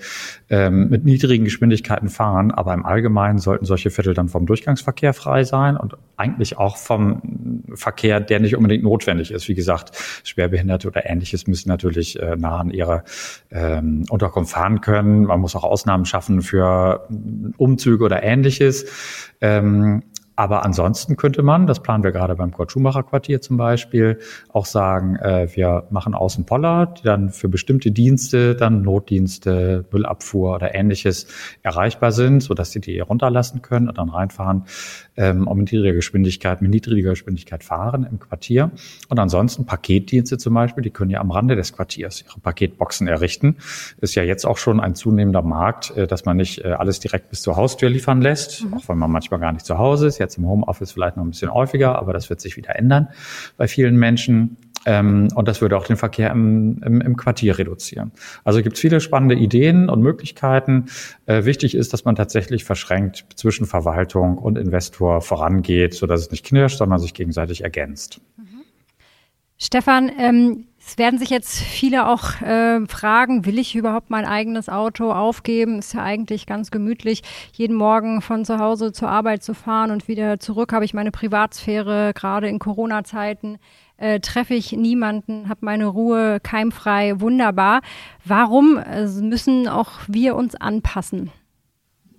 ähm, 0.49 0.89
mit 0.89 1.05
niedrigen 1.05 1.45
Geschwindigkeiten 1.45 2.09
fahren. 2.09 2.51
Aber 2.51 2.73
im 2.73 2.87
Allgemeinen 2.87 3.39
sollten 3.39 3.67
solche 3.67 3.91
Viertel 3.91 4.15
dann 4.15 4.29
vom 4.29 4.47
Durchgangsverkehr 4.47 5.13
frei 5.13 5.45
sein 5.45 5.77
und 5.77 5.97
eigentlich 6.17 6.57
auch 6.57 6.77
vom 6.77 7.63
Verkehr, 7.75 8.21
der 8.21 8.41
nicht 8.41 8.57
unbedingt 8.57 8.85
notwendig 8.85 9.31
ist. 9.31 9.49
Wie 9.49 9.55
gesagt, 9.55 9.97
Schwerbehinderte 10.25 10.89
oder 10.89 11.09
ähnliches 11.09 11.47
müssen 11.47 11.69
natürlich 11.69 12.19
äh, 12.21 12.37
nah 12.37 12.61
an 12.61 12.71
ihrer 12.71 13.05
ähm, 13.51 14.07
Unterkunft 14.09 14.53
fahren 14.53 14.81
können. 14.81 15.25
Man 15.25 15.41
muss 15.41 15.55
auch 15.57 15.65
Ausnahmen 15.65 16.07
schaffen 16.07 16.41
für 16.41 17.07
Umzüge 17.59 18.05
oder 18.05 18.23
ähnliches. 18.23 18.87
Ähm, 19.43 20.03
aber 20.37 20.65
ansonsten 20.65 21.17
könnte 21.17 21.43
man, 21.43 21.67
das 21.67 21.81
planen 21.81 22.03
wir 22.03 22.11
gerade 22.11 22.35
beim 22.35 22.51
Kurt 22.51 22.73
Schumacher 22.73 23.05
Quartier 23.05 23.41
zum 23.41 23.57
Beispiel, 23.57 24.19
auch 24.53 24.67
sagen, 24.67 25.17
äh, 25.17 25.49
wir 25.55 25.87
machen 25.91 26.15
außen 26.15 26.45
Poller, 26.45 26.87
die 26.87 27.05
dann 27.05 27.31
für 27.31 27.49
bestimmte 27.49 27.93
Dienste, 27.93 28.57
dann 28.57 28.83
Notdienste, 28.83 29.85
Müllabfuhr 29.93 30.57
oder 30.57 30.75
ähnliches 30.75 31.29
erreichbar 31.63 32.11
sind, 32.11 32.43
sodass 32.43 32.73
sie 32.73 32.81
die 32.81 32.99
runterlassen 32.99 33.63
können 33.63 33.89
und 33.89 33.97
dann 33.97 34.09
reinfahren, 34.09 34.65
ähm, 35.17 35.47
um 35.47 35.59
mit 35.59 35.71
niedriger 35.71 35.95
Geschwindigkeit, 35.95 36.63
mit 36.63 36.73
niedriger 36.73 37.11
Geschwindigkeit 37.11 37.63
fahren 37.63 38.05
im 38.11 38.19
Quartier. 38.19 38.73
Und 39.09 39.21
ansonsten 39.21 39.67
Paketdienste 39.67 40.37
zum 40.39 40.55
Beispiel, 40.55 40.83
die 40.83 40.91
können 40.91 41.11
ja 41.11 41.21
am 41.21 41.31
Rande 41.31 41.55
des 41.55 41.73
Quartiers 41.73 42.25
ihre 42.27 42.41
Paketboxen 42.41 43.07
errichten. 43.07 43.57
Ist 44.01 44.17
ja 44.17 44.25
jetzt 44.25 44.47
auch 44.47 44.59
schon 44.59 44.81
ein 44.81 44.97
zunehmender 44.97 45.43
Markt, 45.43 45.97
äh, 45.97 46.09
dass 46.09 46.25
man 46.25 46.37
nicht 46.37 46.65
äh, 46.65 46.73
alles 46.73 46.99
direkt 46.99 47.31
bis 47.31 47.43
zur 47.43 47.55
Haustür 47.55 47.89
liefern 47.89 48.21
lässt, 48.21 48.65
mhm. 48.65 48.75
auch 48.75 48.89
wenn 48.89 48.99
man 48.99 49.13
manchmal 49.13 49.39
gar 49.39 49.53
nicht 49.53 49.65
zu 49.65 49.79
Hause 49.79 50.09
ist 50.09 50.24
jetzt 50.25 50.39
im 50.39 50.47
Homeoffice 50.47 50.93
vielleicht 50.93 51.17
noch 51.17 51.25
ein 51.25 51.31
bisschen 51.31 51.53
häufiger, 51.53 51.99
aber 51.99 52.13
das 52.13 52.31
wird 52.31 52.41
sich 52.41 52.57
wieder 52.57 52.77
ändern 52.77 53.09
bei 53.57 53.69
vielen 53.69 53.97
Menschen. 53.97 54.57
Ähm, 54.87 55.29
und 55.35 55.49
das 55.49 55.61
würde 55.61 55.77
auch 55.77 55.87
den 55.87 55.97
Verkehr 55.97 56.31
im, 56.31 56.83
im, 56.85 57.01
im 57.01 57.17
Quartier 57.17 57.59
reduzieren. 57.59 58.13
Also 58.45 58.63
gibt 58.63 58.77
es 58.77 58.81
viele 58.81 59.01
spannende 59.01 59.35
Ideen 59.35 59.89
und 59.89 60.03
Möglichkeiten. 60.03 60.87
Äh, 61.27 61.45
wichtig 61.45 61.75
ist, 61.75 61.93
dass 61.93 62.05
man 62.05 62.17
tatsächlich 62.17 62.65
verschränkt 62.65 63.25
zwischen 63.35 63.67
Verwaltung 63.67 64.39
und 64.39 64.59
Investor 64.59 65.23
vorangeht, 65.23 65.95
sodass 65.95 66.21
es 66.21 66.31
nicht 66.31 66.45
knirscht, 66.45 66.79
sondern 66.79 66.99
sich 66.99 67.15
gegenseitig 67.15 67.63
ergänzt. 67.63 68.21
Stefan, 69.57 70.11
ähm, 70.19 70.67
es 70.87 70.99
werden 70.99 71.19
sich 71.19 71.31
jetzt 71.31 71.59
viele 71.59 72.09
auch 72.09 72.43
äh, 72.43 72.85
fragen, 72.87 73.47
will 73.47 73.59
ich 73.59 73.75
überhaupt 73.75 74.11
mein 74.11 74.27
eigenes 74.27 74.69
Auto 74.69 75.13
aufgeben? 75.13 75.79
Ist 75.79 75.95
ja 75.95 76.03
eigentlich 76.03 76.47
ganz 76.47 76.71
gemütlich, 76.71 77.23
jeden 77.53 77.77
Morgen 77.77 78.21
von 78.21 78.45
zu 78.45 78.59
Hause 78.59 78.93
zur 78.93 79.09
Arbeit 79.09 79.43
zu 79.43 79.55
fahren 79.55 79.91
und 79.91 80.09
wieder 80.09 80.41
zurück 80.41 80.73
habe 80.73 80.85
ich 80.85 80.93
meine 80.93 81.11
Privatsphäre, 81.11 82.13
gerade 82.15 82.49
in 82.49 82.59
Corona-Zeiten. 82.59 83.59
Äh, 83.97 84.21
treffe 84.21 84.55
ich 84.55 84.73
niemanden, 84.73 85.49
habe 85.49 85.61
meine 85.65 85.87
Ruhe 85.87 86.41
keimfrei, 86.41 87.21
wunderbar. 87.21 87.81
Warum 88.25 88.77
äh, 88.77 89.07
müssen 89.07 89.69
auch 89.69 89.93
wir 90.09 90.35
uns 90.35 90.57
anpassen? 90.57 91.31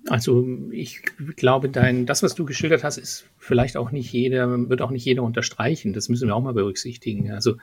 Also 0.08 0.46
ich 0.70 1.02
glaube, 1.36 1.68
dein, 1.68 2.06
das, 2.06 2.22
was 2.22 2.34
du 2.34 2.44
geschildert 2.44 2.84
hast, 2.84 2.98
ist 2.98 3.28
vielleicht 3.38 3.76
auch 3.76 3.90
nicht 3.90 4.12
jeder, 4.12 4.68
wird 4.68 4.82
auch 4.82 4.90
nicht 4.90 5.04
jeder 5.04 5.22
unterstreichen. 5.22 5.92
Das 5.92 6.08
müssen 6.08 6.28
wir 6.28 6.36
auch 6.36 6.42
mal 6.42 6.54
berücksichtigen. 6.54 7.32
Also 7.32 7.56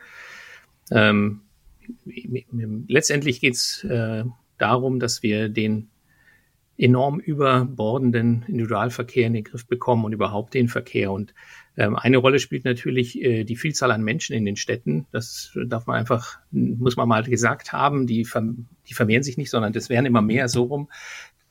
ähm, 0.92 1.42
letztendlich 2.88 3.40
geht 3.40 3.56
es 3.56 3.84
äh, 3.86 4.24
darum, 4.58 5.00
dass 5.00 5.24
wir 5.24 5.50
den 5.50 5.90
enorm 6.78 7.20
überbordenden 7.20 8.44
Individualverkehr 8.48 9.28
in 9.28 9.34
den 9.34 9.44
Griff 9.44 9.68
bekommen 9.68 10.06
und 10.06 10.14
überhaupt 10.14 10.54
den 10.54 10.68
Verkehr. 10.68 11.12
Und 11.12 11.34
ähm, 11.78 11.96
eine 11.96 12.18
Rolle 12.18 12.40
spielt 12.40 12.66
natürlich 12.66 13.22
äh, 13.22 13.44
die 13.44 13.56
Vielzahl 13.56 13.92
an 13.92 14.04
Menschen 14.04 14.36
in 14.36 14.44
den 14.44 14.56
Städten. 14.56 15.06
Das 15.12 15.58
darf 15.68 15.86
man 15.86 15.98
einfach, 15.98 16.40
muss 16.52 16.96
man 16.96 17.08
mal 17.08 17.24
gesagt 17.24 17.74
haben, 17.74 18.08
die, 18.08 18.26
verm 18.26 18.66
die 18.90 18.96
vermehren 18.96 19.24
sich 19.24 19.38
nicht, 19.38 19.52
sondern 19.52 19.72
das 19.72 19.90
werden 19.90 20.06
immer 20.06 20.22
mehr 20.22 20.48
so 20.48 20.64
rum. 20.64 20.90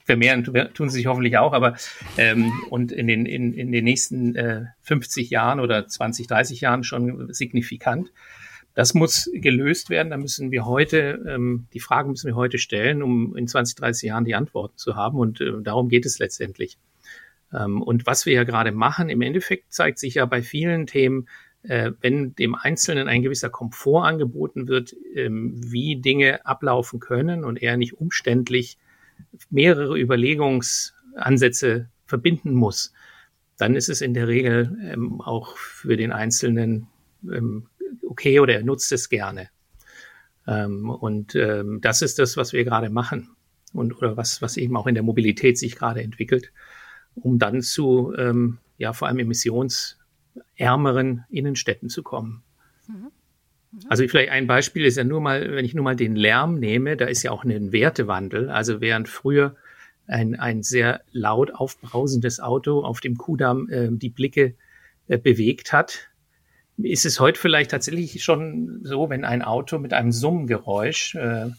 Vermehren 0.04 0.44
tun 0.74 0.88
sie 0.88 0.98
sich 0.98 1.06
hoffentlich 1.06 1.38
auch, 1.38 1.52
aber 1.52 1.76
ähm, 2.18 2.52
und 2.70 2.92
in 2.92 3.06
den, 3.06 3.26
in, 3.26 3.52
in 3.52 3.70
den 3.70 3.84
nächsten 3.84 4.34
äh, 4.34 4.64
50 4.82 5.30
Jahren 5.30 5.60
oder 5.60 5.86
20, 5.86 6.26
30 6.26 6.60
Jahren 6.60 6.84
schon 6.84 7.32
signifikant. 7.32 8.12
Das 8.74 8.94
muss 8.94 9.30
gelöst 9.34 9.90
werden. 9.90 10.10
Da 10.10 10.16
müssen 10.16 10.50
wir 10.50 10.64
heute, 10.64 11.22
ähm, 11.28 11.66
die 11.74 11.80
Fragen 11.80 12.10
müssen 12.10 12.26
wir 12.26 12.36
heute 12.36 12.58
stellen, 12.58 13.02
um 13.02 13.36
in 13.36 13.46
20, 13.46 13.76
30 13.76 14.08
Jahren 14.08 14.24
die 14.24 14.34
Antworten 14.34 14.78
zu 14.78 14.96
haben. 14.96 15.18
Und 15.18 15.40
äh, 15.40 15.52
darum 15.62 15.88
geht 15.88 16.06
es 16.06 16.18
letztendlich. 16.18 16.78
Ähm, 17.52 17.82
und 17.82 18.06
was 18.06 18.26
wir 18.26 18.32
ja 18.32 18.44
gerade 18.44 18.72
machen, 18.72 19.10
im 19.10 19.20
Endeffekt 19.20 19.72
zeigt 19.72 19.98
sich 19.98 20.14
ja 20.14 20.24
bei 20.24 20.42
vielen 20.42 20.86
Themen, 20.86 21.28
äh, 21.62 21.92
wenn 22.00 22.34
dem 22.34 22.54
Einzelnen 22.54 23.08
ein 23.08 23.22
gewisser 23.22 23.50
Komfort 23.50 24.04
angeboten 24.06 24.68
wird, 24.68 24.96
ähm, 25.14 25.60
wie 25.62 25.96
Dinge 25.96 26.44
ablaufen 26.46 26.98
können 26.98 27.44
und 27.44 27.62
er 27.62 27.76
nicht 27.76 27.94
umständlich 28.00 28.78
mehrere 29.50 29.98
Überlegungsansätze 29.98 31.88
verbinden 32.06 32.54
muss, 32.54 32.92
dann 33.58 33.74
ist 33.74 33.88
es 33.88 34.00
in 34.00 34.14
der 34.14 34.28
Regel 34.28 34.78
ähm, 34.82 35.20
auch 35.20 35.56
für 35.56 35.96
den 35.96 36.12
Einzelnen 36.12 36.86
ähm, 37.24 37.66
okay 38.02 38.40
oder 38.40 38.54
er 38.54 38.64
nutzt 38.64 38.92
es 38.92 39.08
gerne. 39.08 39.48
Ähm, 40.46 40.90
und 40.90 41.34
ähm, 41.34 41.80
das 41.80 42.02
ist 42.02 42.18
das, 42.18 42.36
was 42.36 42.52
wir 42.52 42.64
gerade 42.64 42.90
machen 42.90 43.30
und 43.72 43.96
oder 43.96 44.16
was, 44.16 44.42
was 44.42 44.56
eben 44.56 44.76
auch 44.76 44.86
in 44.86 44.94
der 44.94 45.04
Mobilität 45.04 45.58
sich 45.58 45.76
gerade 45.76 46.02
entwickelt, 46.02 46.52
um 47.14 47.38
dann 47.38 47.62
zu 47.62 48.12
ähm, 48.16 48.58
ja 48.78 48.92
vor 48.92 49.08
allem 49.08 49.20
emissionsärmeren 49.20 51.24
Innenstädten 51.30 51.88
zu 51.88 52.02
kommen. 52.02 52.42
Mhm. 52.88 53.10
Also 53.88 54.06
vielleicht 54.06 54.30
ein 54.30 54.46
Beispiel 54.46 54.84
ist 54.84 54.96
ja 54.96 55.04
nur 55.04 55.20
mal, 55.20 55.54
wenn 55.54 55.64
ich 55.64 55.74
nur 55.74 55.84
mal 55.84 55.96
den 55.96 56.14
Lärm 56.14 56.58
nehme, 56.58 56.96
da 56.96 57.06
ist 57.06 57.22
ja 57.22 57.30
auch 57.30 57.44
ein 57.44 57.72
Wertewandel. 57.72 58.50
Also 58.50 58.80
während 58.80 59.08
früher 59.08 59.56
ein, 60.06 60.34
ein 60.38 60.62
sehr 60.62 61.02
laut 61.12 61.54
aufbrausendes 61.54 62.40
Auto 62.40 62.84
auf 62.84 63.00
dem 63.00 63.16
Kudamm 63.16 63.68
äh, 63.70 63.88
die 63.90 64.10
Blicke 64.10 64.54
äh, 65.08 65.16
bewegt 65.16 65.72
hat, 65.72 66.10
ist 66.76 67.06
es 67.06 67.20
heute 67.20 67.38
vielleicht 67.38 67.70
tatsächlich 67.70 68.22
schon 68.22 68.80
so, 68.82 69.08
wenn 69.10 69.24
ein 69.24 69.42
Auto 69.42 69.78
mit 69.78 69.92
einem 69.92 70.12
Summengeräusch 70.12 71.14
äh, 71.14 71.50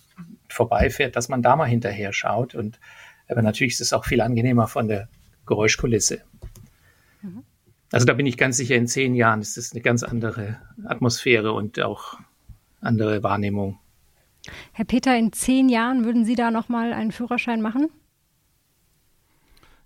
vorbeifährt, 0.50 1.16
dass 1.16 1.30
man 1.30 1.42
da 1.42 1.56
mal 1.56 1.66
hinterher 1.66 2.14
schaut. 2.14 2.56
Und 2.56 2.80
aber 3.28 3.42
natürlich 3.42 3.74
ist 3.74 3.82
es 3.82 3.94
auch 3.94 4.06
viel 4.06 4.22
angenehmer 4.22 4.68
von 4.68 4.88
der 4.88 5.08
Geräuschkulisse. 5.46 6.22
Also 7.94 8.08
da 8.08 8.14
bin 8.14 8.26
ich 8.26 8.38
ganz 8.38 8.58
sicher, 8.58 8.76
in 8.76 8.88
zehn 8.88 9.14
Jahren 9.14 9.40
ist 9.42 9.56
es 9.56 9.72
eine 9.72 9.82
ganz 9.82 10.02
andere 10.02 10.58
Atmosphäre 10.84 11.54
und 11.54 11.80
auch 11.80 12.16
andere 12.82 13.22
Wahrnehmung. 13.22 13.78
Herr 14.72 14.86
Peter, 14.86 15.16
in 15.16 15.32
zehn 15.32 15.70
Jahren 15.70 16.04
würden 16.04 16.26
Sie 16.26 16.34
da 16.34 16.50
nochmal 16.50 16.92
einen 16.92 17.12
Führerschein 17.12 17.62
machen? 17.62 17.90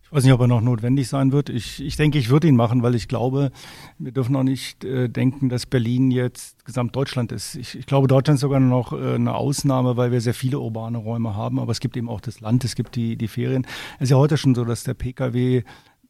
Ich 0.04 0.14
weiß 0.14 0.24
nicht, 0.24 0.32
ob 0.32 0.40
er 0.40 0.48
noch 0.48 0.62
notwendig 0.62 1.10
sein 1.10 1.34
wird. 1.34 1.50
Ich, 1.50 1.84
ich 1.84 1.98
denke, 1.98 2.18
ich 2.18 2.30
würde 2.30 2.48
ihn 2.48 2.56
machen, 2.56 2.82
weil 2.82 2.96
ich 2.96 3.10
glaube, 3.10 3.52
wir 3.98 4.14
dürfen 4.14 4.38
auch 4.38 4.44
nicht 4.44 4.86
äh, 4.86 5.10
denken, 5.10 5.50
dass 5.50 5.66
Berlin 5.66 6.10
jetzt 6.10 6.64
Gesamtdeutschland 6.64 7.34
ist. 7.34 7.56
Ich, 7.56 7.78
ich 7.78 7.86
glaube, 7.88 8.08
Deutschland 8.08 8.38
ist 8.38 8.42
sogar 8.42 8.62
noch 8.62 8.94
äh, 8.94 9.16
eine 9.16 9.36
Ausnahme, 9.36 9.98
weil 9.98 10.14
wir 10.14 10.22
sehr 10.22 10.34
viele 10.34 10.62
urbane 10.62 10.98
Räume 10.98 11.36
haben. 11.36 11.60
Aber 11.60 11.74
es 11.74 11.82
gibt 11.82 11.98
eben 11.98 12.08
auch 12.08 12.22
das 12.22 12.40
Land, 12.40 12.64
es 12.64 12.76
gibt 12.76 12.96
die, 12.96 13.18
die 13.18 13.28
Ferien. 13.28 13.68
Es 13.98 14.04
ist 14.04 14.12
ja 14.12 14.18
heute 14.18 14.38
schon 14.38 14.56
so, 14.56 14.64
dass 14.64 14.86
der 14.86 14.94
Pkw 14.94 15.64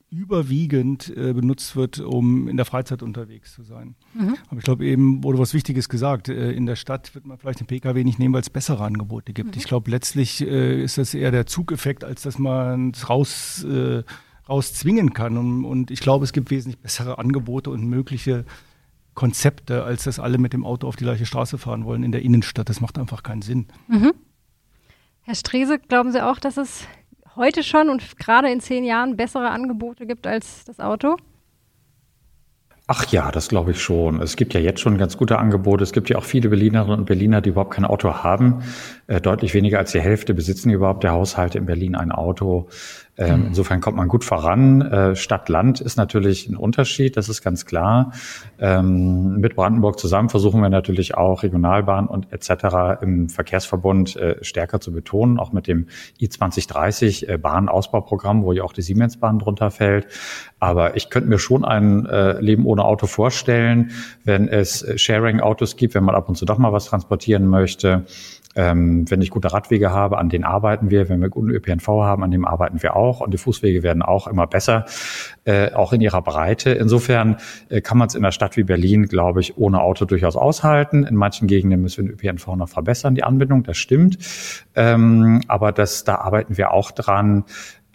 überwiegend 0.10 1.10
äh, 1.18 1.34
benutzt 1.34 1.76
wird, 1.76 2.00
um 2.00 2.48
in 2.48 2.56
der 2.56 2.66
Freizeit 2.66 3.04
unterwegs 3.04 3.54
zu 3.54 3.64
sein. 3.64 3.96
Mhm. 4.14 4.38
Aber 4.48 4.58
ich 4.58 4.64
glaube 4.64 4.86
eben, 4.86 5.24
wurde 5.24 5.38
was 5.38 5.54
Wichtiges 5.54 5.90
gesagt. 5.90 6.30
Äh, 6.30 6.52
in 6.54 6.66
der 6.66 6.78
Stadt 6.78 7.14
wird 7.14 7.26
man 7.26 7.38
vielleicht 7.38 7.60
den 7.60 7.68
Pkw 7.68 8.04
nicht 8.04 8.18
nehmen, 8.18 8.34
weil 8.34 8.42
es 8.42 8.50
bessere 8.50 8.84
Angebote 8.86 9.34
gibt. 9.34 9.56
Mhm. 9.56 9.58
Ich 9.58 9.66
glaube, 9.66 9.92
letztlich 9.92 10.42
äh, 10.42 10.82
ist 10.82 10.98
das 10.98 11.14
eher 11.14 11.32
der 11.32 11.46
Zugeffekt, 11.46 12.06
als 12.06 12.22
dass 12.22 12.40
man 12.40 12.92
es 12.92 13.10
raus, 13.10 13.66
äh, 13.66 14.04
rauszwingen 14.48 15.14
kann. 15.14 15.38
Und, 15.38 15.66
und 15.66 15.92
ich 15.92 16.00
glaube, 16.00 16.24
es 16.24 16.32
gibt 16.32 16.52
wesentlich 16.52 16.80
bessere 16.80 17.18
Angebote 17.18 17.70
und 17.70 17.86
mögliche 17.86 18.46
Konzepte, 19.14 19.84
als 19.84 20.06
dass 20.06 20.20
alle 20.20 20.38
mit 20.38 20.54
dem 20.54 20.66
Auto 20.66 20.88
auf 20.88 20.96
die 20.96 21.04
gleiche 21.04 21.26
Straße 21.26 21.58
fahren 21.58 21.84
wollen 21.84 22.04
in 22.04 22.14
der 22.14 22.22
Innenstadt. 22.22 22.70
Das 22.70 22.80
macht 22.80 22.98
einfach 22.98 23.24
keinen 23.24 23.42
Sinn. 23.42 23.68
Mhm. 23.90 24.14
Herr 25.24 25.36
Strese, 25.36 25.80
glauben 25.80 26.14
Sie 26.14 26.24
auch, 26.24 26.40
dass 26.40 26.56
es 26.56 26.88
heute 27.38 27.64
schon 27.64 27.90
und 27.90 28.18
gerade 28.18 28.52
in 28.52 28.60
zehn 28.60 28.84
Jahren 28.84 29.16
bessere 29.16 29.50
Angebote 29.50 30.06
gibt 30.06 30.28
als 30.28 30.66
das 30.66 30.80
Auto? 30.80 31.16
Ach 32.90 33.06
ja, 33.12 33.32
das 33.32 33.50
glaube 33.50 33.72
ich 33.72 33.82
schon. 33.82 34.22
Es 34.22 34.38
gibt 34.38 34.54
ja 34.54 34.62
jetzt 34.62 34.80
schon 34.80 34.98
ganz 34.98 35.18
gute 35.18 35.40
Angebote. 35.40 35.84
Es 35.84 35.92
gibt 35.92 36.10
ja 36.10 36.18
auch 36.18 36.24
viele 36.24 36.48
Berlinerinnen 36.48 37.00
und 37.00 37.06
Berliner, 37.06 37.42
die 37.42 37.50
überhaupt 37.50 37.74
kein 37.74 37.84
Auto 37.84 38.14
haben. 38.24 38.64
Äh, 39.08 39.20
deutlich 39.20 39.54
weniger 39.54 39.78
als 39.78 39.92
die 39.92 40.00
Hälfte 40.00 40.34
besitzen 40.34 40.70
überhaupt 40.70 41.04
der 41.04 41.12
Haushalte 41.12 41.58
in 41.58 41.66
Berlin 41.66 41.96
ein 41.96 42.14
Auto. 42.14 42.70
Ähm, 43.18 43.42
mhm. 43.42 43.48
Insofern 43.48 43.82
kommt 43.82 43.98
man 43.98 44.08
gut 44.08 44.24
voran. 44.24 44.82
Äh, 44.82 45.16
Stadt-Land 45.16 45.82
ist 45.82 45.98
natürlich 45.98 46.48
ein 46.48 46.56
Unterschied, 46.56 47.18
das 47.18 47.30
ist 47.30 47.42
ganz 47.42 47.66
klar. 47.66 48.12
Ähm, 48.60 49.38
mit 49.38 49.56
Brandenburg 49.56 50.00
zusammen 50.00 50.30
versuchen 50.30 50.62
wir 50.62 50.70
natürlich 50.70 51.16
auch 51.16 51.42
Regionalbahn 51.42 52.08
und 52.08 52.32
etc. 52.32 53.02
im 53.02 53.30
Verkehrsverbund 53.30 54.16
äh, 54.18 54.44
stärker 54.44 54.80
zu 54.80 54.92
betonen, 54.92 55.40
auch 55.40 55.52
mit 55.52 55.68
dem 55.68 55.88
I2030 56.22 57.28
äh, 57.28 57.38
Bahnausbauprogramm, 57.38 58.44
wo 58.44 58.52
ja 58.52 58.64
auch 58.64 58.74
die 58.74 58.84
Siemensbahn 58.84 59.40
drunter 59.40 59.72
fällt. 59.72 60.08
Aber 60.60 60.96
ich 60.96 61.10
könnte 61.10 61.30
mir 61.30 61.40
schon 61.40 61.66
ein 61.66 62.06
äh, 62.06 62.40
Leben 62.40 62.66
ohne 62.66 62.84
Auto 62.86 63.08
vorstellen, 63.08 63.92
wenn 64.26 64.48
es 64.48 64.84
äh, 64.84 64.98
Sharing-Autos 64.98 65.76
gibt, 65.76 65.96
wenn 65.96 66.04
man 66.04 66.16
ab 66.16 66.30
und 66.30 66.36
zu 66.36 66.46
doch 66.46 66.58
mal 66.60 66.72
was 66.72 66.86
transportieren 66.86 67.48
möchte 67.48 68.06
ähm, 68.58 69.10
wenn 69.10 69.22
ich 69.22 69.30
gute 69.30 69.54
Radwege 69.54 69.92
habe, 69.92 70.18
an 70.18 70.30
denen 70.30 70.44
arbeiten 70.44 70.90
wir. 70.90 71.08
Wenn 71.08 71.22
wir 71.22 71.30
guten 71.30 71.52
ÖPNV 71.52 71.88
haben, 71.88 72.24
an 72.24 72.32
dem 72.32 72.44
arbeiten 72.44 72.82
wir 72.82 72.96
auch. 72.96 73.22
Und 73.22 73.34
die 73.34 73.38
Fußwege 73.38 73.84
werden 73.84 74.02
auch 74.02 74.28
immer 74.28 74.48
besser, 74.48 74.86
äh, 75.46 75.72
auch 75.74 75.94
in 75.94 76.02
ihrer 76.02 76.24
Breite. 76.24 76.72
Insofern 76.72 77.38
äh, 77.70 77.82
kann 77.82 78.00
man 78.00 78.08
es 78.08 78.16
in 78.16 78.26
einer 78.26 78.32
Stadt 78.32 78.58
wie 78.58 78.64
Berlin, 78.64 79.04
glaube 79.04 79.42
ich, 79.42 79.58
ohne 79.58 79.82
Auto 79.82 80.06
durchaus 80.06 80.36
aushalten. 80.36 81.04
In 81.04 81.16
manchen 81.16 81.48
Gegenden 81.48 81.84
müssen 81.84 82.08
wir 82.08 82.16
den 82.16 82.20
ÖPNV 82.20 82.56
noch 82.56 82.70
verbessern, 82.70 83.14
die 83.14 83.24
Anbindung, 83.24 83.62
das 83.62 83.78
stimmt. 83.78 84.18
Ähm, 84.76 85.42
aber 85.48 85.72
das, 85.72 86.04
da 86.04 86.16
arbeiten 86.16 86.58
wir 86.58 86.72
auch 86.72 86.90
dran. 86.90 87.44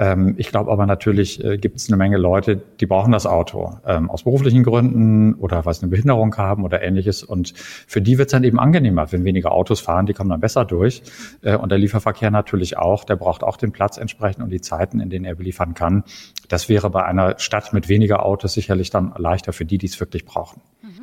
Ähm, 0.02 0.34
ich 0.36 0.48
glaube 0.48 0.72
aber 0.72 0.84
natürlich 0.84 1.44
äh, 1.44 1.58
gibt 1.58 1.76
es 1.76 1.88
eine 1.88 1.96
Menge 1.96 2.16
Leute, 2.16 2.60
die 2.80 2.86
brauchen 2.86 3.12
das 3.12 3.24
Auto 3.24 3.78
ähm, 3.86 4.10
aus 4.10 4.24
beruflichen 4.24 4.64
Gründen 4.64 5.34
oder 5.34 5.64
weil 5.64 5.74
sie 5.74 5.82
eine 5.82 5.90
Behinderung 5.90 6.36
haben 6.36 6.64
oder 6.64 6.82
ähnliches. 6.82 7.22
Und 7.22 7.54
für 7.56 8.02
die 8.02 8.18
wird 8.18 8.26
es 8.26 8.32
dann 8.32 8.42
eben 8.42 8.58
angenehmer, 8.58 9.12
wenn 9.12 9.24
weniger 9.24 9.52
Autos 9.52 9.78
fahren, 9.78 10.06
die 10.06 10.12
kommen 10.12 10.30
dann 10.30 10.40
besser 10.40 10.64
durch. 10.64 11.04
Äh, 11.42 11.56
und 11.56 11.70
der 11.70 11.78
Lieferverkehr 11.78 12.32
natürlich 12.32 12.78
auch, 12.78 13.04
der 13.04 13.14
braucht 13.14 13.44
auch 13.44 13.56
den 13.56 13.70
Platz 13.70 13.96
entsprechend 13.96 14.42
und 14.42 14.50
die 14.50 14.60
Zeiten, 14.60 14.98
in 14.98 15.08
denen 15.08 15.24
er 15.24 15.36
beliefern 15.36 15.74
kann. 15.74 16.02
Das 16.48 16.68
wäre 16.68 16.90
bei 16.90 17.04
einer 17.04 17.38
Stadt 17.38 17.72
mit 17.72 17.88
weniger 17.88 18.26
Autos 18.26 18.54
sicherlich 18.54 18.90
dann 18.90 19.12
leichter 19.16 19.52
für 19.52 19.64
die, 19.64 19.78
die 19.78 19.86
es 19.86 20.00
wirklich 20.00 20.24
brauchen. 20.24 20.62
Mhm. 20.82 21.01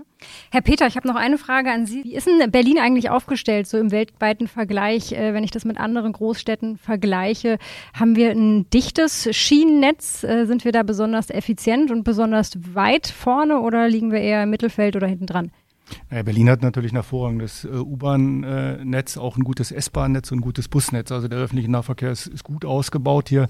Herr 0.52 0.62
Peter, 0.62 0.88
ich 0.88 0.96
habe 0.96 1.08
noch 1.08 1.16
eine 1.16 1.38
Frage 1.38 1.72
an 1.72 1.86
Sie. 1.86 2.04
Wie 2.04 2.16
ist 2.16 2.28
denn 2.28 2.52
Berlin 2.52 2.80
eigentlich 2.80 3.10
aufgestellt, 3.10 3.68
so 3.68 3.78
im 3.78 3.92
weltweiten 3.92 4.48
Vergleich? 4.48 5.12
Äh, 5.12 5.34
wenn 5.34 5.44
ich 5.44 5.52
das 5.52 5.66
mit 5.66 5.78
anderen 5.78 6.12
Großstädten 6.12 6.78
vergleiche, 6.78 7.58
haben 7.98 8.16
wir 8.16 8.32
ein 8.32 8.70
dichtes 8.70 9.30
Schienennetz? 9.36 10.24
Äh, 10.24 10.46
sind 10.46 10.66
wir 10.66 10.72
da 10.72 10.84
besonders 10.84 11.30
effizient 11.30 11.92
und 11.92 12.04
besonders 12.04 12.58
weit 12.74 13.08
vorne 13.08 13.60
oder 13.60 13.88
liegen 13.88 14.12
wir 14.12 14.20
eher 14.20 14.44
im 14.44 14.50
Mittelfeld 14.50 14.96
oder 14.96 15.08
hinten 15.08 15.26
dran? 15.26 15.52
Naja, 16.10 16.24
Berlin 16.24 16.50
hat 16.50 16.62
natürlich 16.62 16.92
ein 16.92 16.96
hervorragendes 16.96 17.66
äh, 17.66 17.70
U-Bahn-Netz, 17.70 19.18
auch 19.18 19.38
ein 19.38 19.44
gutes 19.44 19.72
S-Bahn-Netz 19.72 20.32
und 20.32 20.40
ein 20.40 20.42
gutes 20.42 20.68
Busnetz. 20.68 21.12
Also 21.12 21.28
der 21.28 21.40
öffentliche 21.40 21.70
Nahverkehr 21.72 22.12
ist, 22.12 22.28
ist, 22.28 22.44
gut 22.44 22.66
ausgebaut 22.66 23.30
hier. 23.30 23.48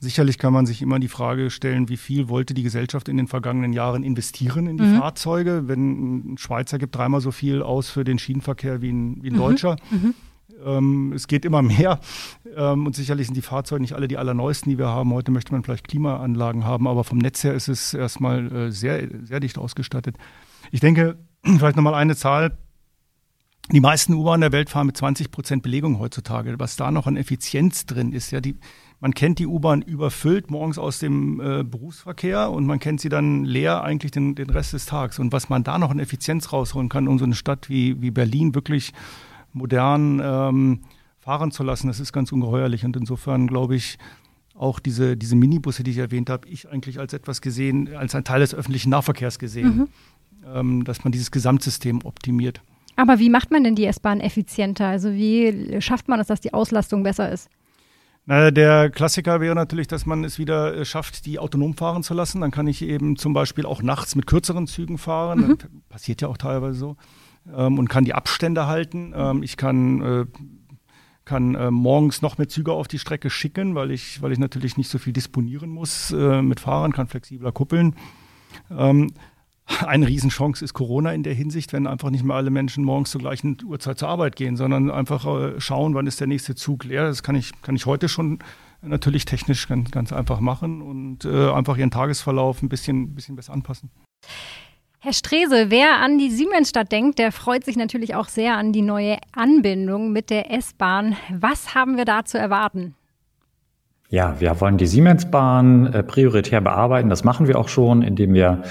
Sicherlich 0.00 0.38
kann 0.38 0.52
man 0.52 0.66
sich 0.66 0.80
immer 0.82 0.98
die 0.98 1.08
Frage 1.08 1.50
stellen, 1.50 1.88
wie 1.88 1.96
viel 1.96 2.28
wollte 2.28 2.54
die 2.54 2.62
Gesellschaft 2.62 3.08
in 3.08 3.16
den 3.16 3.26
vergangenen 3.26 3.72
Jahren 3.72 4.04
investieren 4.04 4.66
in 4.66 4.76
die 4.76 4.84
mhm. 4.84 4.98
Fahrzeuge? 4.98 5.64
Wenn 5.66 6.34
ein 6.34 6.38
Schweizer 6.38 6.78
gibt 6.78 6.94
dreimal 6.94 7.20
so 7.20 7.32
viel 7.32 7.62
aus 7.62 7.90
für 7.90 8.04
den 8.04 8.18
Schienenverkehr 8.18 8.80
wie 8.80 8.90
ein, 8.90 9.22
wie 9.22 9.30
ein 9.30 9.34
mhm. 9.34 9.38
Deutscher. 9.38 9.76
Mhm. 9.90 10.14
Ähm, 10.64 11.12
es 11.14 11.26
geht 11.28 11.44
immer 11.44 11.62
mehr 11.62 12.00
ähm, 12.56 12.86
und 12.86 12.96
sicherlich 12.96 13.26
sind 13.26 13.36
die 13.36 13.42
Fahrzeuge 13.42 13.82
nicht 13.82 13.94
alle 13.94 14.08
die 14.08 14.16
allerneuesten, 14.16 14.70
die 14.70 14.78
wir 14.78 14.88
haben. 14.88 15.12
Heute 15.12 15.30
möchte 15.30 15.52
man 15.52 15.62
vielleicht 15.62 15.88
Klimaanlagen 15.88 16.64
haben, 16.64 16.86
aber 16.86 17.04
vom 17.04 17.18
Netz 17.18 17.44
her 17.44 17.54
ist 17.54 17.68
es 17.68 17.94
erstmal 17.94 18.52
äh, 18.52 18.72
sehr, 18.72 19.08
sehr 19.24 19.40
dicht 19.40 19.58
ausgestattet. 19.58 20.16
Ich 20.70 20.80
denke, 20.80 21.16
vielleicht 21.56 21.76
nochmal 21.76 21.94
eine 21.94 22.16
Zahl. 22.16 22.58
Die 23.70 23.80
meisten 23.80 24.14
U-Bahnen 24.14 24.40
der 24.40 24.52
Welt 24.52 24.70
fahren 24.70 24.86
mit 24.86 24.96
20 24.96 25.30
Prozent 25.30 25.62
Belegung 25.62 25.98
heutzutage. 25.98 26.54
Was 26.58 26.76
da 26.76 26.90
noch 26.90 27.06
an 27.06 27.16
Effizienz 27.16 27.84
drin 27.84 28.12
ist, 28.12 28.30
ja, 28.30 28.40
die, 28.40 28.56
man 29.00 29.12
kennt 29.12 29.38
die 29.38 29.46
U-Bahn 29.46 29.82
überfüllt 29.82 30.50
morgens 30.50 30.78
aus 30.78 31.00
dem 31.00 31.38
äh, 31.38 31.64
Berufsverkehr 31.64 32.50
und 32.50 32.66
man 32.66 32.78
kennt 32.78 33.00
sie 33.00 33.10
dann 33.10 33.44
leer 33.44 33.82
eigentlich 33.82 34.10
den, 34.10 34.34
den 34.34 34.48
Rest 34.48 34.72
des 34.72 34.86
Tages. 34.86 35.18
Und 35.18 35.32
was 35.32 35.50
man 35.50 35.64
da 35.64 35.78
noch 35.78 35.90
an 35.90 35.98
Effizienz 35.98 36.50
rausholen 36.52 36.88
kann, 36.88 37.08
um 37.08 37.18
so 37.18 37.26
eine 37.26 37.34
Stadt 37.34 37.68
wie, 37.68 38.00
wie 38.00 38.10
Berlin 38.10 38.54
wirklich 38.54 38.94
modern 39.52 40.20
ähm, 40.24 40.80
fahren 41.18 41.50
zu 41.50 41.62
lassen, 41.62 41.88
das 41.88 42.00
ist 42.00 42.14
ganz 42.14 42.32
ungeheuerlich. 42.32 42.86
Und 42.86 42.96
insofern 42.96 43.48
glaube 43.48 43.76
ich, 43.76 43.98
auch 44.54 44.80
diese, 44.80 45.16
diese 45.16 45.36
Minibusse, 45.36 45.82
die 45.82 45.90
ich 45.90 45.98
erwähnt 45.98 46.30
habe, 46.30 46.48
ich 46.48 46.70
eigentlich 46.70 46.98
als 46.98 47.12
etwas 47.12 47.42
gesehen, 47.42 47.94
als 47.94 48.14
ein 48.14 48.24
Teil 48.24 48.40
des 48.40 48.54
öffentlichen 48.54 48.90
Nahverkehrs 48.90 49.38
gesehen. 49.38 49.76
Mhm 49.76 49.88
dass 50.40 51.04
man 51.04 51.12
dieses 51.12 51.30
Gesamtsystem 51.30 52.04
optimiert. 52.04 52.62
Aber 52.96 53.20
wie 53.20 53.30
macht 53.30 53.52
man 53.52 53.62
denn 53.62 53.76
die 53.76 53.84
S-Bahn 53.84 54.20
effizienter? 54.20 54.86
Also 54.88 55.12
wie 55.12 55.80
schafft 55.80 56.08
man 56.08 56.18
es, 56.18 56.26
dass 56.26 56.40
die 56.40 56.52
Auslastung 56.52 57.04
besser 57.04 57.30
ist? 57.30 57.48
Na, 58.30 58.50
der 58.50 58.90
Klassiker 58.90 59.40
wäre 59.40 59.54
natürlich, 59.54 59.86
dass 59.86 60.04
man 60.04 60.22
es 60.22 60.38
wieder 60.38 60.76
äh, 60.76 60.84
schafft, 60.84 61.24
die 61.24 61.38
autonom 61.38 61.72
fahren 61.72 62.02
zu 62.02 62.12
lassen. 62.12 62.42
Dann 62.42 62.50
kann 62.50 62.66
ich 62.66 62.82
eben 62.82 63.16
zum 63.16 63.32
Beispiel 63.32 63.64
auch 63.64 63.82
nachts 63.82 64.16
mit 64.16 64.26
kürzeren 64.26 64.66
Zügen 64.66 64.98
fahren. 64.98 65.48
Mhm. 65.48 65.58
passiert 65.88 66.20
ja 66.20 66.28
auch 66.28 66.36
teilweise 66.36 66.78
so. 66.78 66.96
Ähm, 67.56 67.78
und 67.78 67.88
kann 67.88 68.04
die 68.04 68.12
Abstände 68.12 68.66
halten. 68.66 69.14
Ähm, 69.16 69.42
ich 69.42 69.56
kann, 69.56 70.02
äh, 70.02 70.26
kann 71.24 71.54
äh, 71.54 71.70
morgens 71.70 72.20
noch 72.20 72.36
mehr 72.36 72.48
Züge 72.48 72.72
auf 72.72 72.86
die 72.86 72.98
Strecke 72.98 73.30
schicken, 73.30 73.74
weil 73.74 73.92
ich, 73.92 74.20
weil 74.20 74.32
ich 74.32 74.38
natürlich 74.38 74.76
nicht 74.76 74.90
so 74.90 74.98
viel 74.98 75.14
disponieren 75.14 75.70
muss 75.70 76.10
äh, 76.10 76.42
mit 76.42 76.60
Fahrern, 76.60 76.92
kann 76.92 77.06
flexibler 77.06 77.52
kuppeln. 77.52 77.96
Ähm, 78.70 79.12
eine 79.86 80.06
Riesenchance 80.06 80.64
ist 80.64 80.74
Corona 80.74 81.12
in 81.12 81.22
der 81.22 81.34
Hinsicht, 81.34 81.72
wenn 81.72 81.86
einfach 81.86 82.10
nicht 82.10 82.24
mehr 82.24 82.36
alle 82.36 82.50
Menschen 82.50 82.84
morgens 82.84 83.10
zur 83.10 83.20
gleichen 83.20 83.58
Uhrzeit 83.64 83.98
zur 83.98 84.08
Arbeit 84.08 84.36
gehen, 84.36 84.56
sondern 84.56 84.90
einfach 84.90 85.26
äh, 85.26 85.60
schauen, 85.60 85.94
wann 85.94 86.06
ist 86.06 86.20
der 86.20 86.26
nächste 86.26 86.54
Zug 86.54 86.84
leer. 86.84 87.04
Das 87.04 87.22
kann 87.22 87.36
ich, 87.36 87.52
kann 87.62 87.76
ich 87.76 87.86
heute 87.86 88.08
schon 88.08 88.38
natürlich 88.82 89.24
technisch 89.24 89.68
ganz, 89.68 89.90
ganz 89.90 90.12
einfach 90.12 90.40
machen 90.40 90.82
und 90.82 91.24
äh, 91.24 91.50
einfach 91.50 91.76
ihren 91.76 91.90
Tagesverlauf 91.90 92.62
ein 92.62 92.68
bisschen, 92.68 93.14
bisschen 93.14 93.36
besser 93.36 93.52
anpassen. 93.52 93.90
Herr 95.00 95.12
Strese, 95.12 95.70
wer 95.70 96.00
an 96.00 96.18
die 96.18 96.30
Siemensstadt 96.30 96.90
denkt, 96.90 97.18
der 97.18 97.30
freut 97.30 97.64
sich 97.64 97.76
natürlich 97.76 98.14
auch 98.14 98.28
sehr 98.28 98.56
an 98.56 98.72
die 98.72 98.82
neue 98.82 99.18
Anbindung 99.32 100.12
mit 100.12 100.30
der 100.30 100.50
S-Bahn. 100.50 101.16
Was 101.30 101.74
haben 101.74 101.96
wir 101.96 102.04
da 102.04 102.24
zu 102.24 102.36
erwarten? 102.36 102.94
Ja, 104.10 104.40
wir 104.40 104.58
wollen 104.62 104.78
die 104.78 104.86
Siemensbahn 104.86 105.92
äh, 105.92 106.02
prioritär 106.02 106.62
bearbeiten. 106.62 107.10
Das 107.10 107.24
machen 107.24 107.46
wir 107.46 107.58
auch 107.58 107.68
schon, 107.68 108.00
indem 108.00 108.32
wir 108.32 108.62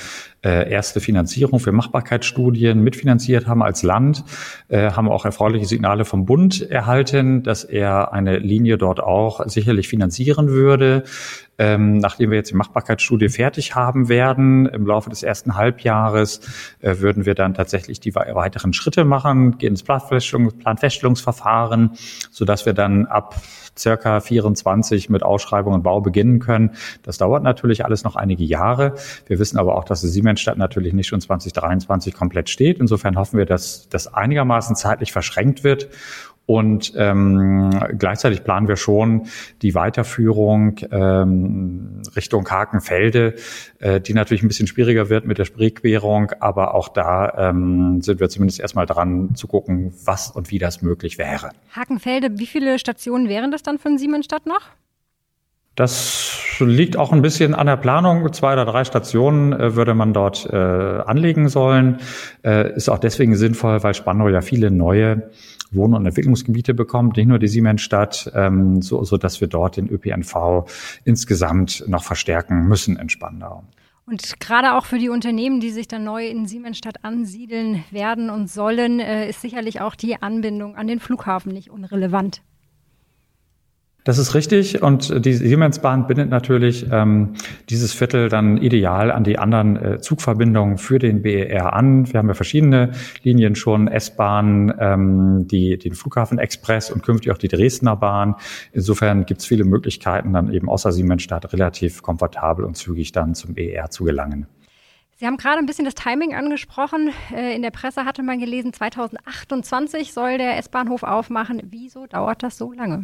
äh, 0.43 0.67
erste 0.67 0.99
Finanzierung 0.99 1.59
für 1.59 1.71
Machbarkeitsstudien 1.71 2.83
mitfinanziert 2.83 3.45
haben 3.45 3.61
als 3.61 3.83
Land, 3.83 4.23
äh, 4.67 4.89
haben 4.91 5.07
auch 5.07 5.25
erfreuliche 5.25 5.67
Signale 5.67 6.05
vom 6.05 6.25
Bund 6.25 6.67
erhalten, 6.67 7.43
dass 7.43 7.63
er 7.63 8.13
eine 8.13 8.39
Linie 8.39 8.79
dort 8.79 8.99
auch 8.99 9.47
sicherlich 9.47 9.88
finanzieren 9.88 10.47
würde. 10.47 11.03
Ähm, 11.59 11.99
nachdem 11.99 12.31
wir 12.31 12.38
jetzt 12.38 12.49
die 12.49 12.55
Machbarkeitsstudie 12.55 13.29
fertig 13.29 13.75
haben 13.75 14.09
werden, 14.09 14.65
im 14.65 14.88
Laufe 14.88 15.11
des 15.11 15.21
ersten 15.21 15.55
Halbjahres, 15.55 16.41
äh, 16.81 16.95
würden 16.97 17.27
wir 17.27 17.35
dann 17.35 17.53
tatsächlich 17.53 17.99
die 17.99 18.15
weiteren 18.15 18.73
Schritte 18.73 19.05
machen, 19.05 19.59
gehen 19.59 19.73
ins 19.73 19.83
Planfeststellungsverfahren, 19.83 21.91
sodass 22.31 22.65
wir 22.65 22.73
dann 22.73 23.05
ab 23.05 23.35
circa 23.78 24.19
24 24.19 25.09
mit 25.09 25.23
Ausschreibung 25.23 25.73
und 25.73 25.84
Bau 25.84 26.01
beginnen 26.01 26.39
können. 26.39 26.71
Das 27.03 27.17
dauert 27.17 27.43
natürlich 27.43 27.86
alles 27.86 28.03
noch 28.03 28.15
einige 28.15 28.43
Jahre. 28.43 28.93
Wir 29.25 29.39
wissen 29.39 29.57
aber 29.57 29.75
auch, 29.75 29.84
dass 29.84 30.01
die 30.01 30.07
Siemensstadt 30.07 30.57
natürlich 30.57 30.93
nicht 30.93 31.07
schon 31.07 31.21
2023 31.21 32.13
komplett 32.13 32.49
steht. 32.49 32.80
Insofern 32.80 33.17
hoffen 33.17 33.38
wir, 33.38 33.45
dass 33.45 33.89
das 33.89 34.13
einigermaßen 34.13 34.75
zeitlich 34.75 35.11
verschränkt 35.11 35.63
wird 35.63 35.89
und 36.47 36.93
ähm, 36.95 37.69
gleichzeitig 37.97 38.45
planen 38.45 38.69
wir 38.69 38.77
schon 38.77 39.27
die 39.61 39.75
Weiterführung 39.75 40.77
ähm, 40.91 42.01
Richtung 42.15 42.49
Hakenfelde, 42.49 43.35
äh, 43.79 43.99
die 43.99 44.13
natürlich 44.13 44.43
ein 44.43 44.47
bisschen 44.47 44.65
schwieriger 44.65 45.09
wird 45.09 45.25
mit 45.25 45.37
der 45.37 45.45
Spreequerung, 45.45 46.31
aber 46.39 46.73
auch 46.73 46.87
da 46.87 47.49
ähm, 47.49 48.01
sind 48.01 48.21
wir 48.21 48.29
zumindest 48.29 48.61
erstmal 48.61 48.85
dran 48.85 49.35
zu 49.35 49.47
gucken, 49.47 49.93
was 50.05 50.31
und 50.31 50.49
wie 50.49 50.57
das 50.57 50.81
möglich 50.81 51.17
wäre. 51.17 51.51
Hakenfelde, 51.75 52.39
wie 52.39 52.47
viele 52.47 52.79
Stationen 52.79 53.27
wären 53.27 53.51
das 53.51 53.61
dann 53.61 53.77
von 53.77 53.97
Siemensstadt 53.97 54.45
noch? 54.45 54.69
Das 55.78 56.57
liegt 56.59 56.97
auch 56.97 57.13
ein 57.13 57.21
bisschen 57.21 57.53
an 57.53 57.67
der 57.67 57.78
Planung. 57.78 58.34
Zwei 58.34 58.53
oder 58.53 58.65
drei 58.65 58.84
Stationen 58.84 59.53
äh, 59.53 59.75
würde 59.75 59.93
man 59.93 60.11
dort 60.11 60.47
äh, 60.51 60.55
anlegen 60.55 61.49
sollen. 61.49 61.99
Äh, 62.43 62.75
ist 62.75 62.89
auch 62.89 62.97
deswegen 62.97 63.36
sinnvoll, 63.36 63.84
weil 63.84 63.93
Spandau 63.93 64.28
ja 64.28 64.41
viele 64.41 64.71
neue 64.71 65.30
Wohn- 65.69 65.93
und 65.93 66.03
Entwicklungsgebiete 66.07 66.73
bekommt, 66.73 67.17
nicht 67.17 67.28
nur 67.28 67.38
die 67.38 67.47
Siemensstadt, 67.47 68.32
ähm, 68.34 68.82
so, 68.82 69.03
so 69.03 69.17
dass 69.17 69.39
wir 69.39 69.47
dort 69.47 69.78
den 69.78 69.88
ÖPNV 69.88 70.65
insgesamt 71.05 71.84
noch 71.88 72.03
verstärken 72.03 72.67
müssen 72.67 72.97
in 72.97 73.09
Spandau. 73.09 73.63
Und 74.07 74.39
gerade 74.39 74.73
auch 74.73 74.86
für 74.86 74.97
die 74.97 75.09
Unternehmen, 75.09 75.59
die 75.59 75.69
sich 75.69 75.88
dann 75.88 76.05
neu 76.05 76.25
in 76.25 76.47
Siemensstadt 76.47 77.03
ansiedeln 77.03 77.84
werden 77.91 78.32
und 78.32 78.49
sollen, 78.49 78.99
äh, 78.99 79.30
ist 79.30 79.41
sicherlich 79.41 79.80
auch 79.82 79.93
die 79.93 80.19
Anbindung 80.23 80.75
an 80.75 80.88
den 80.88 80.99
Flughafen 80.99 81.53
nicht 81.53 81.69
unrelevant. 81.69 82.41
Das 84.08 84.20
ist 84.20 84.36
richtig 84.36 84.82
und 84.82 85.26
die 85.26 85.34
Siemensbahn 85.34 86.08
bindet 86.08 86.30
natürlich 86.30 86.88
ähm, 86.89 87.34
dieses 87.70 87.91
Viertel 87.91 88.30
dann 88.30 88.55
ideal 88.55 89.12
an 89.12 89.26
die 89.26 89.38
anderen 89.38 89.76
äh, 89.76 89.99
Zugverbindungen 89.99 90.78
für 90.78 90.97
den 90.97 91.24
BER 91.24 91.74
an. 91.74 92.10
Wir 92.10 92.20
haben 92.20 92.30
ja 92.30 92.34
verschiedene 92.34 92.91
Linien 93.24 93.55
schon, 93.55 93.89
S-Bahn, 93.89 94.74
ähm, 94.80 95.45
die, 95.49 95.78
den 95.78 95.93
Flughafen 95.93 96.39
Express 96.39 96.89
und 96.89 97.03
künftig 97.03 97.34
auch 97.34 97.38
die 97.38 97.49
Dresdner 97.49 97.97
Bahn. 97.97 98.36
Insofern 98.72 99.26
gibt 99.26 99.41
es 99.41 99.45
viele 99.45 99.66
Möglichkeiten, 99.66 100.32
dann 100.32 100.53
eben 100.53 100.70
außer 100.70 100.93
Siemensstadt 100.93 101.51
relativ 101.51 102.01
komfortabel 102.01 102.64
und 102.64 102.78
zügig 102.78 103.12
dann 103.12 103.36
zum 103.36 103.55
BER 103.55 103.89
zu 103.89 104.05
gelangen. 104.05 104.47
Sie 105.18 105.26
haben 105.26 105.36
gerade 105.36 105.58
ein 105.58 105.66
bisschen 105.66 105.84
das 105.84 105.95
Timing 105.95 106.34
angesprochen. 106.34 107.10
Äh, 107.36 107.53
in 107.58 107.62
der 107.62 107.72
Presse 107.72 108.05
hatte 108.05 108.24
man 108.24 108.39
gelesen, 108.39 108.72
2028 108.72 110.14
soll 110.14 110.38
der 110.38 110.58
S-Bahnhof 110.60 111.03
aufmachen. 111.03 111.62
Wieso 111.66 112.05
dauert 112.05 112.41
das 112.41 112.58
so 112.58 112.72
lange? 112.72 113.01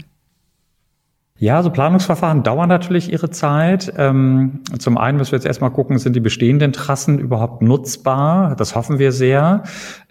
Ja, 1.44 1.62
so 1.62 1.72
Planungsverfahren 1.72 2.42
dauern 2.44 2.70
natürlich 2.70 3.12
ihre 3.12 3.30
Zeit. 3.30 3.92
Ähm, 3.98 4.62
zum 4.80 4.98
einen 4.98 5.18
müssen 5.18 5.34
wir 5.34 5.40
jetzt 5.40 5.46
erstmal 5.46 5.72
gucken, 5.72 5.98
sind 6.00 6.16
die 6.16 6.22
bestehenden 6.22 6.72
Trassen 6.72 7.20
überhaupt 7.20 7.62
nutzbar? 7.62 8.56
Das 8.56 8.76
hoffen 8.76 8.98
wir 8.98 9.12
sehr. 9.12 9.64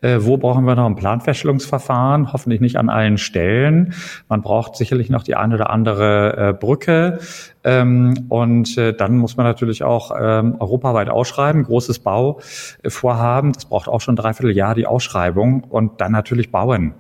Äh, 0.03 0.19
wo 0.21 0.37
brauchen 0.37 0.67
wir 0.67 0.75
noch 0.75 0.85
ein 0.85 0.95
Planfeststellungsverfahren? 0.95 2.35
Hoffentlich 2.35 2.61
nicht 2.61 2.77
an 2.77 2.91
allen 2.91 3.17
Stellen. 3.17 3.95
Man 4.29 4.43
braucht 4.43 4.77
sicherlich 4.77 5.09
noch 5.09 5.23
die 5.23 5.35
eine 5.35 5.55
oder 5.55 5.71
andere 5.71 6.51
äh, 6.51 6.53
Brücke. 6.53 7.21
Ähm, 7.65 8.27
und 8.29 8.77
äh, 8.77 8.93
dann 8.93 9.17
muss 9.17 9.39
man 9.39 9.47
natürlich 9.47 9.85
auch 9.85 10.11
ähm, 10.15 10.57
europaweit 10.59 11.09
ausschreiben, 11.09 11.63
großes 11.63 12.01
Bauvorhaben. 12.01 13.53
Das 13.55 13.65
braucht 13.65 13.89
auch 13.89 14.03
schon 14.03 14.15
ein 14.15 14.17
Dreivierteljahr 14.17 14.75
die 14.75 14.87
Ausschreibung 14.87 15.65
und 15.65 16.03
dann 16.03 16.13
natürlich 16.13 16.51
bauen. 16.51 16.93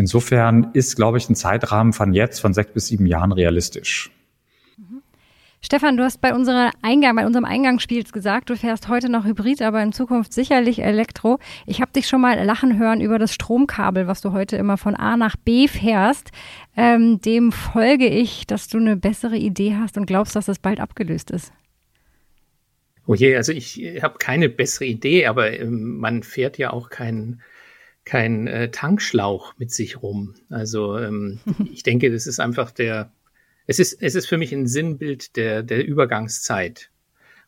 Insofern 0.00 0.70
ist, 0.72 0.96
glaube 0.96 1.18
ich, 1.18 1.28
ein 1.28 1.34
Zeitrahmen 1.34 1.92
von 1.92 2.14
jetzt, 2.14 2.40
von 2.40 2.54
sechs 2.54 2.72
bis 2.72 2.86
sieben 2.86 3.04
Jahren 3.04 3.32
realistisch. 3.32 4.10
Mhm. 4.78 5.02
Stefan, 5.60 5.98
du 5.98 6.04
hast 6.04 6.22
bei, 6.22 6.34
unserer 6.34 6.70
Eingang, 6.80 7.16
bei 7.16 7.26
unserem 7.26 7.44
Eingangsspiel 7.44 8.02
gesagt, 8.04 8.48
du 8.48 8.56
fährst 8.56 8.88
heute 8.88 9.10
noch 9.10 9.26
Hybrid, 9.26 9.60
aber 9.60 9.82
in 9.82 9.92
Zukunft 9.92 10.32
sicherlich 10.32 10.78
Elektro. 10.78 11.38
Ich 11.66 11.82
habe 11.82 11.92
dich 11.92 12.08
schon 12.08 12.22
mal 12.22 12.42
lachen 12.42 12.78
hören 12.78 13.02
über 13.02 13.18
das 13.18 13.34
Stromkabel, 13.34 14.06
was 14.06 14.22
du 14.22 14.32
heute 14.32 14.56
immer 14.56 14.78
von 14.78 14.96
A 14.96 15.18
nach 15.18 15.36
B 15.36 15.68
fährst. 15.68 16.30
Ähm, 16.78 17.20
dem 17.20 17.52
folge 17.52 18.06
ich, 18.06 18.46
dass 18.46 18.68
du 18.68 18.78
eine 18.78 18.96
bessere 18.96 19.36
Idee 19.36 19.76
hast 19.78 19.98
und 19.98 20.06
glaubst, 20.06 20.34
dass 20.34 20.46
das 20.46 20.58
bald 20.58 20.80
abgelöst 20.80 21.30
ist. 21.30 21.52
Oh 23.06 23.14
je, 23.14 23.36
also 23.36 23.52
ich 23.52 23.78
habe 24.02 24.16
keine 24.18 24.48
bessere 24.48 24.86
Idee, 24.86 25.26
aber 25.26 25.52
ähm, 25.60 25.98
man 25.98 26.22
fährt 26.22 26.56
ja 26.56 26.72
auch 26.72 26.88
keinen 26.88 27.42
kein 28.10 28.46
äh, 28.48 28.72
Tankschlauch 28.72 29.54
mit 29.56 29.70
sich 29.70 30.02
rum. 30.02 30.34
Also 30.48 30.98
ähm, 30.98 31.38
ich 31.72 31.84
denke, 31.84 32.10
das 32.10 32.26
ist 32.26 32.40
einfach 32.40 32.72
der, 32.72 33.12
es 33.68 33.78
ist, 33.78 34.02
es 34.02 34.16
ist 34.16 34.26
für 34.26 34.36
mich 34.36 34.52
ein 34.52 34.66
Sinnbild 34.66 35.36
der, 35.36 35.62
der 35.62 35.86
Übergangszeit. 35.86 36.90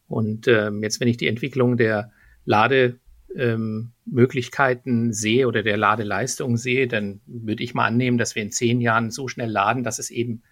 Und 0.06 0.46
ähm, 0.46 0.84
jetzt, 0.84 1.00
wenn 1.00 1.08
ich 1.08 1.16
die 1.16 1.26
Entwicklung 1.26 1.76
der 1.76 2.12
Lademöglichkeiten 2.44 5.06
ähm, 5.06 5.12
sehe 5.12 5.48
oder 5.48 5.64
der 5.64 5.76
Ladeleistung 5.76 6.56
sehe, 6.56 6.86
dann 6.86 7.20
würde 7.26 7.64
ich 7.64 7.74
mal 7.74 7.86
annehmen, 7.86 8.18
dass 8.18 8.36
wir 8.36 8.44
in 8.44 8.52
zehn 8.52 8.80
Jahren 8.80 9.10
so 9.10 9.26
schnell 9.26 9.50
laden, 9.50 9.82
dass 9.82 9.98
es 9.98 10.10
eben 10.10 10.44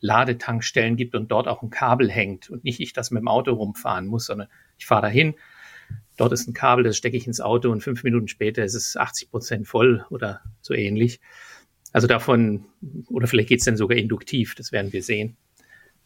Ladetankstellen 0.00 0.96
gibt 0.96 1.14
und 1.14 1.30
dort 1.30 1.46
auch 1.46 1.62
ein 1.62 1.68
Kabel 1.68 2.10
hängt 2.10 2.48
und 2.48 2.64
nicht 2.64 2.80
ich 2.80 2.94
das 2.94 3.10
mit 3.10 3.20
dem 3.20 3.28
Auto 3.28 3.52
rumfahren 3.52 4.06
muss, 4.06 4.24
sondern 4.24 4.48
ich 4.78 4.86
fahre 4.86 5.02
dahin, 5.02 5.34
dort 6.18 6.32
ist 6.32 6.46
ein 6.46 6.52
Kabel, 6.52 6.84
das 6.84 6.96
stecke 6.96 7.16
ich 7.16 7.26
ins 7.26 7.40
Auto 7.40 7.70
und 7.70 7.82
fünf 7.82 8.04
Minuten 8.04 8.28
später 8.28 8.64
ist 8.64 8.74
es 8.74 8.96
80 8.96 9.30
Prozent 9.30 9.66
voll 9.66 10.04
oder 10.10 10.42
so 10.60 10.74
ähnlich. 10.74 11.20
Also 11.92 12.06
davon, 12.06 12.66
oder 13.08 13.26
vielleicht 13.26 13.48
geht 13.48 13.60
es 13.60 13.64
dann 13.64 13.78
sogar 13.78 13.96
induktiv, 13.96 14.54
das 14.54 14.72
werden 14.72 14.92
wir 14.92 15.02
sehen, 15.02 15.36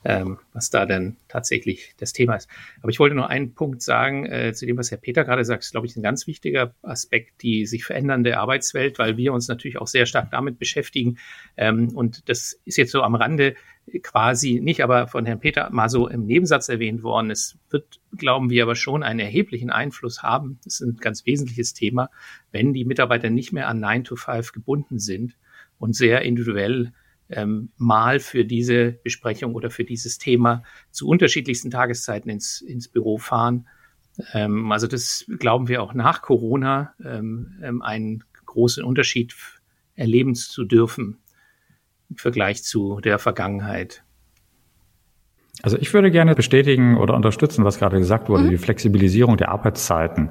ähm, 0.05 0.39
was 0.53 0.71
da 0.71 0.87
dann 0.87 1.17
tatsächlich 1.29 1.95
das 1.99 2.13
Thema 2.13 2.37
ist. 2.37 2.49
Aber 2.81 2.91
ich 2.91 2.99
wollte 2.99 3.15
noch 3.15 3.29
einen 3.29 3.55
Punkt 3.55 3.83
sagen, 3.83 4.27
äh, 4.27 4.53
zu 4.53 4.67
dem, 4.67 4.77
was 4.77 4.91
Herr 4.91 4.99
Peter 4.99 5.25
gerade 5.25 5.45
sagt, 5.45 5.63
ist, 5.63 5.73
glaube 5.73 5.87
ich, 5.87 5.97
ein 5.97 6.03
ganz 6.03 6.27
wichtiger 6.27 6.75
Aspekt, 6.83 7.43
die 7.43 7.67
sich 7.67 7.85
verändernde 7.85 8.39
Arbeitswelt, 8.39 8.99
weil 8.99 9.17
wir 9.17 9.33
uns 9.33 9.49
natürlich 9.49 9.79
auch 9.79 9.87
sehr 9.87 10.07
stark 10.07 10.31
damit 10.31 10.59
beschäftigen. 10.59 11.19
Ähm, 11.57 11.91
und 11.95 12.29
das 12.29 12.59
ist 12.65 12.77
jetzt 12.77 12.93
so 12.93 13.03
am 13.03 13.15
Rande 13.15 13.55
quasi 14.03 14.61
nicht, 14.61 14.83
aber 14.83 15.09
von 15.09 15.27
Herrn 15.27 15.41
Peter 15.41 15.69
mal 15.71 15.89
so 15.89 16.09
im 16.09 16.25
Nebensatz 16.27 16.69
erwähnt 16.69 17.03
worden. 17.03 17.31
Es 17.31 17.59
wird, 17.71 18.01
glauben 18.17 18.49
wir, 18.51 18.63
aber 18.63 18.77
schon 18.77 19.03
einen 19.03 19.21
erheblichen 19.21 19.71
Einfluss 19.71 20.23
haben. 20.23 20.59
Das 20.65 20.75
ist 20.75 20.81
ein 20.81 20.97
ganz 20.97 21.27
wesentliches 21.27 21.75
Thema, 21.75 22.11
wenn 22.53 22.73
die 22.73 22.85
Mitarbeiter 22.85 23.31
nicht 23.31 23.53
mehr 23.53 23.69
an 23.69 23.81
9 23.81 24.05
to 24.05 24.17
5 24.17 24.53
gebunden 24.53 24.99
sind 24.99 25.37
und 25.79 25.97
sehr 25.97 26.23
individuell 26.23 26.93
ähm, 27.33 27.71
mal 27.77 28.21
für 28.21 28.45
diese 28.45 28.93
Besprechung 28.93 29.55
oder 29.55 29.71
für 29.71 29.85
dieses 29.85 30.19
Thema 30.19 30.63
zu 30.91 31.09
unterschiedlichsten 31.09 31.71
Tageszeiten 31.71 32.31
ins, 32.31 32.61
ins 32.61 32.89
Büro 32.89 33.19
fahren. 33.19 33.69
Ähm, 34.33 34.71
also 34.73 34.87
das 34.87 35.25
glauben 35.39 35.69
wir 35.69 35.83
auch 35.83 35.95
nach 35.95 36.23
Corona 36.23 36.95
ähm, 37.05 37.59
ähm 37.63 37.83
einen 37.83 38.25
großen 38.47 38.85
Unterschied 38.85 39.35
erleben 39.95 40.35
zu 40.35 40.65
dürfen 40.65 41.19
im 42.11 42.17
Vergleich 42.17 42.63
zu 42.63 43.01
der 43.01 43.19
Vergangenheit. 43.19 44.05
Also 45.63 45.77
ich 45.79 45.93
würde 45.93 46.11
gerne 46.11 46.35
bestätigen 46.35 46.97
oder 46.97 47.15
unterstützen, 47.15 47.65
was 47.65 47.79
gerade 47.79 47.99
gesagt 47.99 48.29
wurde, 48.29 48.45
mhm. 48.45 48.51
die 48.51 48.59
Flexibilisierung 48.59 49.37
der 49.37 49.51
Arbeitszeiten 49.51 50.31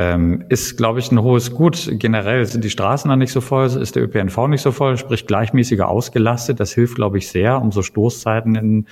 ähm, 0.00 0.46
ist, 0.48 0.78
glaube 0.78 0.98
ich, 0.98 1.12
ein 1.12 1.20
hohes 1.20 1.54
Gut. 1.54 1.90
Generell 1.92 2.46
sind 2.46 2.64
die 2.64 2.70
Straßen 2.70 3.10
dann 3.10 3.18
nicht 3.18 3.32
so 3.32 3.42
voll, 3.42 3.66
ist 3.66 3.96
der 3.96 4.04
ÖPNV 4.04 4.48
nicht 4.48 4.62
so 4.62 4.72
voll, 4.72 4.96
sprich 4.96 5.26
gleichmäßiger 5.26 5.86
ausgelastet. 5.86 6.58
Das 6.58 6.72
hilft, 6.72 6.94
glaube 6.94 7.18
ich, 7.18 7.28
sehr, 7.28 7.60
um 7.60 7.70
so 7.70 7.82
Stoßzeiten 7.82 8.54
in 8.54 8.86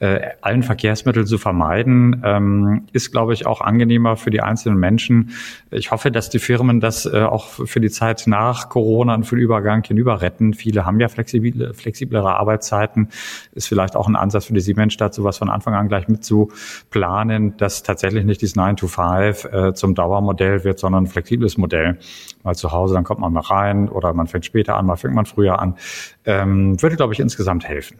äh, 0.00 0.20
allen 0.42 0.62
Verkehrsmitteln 0.62 1.26
zu 1.26 1.38
vermeiden. 1.38 2.20
Ähm, 2.26 2.82
ist, 2.92 3.10
glaube 3.10 3.32
ich, 3.32 3.46
auch 3.46 3.62
angenehmer 3.62 4.18
für 4.18 4.28
die 4.28 4.42
einzelnen 4.42 4.78
Menschen. 4.78 5.30
Ich 5.70 5.92
hoffe, 5.92 6.10
dass 6.10 6.28
die 6.28 6.38
Firmen 6.38 6.80
das 6.80 7.06
äh, 7.06 7.22
auch 7.22 7.46
für 7.46 7.80
die 7.80 7.90
Zeit 7.90 8.24
nach 8.26 8.68
Corona 8.68 9.14
und 9.14 9.24
für 9.24 9.36
den 9.36 9.42
Übergang 9.42 9.82
hinüber 9.82 10.20
retten. 10.20 10.52
Viele 10.52 10.84
haben 10.84 11.00
ja 11.00 11.08
flexible, 11.08 11.72
flexiblere 11.72 12.36
Arbeitszeiten. 12.36 13.08
Ist 13.52 13.66
vielleicht 13.66 13.96
auch 13.96 14.08
ein 14.08 14.16
Ansatz 14.16 14.44
für 14.44 14.52
die 14.52 14.60
Siemensstadt, 14.60 15.14
sowas 15.14 15.38
von 15.38 15.48
Anfang 15.48 15.72
an 15.72 15.88
gleich 15.88 16.06
mit 16.08 16.22
zu 16.22 16.50
planen, 16.90 17.56
dass 17.56 17.82
tatsächlich 17.82 18.26
nicht 18.26 18.42
dieses 18.42 18.56
9 18.56 18.76
to 18.76 18.88
5 18.88 19.44
äh, 19.44 19.72
zum 19.72 19.94
Dauermodell 19.94 20.49
Modell 20.50 20.64
wird, 20.64 20.78
sondern 20.78 21.04
ein 21.04 21.06
flexibles 21.06 21.56
Modell. 21.56 21.98
Mal 22.42 22.54
zu 22.54 22.72
Hause, 22.72 22.94
dann 22.94 23.04
kommt 23.04 23.20
man 23.20 23.32
mal 23.32 23.40
rein 23.40 23.88
oder 23.88 24.12
man 24.12 24.26
fängt 24.26 24.44
später 24.44 24.76
an, 24.76 24.86
mal 24.86 24.96
fängt 24.96 25.14
man 25.14 25.26
früher 25.26 25.58
an. 25.58 25.76
Ähm, 26.24 26.80
würde, 26.82 26.96
glaube 26.96 27.12
ich, 27.12 27.20
insgesamt 27.20 27.64
helfen. 27.64 27.98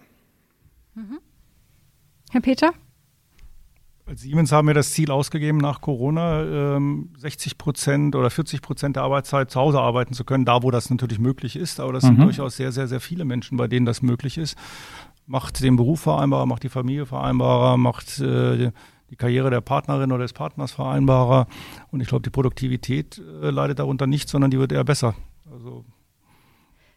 Mhm. 0.94 1.18
Herr 2.30 2.40
Peter? 2.40 2.72
Als 4.06 4.22
Siemens 4.22 4.50
haben 4.50 4.66
wir 4.66 4.74
das 4.74 4.90
Ziel 4.92 5.12
ausgegeben, 5.12 5.58
nach 5.58 5.80
Corona 5.80 6.76
ähm, 6.76 7.10
60 7.18 7.58
Prozent 7.58 8.16
oder 8.16 8.28
40 8.28 8.60
Prozent 8.60 8.96
der 8.96 9.04
Arbeitszeit 9.04 9.50
zu 9.50 9.60
Hause 9.60 9.78
arbeiten 9.78 10.14
zu 10.14 10.24
können, 10.24 10.44
da 10.44 10.64
wo 10.64 10.72
das 10.72 10.90
natürlich 10.90 11.20
möglich 11.20 11.54
ist. 11.54 11.78
Aber 11.78 11.92
das 11.92 12.02
mhm. 12.02 12.08
sind 12.08 12.20
durchaus 12.22 12.56
sehr, 12.56 12.72
sehr, 12.72 12.88
sehr 12.88 13.00
viele 13.00 13.24
Menschen, 13.24 13.56
bei 13.56 13.68
denen 13.68 13.86
das 13.86 14.02
möglich 14.02 14.36
ist. 14.36 14.56
Macht 15.26 15.62
den 15.62 15.76
Beruf 15.76 16.00
vereinbarer, 16.00 16.46
macht 16.46 16.64
die 16.64 16.68
Familie 16.68 17.06
vereinbarer, 17.06 17.76
macht 17.76 18.18
äh, 18.18 18.72
die 19.10 19.16
Karriere 19.16 19.50
der 19.50 19.60
Partnerin 19.60 20.12
oder 20.12 20.22
des 20.22 20.32
Partners 20.32 20.72
vereinbarer. 20.72 21.46
Und 21.90 22.00
ich 22.00 22.08
glaube, 22.08 22.22
die 22.22 22.30
Produktivität 22.30 23.18
äh, 23.18 23.50
leidet 23.50 23.78
darunter 23.78 24.06
nicht, 24.06 24.28
sondern 24.28 24.50
die 24.50 24.58
wird 24.58 24.72
eher 24.72 24.84
besser. 24.84 25.14
Also 25.50 25.84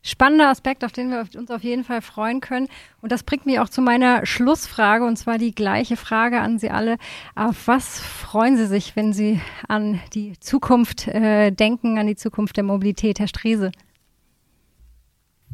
Spannender 0.06 0.50
Aspekt, 0.50 0.84
auf 0.84 0.92
den 0.92 1.10
wir 1.12 1.26
uns 1.40 1.50
auf 1.50 1.64
jeden 1.64 1.86
Fall 1.86 2.02
freuen 2.02 2.42
können. 2.42 2.68
Und 3.02 3.14
das 3.14 3.24
bringt 3.24 3.46
mich 3.46 3.60
auch 3.60 3.70
zu 3.70 3.82
meiner 3.82 4.26
Schlussfrage, 4.26 5.06
und 5.06 5.16
zwar 5.16 5.38
die 5.38 5.56
gleiche 5.56 5.96
Frage 5.96 6.42
an 6.42 6.60
Sie 6.60 6.70
alle. 6.70 6.98
Auf 7.36 7.70
was 7.70 8.02
freuen 8.02 8.58
Sie 8.58 8.68
sich, 8.68 8.98
wenn 8.98 9.14
Sie 9.14 9.40
an 9.70 10.02
die 10.14 10.38
Zukunft 10.42 11.08
äh, 11.08 11.52
denken, 11.52 11.98
an 11.98 12.08
die 12.08 12.18
Zukunft 12.18 12.58
der 12.58 12.66
Mobilität, 12.66 13.20
Herr 13.20 13.30
Strese? 13.30 13.72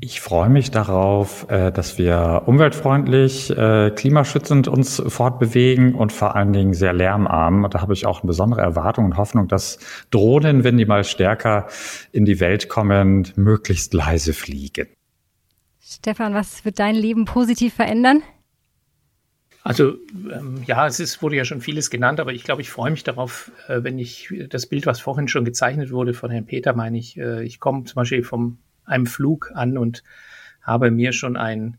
Ich 0.01 0.21
freue 0.21 0.49
mich 0.49 0.71
darauf, 0.71 1.49
äh, 1.49 1.71
dass 1.71 1.97
wir 1.97 2.43
umweltfreundlich, 2.45 3.49
äh, 3.49 3.91
klimaschützend 3.93 4.69
uns 4.69 5.01
fortbewegen 5.05 5.93
und 5.93 6.13
vor 6.13 6.37
allen 6.37 6.53
Dingen 6.53 6.73
sehr 6.73 6.93
lärmarm. 6.93 7.65
Und 7.65 7.73
da 7.73 7.81
habe 7.81 7.93
ich 7.93 8.05
auch 8.05 8.21
eine 8.21 8.27
besondere 8.27 8.61
Erwartung 8.61 9.05
und 9.05 9.17
Hoffnung, 9.17 9.49
dass 9.49 9.79
Drohnen, 10.09 10.63
wenn 10.63 10.77
die 10.77 10.85
mal 10.85 11.03
stärker 11.03 11.67
in 12.13 12.23
die 12.23 12.39
Welt 12.39 12.69
kommen, 12.69 13.27
möglichst 13.35 13.93
leise 13.93 14.31
fliegen. 14.31 14.87
Stefan, 15.81 16.33
was 16.33 16.63
wird 16.63 16.79
dein 16.79 16.95
Leben 16.95 17.25
positiv 17.25 17.73
verändern? 17.73 18.23
Also 19.63 19.95
ähm, 20.31 20.63
ja, 20.65 20.87
es 20.87 21.01
ist, 21.01 21.21
wurde 21.21 21.35
ja 21.35 21.43
schon 21.43 21.59
vieles 21.59 21.89
genannt, 21.89 22.21
aber 22.21 22.31
ich 22.31 22.45
glaube, 22.45 22.61
ich 22.61 22.69
freue 22.69 22.91
mich 22.91 23.03
darauf, 23.03 23.51
äh, 23.67 23.83
wenn 23.83 23.99
ich 23.99 24.33
das 24.49 24.67
Bild, 24.67 24.85
was 24.85 25.01
vorhin 25.01 25.27
schon 25.27 25.43
gezeichnet 25.43 25.91
wurde 25.91 26.13
von 26.13 26.31
Herrn 26.31 26.45
Peter, 26.45 26.73
meine 26.73 26.97
ich, 26.97 27.17
äh, 27.17 27.43
ich 27.43 27.59
komme 27.59 27.83
zum 27.83 27.95
Beispiel 27.95 28.23
vom 28.23 28.59
einem 28.89 29.05
Flug 29.05 29.51
an 29.53 29.77
und 29.77 30.03
habe 30.61 30.91
mir 30.91 31.13
schon 31.13 31.37
ein, 31.37 31.77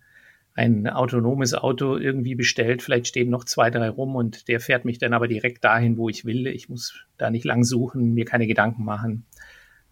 ein 0.55 0.89
autonomes 0.89 1.55
Auto 1.55 1.97
irgendwie 1.97 2.35
bestellt. 2.35 2.83
Vielleicht 2.83 3.09
stehen 3.09 3.31
noch 3.31 3.45
zwei, 3.45 3.71
drei 3.71 3.89
rum 3.89 4.17
und 4.17 4.49
der 4.49 4.61
fährt 4.61 4.85
mich 4.85 4.99
dann 4.99 5.13
aber 5.13 5.29
direkt 5.29 5.65
dahin, 5.65 5.97
wo 5.97 6.09
ich 6.09 6.25
will. 6.25 6.47
Ich 6.47 6.69
muss 6.69 7.05
da 7.19 7.31
nicht 7.31 7.45
lang 7.45 7.65
suchen, 7.65 8.15
mir 8.15 8.25
keine 8.25 8.47
Gedanken 8.47 8.85
machen. 8.85 9.27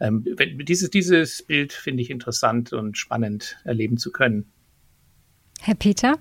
Ähm, 0.01 0.25
dieses, 0.63 0.91
dieses 0.91 1.43
Bild 1.43 1.73
finde 1.73 2.03
ich 2.03 2.11
interessant 2.11 2.73
und 2.73 2.97
spannend 2.97 3.59
erleben 3.65 3.97
zu 3.97 4.13
können. 4.13 4.53
Herr 5.61 5.75
Peter? 5.75 6.19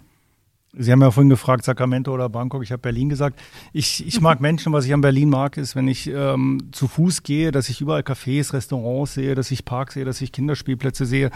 Sie 0.80 0.92
haben 0.92 1.02
ja 1.02 1.12
vorhin 1.12 1.30
gefragt, 1.30 1.66
Sacramento 1.66 2.14
oder 2.14 2.30
Bangkok. 2.30 2.64
Ich 2.64 2.72
habe 2.72 2.82
Berlin 2.82 3.10
gesagt. 3.10 3.40
Ich, 3.74 4.06
ich 4.06 4.22
mag 4.22 4.42
Menschen. 4.42 4.74
Was 4.74 4.86
ich 4.86 4.94
an 4.94 5.02
Berlin 5.02 5.30
mag, 5.30 5.58
ist, 5.58 5.76
wenn 5.76 5.88
ich 5.88 6.08
ähm, 6.08 6.70
zu 6.72 6.88
Fuß 6.88 7.24
gehe, 7.24 7.52
dass 7.52 7.70
ich 7.70 7.82
überall 7.82 8.02
Cafés, 8.02 8.54
Restaurants 8.54 9.16
sehe, 9.16 9.36
dass 9.36 9.50
ich 9.52 9.66
Parks 9.66 9.96
sehe, 9.96 10.06
dass 10.06 10.22
ich 10.22 10.32
Kinderspielplätze 10.32 11.06
sehe. 11.06 11.32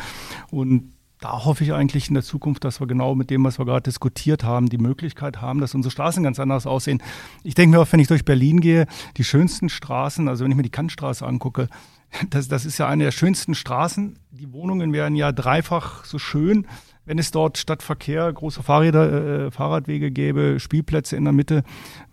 Und 0.51 0.93
da 1.19 1.45
hoffe 1.45 1.63
ich 1.63 1.73
eigentlich 1.73 2.07
in 2.07 2.15
der 2.15 2.23
Zukunft, 2.23 2.63
dass 2.63 2.79
wir 2.79 2.87
genau 2.87 3.13
mit 3.13 3.29
dem, 3.29 3.43
was 3.43 3.59
wir 3.59 3.65
gerade 3.65 3.83
diskutiert 3.83 4.43
haben, 4.43 4.69
die 4.69 4.79
Möglichkeit 4.79 5.39
haben, 5.39 5.61
dass 5.61 5.75
unsere 5.75 5.91
Straßen 5.91 6.23
ganz 6.23 6.39
anders 6.39 6.65
aussehen. 6.65 7.01
Ich 7.43 7.53
denke 7.53 7.77
mir 7.77 7.81
auch, 7.81 7.91
wenn 7.91 7.99
ich 7.99 8.07
durch 8.07 8.25
Berlin 8.25 8.59
gehe, 8.59 8.87
die 9.17 9.23
schönsten 9.23 9.69
Straßen, 9.69 10.27
also 10.27 10.43
wenn 10.43 10.51
ich 10.51 10.57
mir 10.57 10.63
die 10.63 10.69
Kantstraße 10.69 11.25
angucke, 11.25 11.67
das, 12.29 12.47
das 12.47 12.65
ist 12.65 12.79
ja 12.79 12.87
eine 12.87 13.05
der 13.05 13.11
schönsten 13.11 13.55
Straßen. 13.55 14.17
Die 14.31 14.51
Wohnungen 14.51 14.93
wären 14.93 15.15
ja 15.15 15.31
dreifach 15.31 16.05
so 16.05 16.17
schön 16.17 16.67
wenn 17.05 17.17
es 17.17 17.31
dort 17.31 17.57
statt 17.57 17.81
Verkehr 17.81 18.31
große 18.31 18.61
Fahrräder, 18.61 19.45
äh, 19.47 19.51
Fahrradwege 19.51 20.11
gäbe, 20.11 20.59
Spielplätze 20.59 21.15
in 21.15 21.23
der 21.23 21.33
Mitte. 21.33 21.63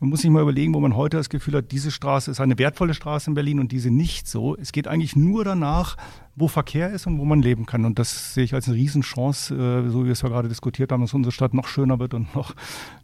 Man 0.00 0.10
muss 0.10 0.22
sich 0.22 0.30
mal 0.30 0.42
überlegen, 0.42 0.74
wo 0.74 0.80
man 0.80 0.96
heute 0.96 1.16
das 1.16 1.28
Gefühl 1.28 1.54
hat, 1.54 1.72
diese 1.72 1.90
Straße 1.90 2.30
ist 2.30 2.40
eine 2.40 2.58
wertvolle 2.58 2.94
Straße 2.94 3.30
in 3.30 3.34
Berlin 3.34 3.60
und 3.60 3.72
diese 3.72 3.90
nicht 3.90 4.26
so. 4.26 4.56
Es 4.56 4.72
geht 4.72 4.88
eigentlich 4.88 5.14
nur 5.14 5.44
danach, 5.44 5.96
wo 6.36 6.48
Verkehr 6.48 6.90
ist 6.90 7.06
und 7.06 7.18
wo 7.18 7.24
man 7.24 7.42
leben 7.42 7.66
kann. 7.66 7.84
Und 7.84 7.98
das 7.98 8.34
sehe 8.34 8.44
ich 8.44 8.54
als 8.54 8.66
eine 8.68 8.76
Riesenchance, 8.76 9.54
äh, 9.54 9.90
so 9.90 10.02
wie 10.02 10.06
wir 10.06 10.12
es 10.12 10.22
ja 10.22 10.28
gerade 10.28 10.48
diskutiert 10.48 10.92
haben, 10.92 11.02
dass 11.02 11.14
unsere 11.14 11.32
Stadt 11.32 11.52
noch 11.52 11.68
schöner 11.68 11.98
wird 11.98 12.14
und 12.14 12.34
noch, 12.34 12.54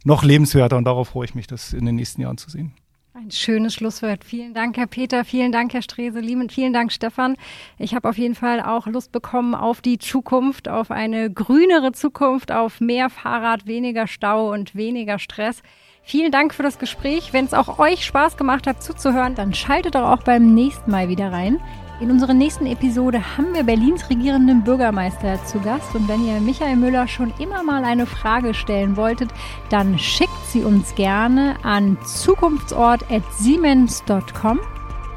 noch 0.03 0.23
lebenswerter. 0.23 0.77
Und 0.77 0.85
darauf 0.85 1.09
freue 1.09 1.25
ich 1.25 1.35
mich, 1.35 1.47
das 1.47 1.73
in 1.73 1.85
den 1.85 1.95
nächsten 1.95 2.21
Jahren 2.21 2.37
zu 2.37 2.49
sehen. 2.49 2.73
Ein 3.17 3.31
schönes 3.31 3.73
Schlusswort. 3.73 4.25
Vielen 4.25 4.53
Dank, 4.53 4.75
Herr 4.75 4.87
Peter. 4.87 5.23
Vielen 5.23 5.53
Dank, 5.53 5.73
Herr 5.73 5.81
Strese. 5.81 6.21
Vielen 6.49 6.73
Dank, 6.73 6.91
Stefan. 6.91 7.37
Ich 7.77 7.95
habe 7.95 8.09
auf 8.09 8.17
jeden 8.17 8.35
Fall 8.35 8.59
auch 8.59 8.87
Lust 8.87 9.13
bekommen 9.13 9.55
auf 9.55 9.79
die 9.79 9.97
Zukunft, 9.99 10.67
auf 10.67 10.91
eine 10.91 11.31
grünere 11.31 11.93
Zukunft, 11.93 12.51
auf 12.51 12.81
mehr 12.81 13.09
Fahrrad, 13.09 13.67
weniger 13.67 14.07
Stau 14.07 14.51
und 14.51 14.75
weniger 14.75 15.17
Stress. 15.17 15.63
Vielen 16.03 16.33
Dank 16.33 16.53
für 16.53 16.63
das 16.63 16.77
Gespräch. 16.77 17.31
Wenn 17.31 17.45
es 17.45 17.53
auch 17.53 17.79
euch 17.79 18.03
Spaß 18.03 18.35
gemacht 18.35 18.67
hat 18.67 18.83
zuzuhören, 18.83 19.33
dann 19.33 19.53
schaltet 19.53 19.95
doch 19.95 20.11
auch 20.11 20.23
beim 20.23 20.53
nächsten 20.53 20.91
Mal 20.91 21.07
wieder 21.07 21.31
rein. 21.31 21.61
In 22.01 22.11
unserer 22.11 22.33
nächsten 22.33 22.65
Episode 22.65 23.37
haben 23.37 23.53
wir 23.53 23.63
Berlins 23.63 24.09
regierenden 24.09 24.65
Bürgermeister 24.65 25.41
zu 25.45 25.61
Gast. 25.61 25.95
Und 25.95 26.09
wenn 26.09 26.27
ihr 26.27 26.41
Michael 26.41 26.75
Müller 26.75 27.07
schon 27.07 27.33
immer 27.39 27.63
mal 27.63 27.85
eine 27.85 28.05
Frage 28.05 28.53
stellen 28.53 28.97
wolltet, 28.97 29.29
dann 29.69 29.97
schickt 29.97 30.45
sie 30.49 30.65
uns 30.65 30.93
gerne 30.95 31.55
an 31.63 31.97
zukunftsort.siemens.com. 32.05 34.59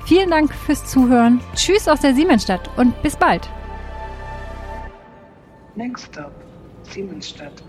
Vielen 0.04 0.30
Dank 0.30 0.54
fürs 0.54 0.84
Zuhören. 0.84 1.40
Tschüss 1.54 1.88
aus 1.88 1.98
der 2.00 2.14
Siemensstadt 2.14 2.70
und 2.76 3.02
bis 3.02 3.16
bald. 3.16 3.50
Next 5.74 6.06
stop, 6.06 6.30
Siemensstadt. 6.84 7.60